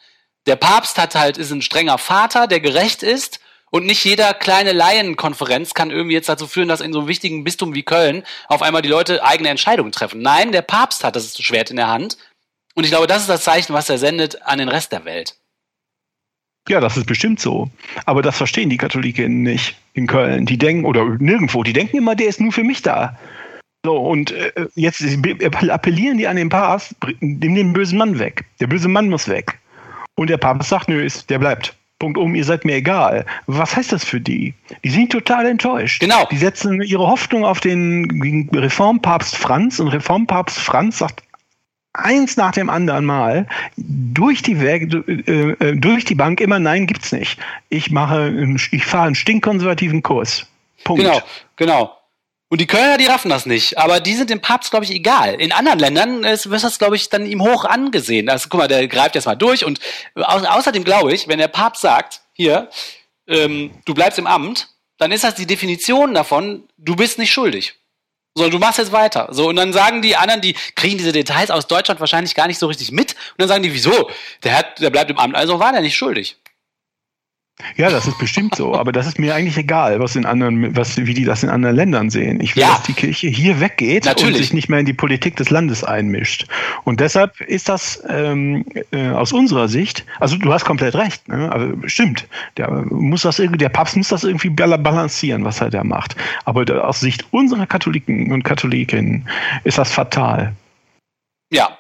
Der 0.47 0.57
Papst 0.57 0.97
hat 0.97 1.15
halt, 1.15 1.37
ist 1.37 1.51
ein 1.51 1.61
strenger 1.61 1.99
Vater, 1.99 2.47
der 2.47 2.61
gerecht 2.61 3.03
ist. 3.03 3.41
Und 3.69 3.85
nicht 3.85 4.05
jeder 4.05 4.33
kleine 4.33 4.73
Laienkonferenz 4.73 5.75
kann 5.75 5.91
irgendwie 5.91 6.15
jetzt 6.15 6.29
dazu 6.29 6.47
führen, 6.47 6.69
dass 6.69 6.81
in 6.81 6.93
so 6.93 7.01
einem 7.01 7.09
wichtigen 7.09 7.45
Bistum 7.45 7.75
wie 7.75 7.83
Köln 7.83 8.23
auf 8.47 8.63
einmal 8.63 8.81
die 8.81 8.89
Leute 8.89 9.23
eigene 9.25 9.51
Entscheidungen 9.51 9.93
treffen. 9.93 10.23
Nein, 10.23 10.53
der 10.53 10.63
Papst 10.63 11.05
hat 11.05 11.17
das 11.17 11.37
Schwert 11.37 11.71
in 11.71 11.77
der 11.77 11.89
Hand 11.89 12.17
und 12.77 12.85
ich 12.85 12.91
glaube, 12.91 13.07
das 13.07 13.23
ist 13.23 13.29
das 13.29 13.43
Zeichen, 13.43 13.73
was 13.73 13.89
er 13.89 13.99
sendet 13.99 14.43
an 14.43 14.59
den 14.59 14.69
Rest 14.69 14.93
der 14.93 15.05
Welt. 15.05 15.35
Ja, 16.69 16.81
das 16.81 16.97
ist 16.97 17.07
bestimmt 17.07 17.41
so. 17.41 17.71
Aber 18.05 18.23
das 18.23 18.37
verstehen 18.37 18.71
die 18.71 18.77
Katholiken 18.77 19.43
nicht 19.43 19.77
in 19.95 20.07
Köln. 20.07 20.47
Die 20.47 20.59
denken, 20.59 20.85
oder 20.85 21.05
nirgendwo, 21.19 21.63
die 21.63 21.73
denken 21.73 21.97
immer, 21.97 22.15
der 22.15 22.29
ist 22.29 22.41
nur 22.41 22.53
für 22.53 22.65
mich 22.65 22.83
da. 22.83 23.17
So, 23.85 23.97
und 23.97 24.33
äh, 24.33 24.67
jetzt 24.75 25.03
appellieren 25.69 26.19
die 26.19 26.27
an 26.27 26.37
den 26.37 26.49
Papst, 26.49 26.95
nimm 27.21 27.55
den 27.55 27.73
bösen 27.73 27.99
Mann 27.99 28.19
weg. 28.19 28.45
Der 28.61 28.67
böse 28.67 28.89
Mann 28.89 29.09
muss 29.09 29.29
weg. 29.29 29.59
Und 30.17 30.29
der 30.29 30.39
Papst 30.39 30.69
sagt, 30.69 30.89
nö, 30.89 31.05
ist, 31.05 31.31
der 31.31 31.39
bleibt. 31.39 31.75
Punkt 31.99 32.19
um, 32.19 32.35
ihr 32.35 32.45
seid 32.45 32.65
mir 32.65 32.75
egal. 32.75 33.25
Was 33.47 33.75
heißt 33.75 33.93
das 33.93 34.05
für 34.05 34.21
die? 34.21 34.53
Die 34.85 34.91
sind 34.91 35.13
total 35.13 35.47
enttäuscht. 35.47 36.01
Genau. 36.01 36.27
Die 36.31 36.37
setzen 36.37 36.83
ihre 36.83 37.07
Hoffnung 37.07 37.45
auf 37.45 37.61
den 37.61 38.51
Reformpapst 38.53 39.37
Franz 39.37 39.79
und 39.79 39.89
Reformpapst 39.89 40.59
Franz 40.59 40.99
sagt 40.99 41.23
eins 41.99 42.37
nach 42.37 42.53
dem 42.53 42.71
anderen 42.71 43.05
Mal 43.05 43.47
durch 43.77 44.43
die 44.43 44.53
äh, 44.53 44.83
äh, 44.83 45.77
durch 45.77 46.05
die 46.05 46.15
Bank 46.15 46.41
immer 46.41 46.59
nein 46.59 46.87
gibt's 46.87 47.13
nicht. 47.13 47.39
Ich 47.69 47.91
mache, 47.91 48.33
ich 48.71 48.85
fahre 48.85 49.07
einen 49.07 49.15
stinkkonservativen 49.15 50.03
Kurs. 50.03 50.47
Punkt. 50.85 51.03
Genau, 51.03 51.21
genau. 51.57 51.97
Und 52.49 52.61
die 52.61 52.67
Kölner, 52.67 52.97
die 52.97 53.07
raffen 53.07 53.29
das 53.29 53.45
nicht. 53.45 53.77
Aber 53.77 53.99
die 53.99 54.15
sind 54.15 54.31
dem 54.31 54.41
Papst, 54.41 54.71
glaube 54.71 54.85
ich, 54.85 54.93
egal. 54.93 55.35
In 55.35 55.53
anderen 55.53 55.81
Ländern 55.81 56.25
ist, 56.25 56.49
wird 56.49 56.63
das, 56.63 56.79
glaube 56.79 56.95
ich, 56.95 57.09
dann 57.09 57.27
ihm 57.27 57.43
hoch 57.43 57.65
angesehen. 57.65 58.29
Also 58.29 58.49
guck 58.49 58.61
mal, 58.61 58.69
der 58.69 58.87
greift 58.87 59.17
jetzt 59.17 59.27
mal 59.27 59.35
durch. 59.35 59.65
Und 59.65 59.81
au 60.15 60.39
außerdem 60.39 60.85
glaube 60.85 61.13
ich, 61.13 61.27
wenn 61.27 61.39
der 61.39 61.49
Papst 61.49 61.83
sagt, 61.83 62.21
hier, 62.35 62.71
ähm, 63.27 63.73
du 63.85 63.95
bleibst 63.95 64.19
im 64.19 64.29
Amt, 64.29 64.69
dann 64.99 65.11
ist 65.11 65.25
das 65.25 65.35
die 65.35 65.47
Definition 65.47 66.15
davon, 66.15 66.69
du 66.79 66.95
bist 66.95 67.19
nicht 67.19 67.33
schuldig. 67.33 67.75
So, 68.39 68.51
du 68.51 68.59
machst 68.59 68.79
jetzt 68.79 68.93
weiter. 68.93 69.29
So, 69.31 69.49
und 69.49 69.57
dann 69.57 69.73
sagen 69.73 70.03
die 70.03 70.15
anderen, 70.15 70.43
die 70.43 70.53
kriegen 70.75 70.99
diese 70.99 71.11
Details 71.13 71.51
aus 71.51 71.67
Deutschland 71.67 72.01
wahrscheinlich 72.01 72.35
gar 72.35 72.47
nicht 72.47 72.59
so 72.59 72.67
richtig 72.67 72.93
mit. 72.93 73.13
Und 73.13 73.39
dann 73.39 73.49
sagen 73.49 73.63
die, 73.63 73.73
wieso? 73.73 74.11
Der 74.45 74.59
hat, 74.59 74.79
der 74.79 74.91
bleibt 74.91 75.11
im 75.11 75.19
Amt, 75.19 75.35
also 75.35 75.59
war 75.59 75.73
der 75.73 75.81
nicht 75.81 75.97
schuldig. 75.97 76.37
Ja, 77.77 77.89
das 77.89 78.07
ist 78.07 78.19
bestimmt 78.19 78.55
so, 78.55 78.75
aber 78.75 78.93
das 78.93 79.07
ist 79.07 79.19
mir 79.19 79.35
eigentlich 79.35 79.57
egal, 79.57 79.99
was 79.99 80.15
in 80.15 80.27
anderen, 80.27 80.77
was, 80.77 80.99
wie 80.99 81.15
die 81.15 81.25
das 81.25 81.43
in 81.43 81.49
anderen 81.49 81.75
Ländern 81.75 82.11
sehen. 82.11 82.39
Ich 82.41 82.55
will, 82.55 82.63
ja. 82.63 82.69
dass 82.69 82.83
die 82.83 82.93
Kirche 82.93 83.29
hier 83.29 83.61
weggeht 83.61 84.05
Natürlich. 84.05 84.35
und 84.35 84.41
sich 84.43 84.53
nicht 84.53 84.69
mehr 84.69 84.81
in 84.81 84.85
die 84.85 84.93
Politik 84.93 85.37
des 85.37 85.49
Landes 85.49 85.83
einmischt. 85.83 86.47
Und 86.85 87.01
deshalb 87.01 87.41
ist 87.41 87.71
das 87.71 88.03
ähm, 88.09 88.67
äh, 88.93 89.09
aus 89.09 89.33
unserer 89.33 89.69
Sicht, 89.69 90.05
also 90.21 90.37
du 90.37 90.53
hast 90.53 90.67
komplett 90.67 90.95
recht, 90.97 91.29
ne? 91.29 91.51
aber 91.51 91.89
stimmt, 91.89 92.29
der 92.59 92.71
muss 92.71 93.23
das 93.23 93.39
irgendwie, 93.39 93.59
der 93.59 93.71
Papst 93.71 93.97
muss 93.97 94.09
das 94.09 94.25
irgendwie 94.25 94.51
balancieren, 94.51 95.45
was 95.45 95.61
er 95.63 95.71
da 95.71 95.83
macht. 95.83 96.15
Aber 96.45 96.85
aus 96.85 97.01
Sicht 97.01 97.25
unserer 97.31 97.67
Katholiken 97.67 98.33
und 98.33 98.43
Katholikinnen 98.43 99.29
ist 99.65 99.79
das 99.79 99.91
fatal. 99.91 100.55
Ja, 101.51 101.79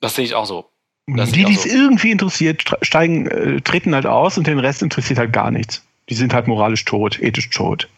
das 0.00 0.14
sehe 0.14 0.24
ich 0.24 0.34
auch 0.34 0.46
so. 0.46 0.71
Das 1.16 1.32
die, 1.32 1.44
die 1.44 1.54
es 1.54 1.66
irgendwie 1.66 2.10
interessiert, 2.10 2.64
steigen, 2.82 3.26
äh, 3.26 3.60
treten 3.60 3.94
halt 3.94 4.06
aus 4.06 4.38
und 4.38 4.46
den 4.46 4.58
Rest 4.58 4.82
interessiert 4.82 5.18
halt 5.18 5.32
gar 5.32 5.50
nichts. 5.50 5.84
Die 6.08 6.14
sind 6.14 6.34
halt 6.34 6.46
moralisch 6.46 6.84
tot, 6.84 7.20
ethisch 7.20 7.50
tot. 7.50 7.88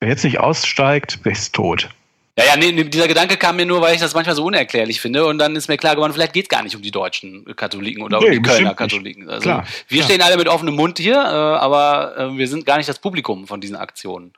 Wer 0.00 0.08
jetzt 0.08 0.24
nicht 0.24 0.40
aussteigt, 0.40 1.24
der 1.24 1.32
ist 1.32 1.54
tot. 1.54 1.88
Ja, 2.36 2.44
ja, 2.46 2.56
nee, 2.56 2.72
dieser 2.84 3.06
Gedanke 3.06 3.36
kam 3.36 3.56
mir 3.56 3.64
nur, 3.64 3.80
weil 3.80 3.94
ich 3.94 4.00
das 4.00 4.12
manchmal 4.12 4.34
so 4.34 4.44
unerklärlich 4.44 5.00
finde 5.00 5.24
und 5.24 5.38
dann 5.38 5.54
ist 5.54 5.68
mir 5.68 5.76
klar 5.76 5.94
geworden, 5.94 6.12
vielleicht 6.12 6.32
geht 6.32 6.46
es 6.46 6.48
gar 6.48 6.64
nicht 6.64 6.74
um 6.74 6.82
die 6.82 6.90
deutschen 6.90 7.44
Katholiken 7.54 8.02
oder 8.02 8.18
nee, 8.18 8.26
um 8.26 8.32
die 8.32 8.42
Kölner 8.42 8.74
Katholiken. 8.74 9.28
Also 9.30 9.42
klar, 9.42 9.64
wir 9.86 9.98
klar. 9.98 10.08
stehen 10.08 10.20
alle 10.20 10.36
mit 10.36 10.48
offenem 10.48 10.74
Mund 10.74 10.98
hier, 10.98 11.14
äh, 11.14 11.18
aber 11.18 12.16
äh, 12.18 12.36
wir 12.36 12.48
sind 12.48 12.66
gar 12.66 12.78
nicht 12.78 12.88
das 12.88 12.98
Publikum 12.98 13.46
von 13.46 13.60
diesen 13.60 13.76
Aktionen. 13.76 14.32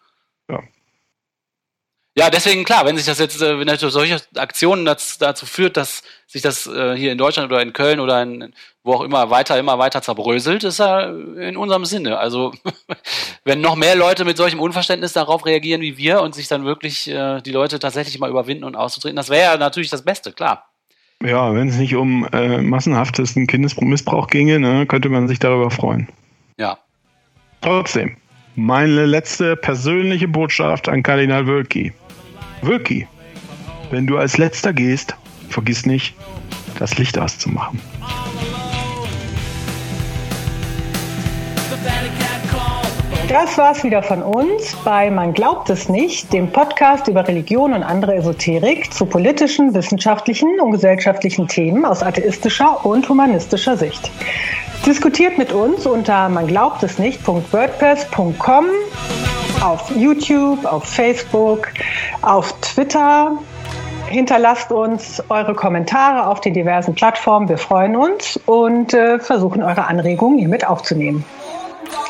Ja. 0.51 0.63
Ja, 2.19 2.31
deswegen 2.31 2.65
klar, 2.65 2.87
wenn 2.87 2.97
sich 2.97 3.05
das 3.05 3.19
jetzt, 3.19 3.43
äh, 3.43 3.59
wenn 3.59 3.67
das 3.67 3.81
solche 3.81 4.23
Aktionen 4.37 4.87
dazu, 4.87 5.19
dazu 5.21 5.45
führt, 5.45 5.77
dass 5.77 6.03
sich 6.27 6.41
das 6.41 6.67
äh, 6.67 6.97
hier 6.97 7.13
in 7.13 7.19
Deutschland 7.19 7.53
oder 7.53 7.61
in 7.61 7.75
Köln 7.75 8.01
oder 8.01 8.23
in, 8.23 8.55
wo 8.83 8.95
auch 8.95 9.03
immer 9.03 9.29
weiter, 9.29 9.59
immer 9.59 9.79
weiter 9.79 10.01
zerbröselt, 10.01 10.65
ist 10.65 10.79
ja 10.79 11.11
in 11.11 11.59
unserem 11.59 11.85
Sinne. 11.85 12.19
Also 12.19 12.55
wenn 13.45 13.61
noch 13.61 13.77
mehr 13.77 13.97
Leute 13.97 14.25
mit 14.25 14.39
solchem 14.39 14.61
Unverständnis 14.61 15.13
darauf 15.13 15.45
reagieren 15.45 15.83
wie 15.83 15.99
wir 15.99 16.23
und 16.23 16.35
sich 16.35 16.49
dann 16.49 16.65
wirklich 16.65 17.07
äh, 17.07 17.43
die 17.43 17.53
Leute 17.53 17.79
tatsächlich 17.79 18.19
mal 18.19 18.31
überwinden 18.31 18.65
und 18.65 18.77
auszutreten, 18.77 19.17
das 19.17 19.29
wäre 19.29 19.53
ja 19.53 19.57
natürlich 19.59 19.91
das 19.91 20.03
Beste, 20.03 20.33
klar. 20.33 20.71
Ja, 21.23 21.55
wenn 21.55 21.69
es 21.69 21.77
nicht 21.77 21.97
um 21.97 22.27
äh, 22.33 22.63
massenhaftesten 22.63 23.47
Kindesmissbrauch 23.47 24.29
ginge, 24.29 24.59
ne, 24.59 24.87
könnte 24.87 25.11
man 25.11 25.29
sich 25.29 25.39
darüber 25.39 25.71
freuen. 25.71 26.09
Ja. 26.57 26.79
Trotzdem, 27.61 28.17
meine 28.55 29.05
letzte 29.05 29.55
persönliche 29.57 30.29
Botschaft 30.29 30.89
an 30.89 31.03
Kardinal 31.03 31.47
Wölki. 31.47 31.93
Wölki, 32.63 33.07
wenn 33.91 34.07
du 34.07 34.19
als 34.19 34.39
letzter 34.39 34.73
gehst, 34.73 35.17
vergiss 35.49 35.87
nicht, 35.87 36.15
das 36.79 36.99
Licht 36.99 37.19
auszumachen. 37.19 37.81
Das 43.29 43.59
war's 43.59 43.83
wieder 43.83 44.05
von 44.05 44.23
uns 44.23 44.77
bei 44.85 45.11
Man 45.11 45.35
glaubt 45.35 45.69
es 45.69 45.89
nicht, 45.89 46.33
dem 46.33 46.53
Podcast 46.53 47.09
über 47.09 47.27
Religion 47.27 47.73
und 47.73 47.83
andere 47.83 48.15
Esoterik 48.15 48.95
zu 48.95 49.05
politischen, 49.05 49.75
wissenschaftlichen 49.75 50.61
und 50.61 50.71
gesellschaftlichen 50.71 51.49
Themen 51.49 51.85
aus 51.85 52.05
atheistischer 52.05 52.87
und 52.87 53.09
humanistischer 53.09 53.77
Sicht. 53.77 54.13
Diskutiert 54.87 55.39
mit 55.39 55.51
uns 55.51 55.87
unter 55.87 56.29
man 56.29 56.47
glaubt 56.47 56.85
es 56.85 57.01
nicht.wordpress.com, 57.01 58.67
auf 59.61 59.91
YouTube, 59.97 60.65
auf 60.65 60.85
Facebook, 60.85 61.69
auf 62.23 62.53
Twitter. 62.61 63.39
Hinterlasst 64.09 64.71
uns 64.71 65.23
eure 65.29 65.55
Kommentare 65.55 66.27
auf 66.27 66.41
den 66.41 66.55
diversen 66.55 66.95
Plattformen. 66.95 67.49
Wir 67.49 67.59
freuen 67.59 67.97
uns 67.97 68.39
und 68.47 68.95
äh, 68.95 69.19
versuchen 69.19 69.63
eure 69.63 69.87
Anregungen 69.87 70.39
hiermit 70.39 70.67
aufzunehmen. 70.67 71.25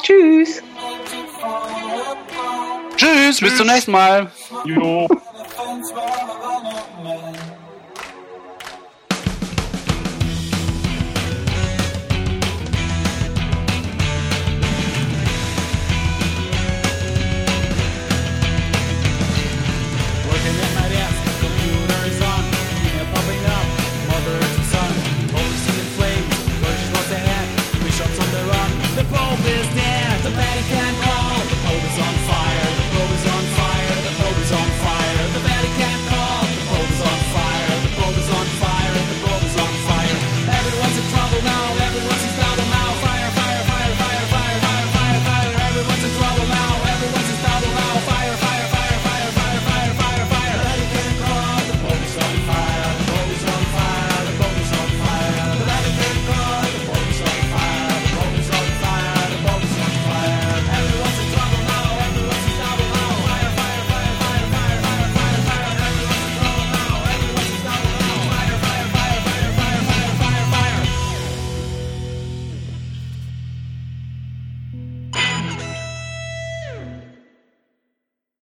Tschüss. 0.02 0.62
Tschüss, 2.96 3.40
bis 3.40 3.56
zum 3.56 3.66
nächsten 3.66 3.92
Mal. 3.92 4.30
Jo. 4.64 5.08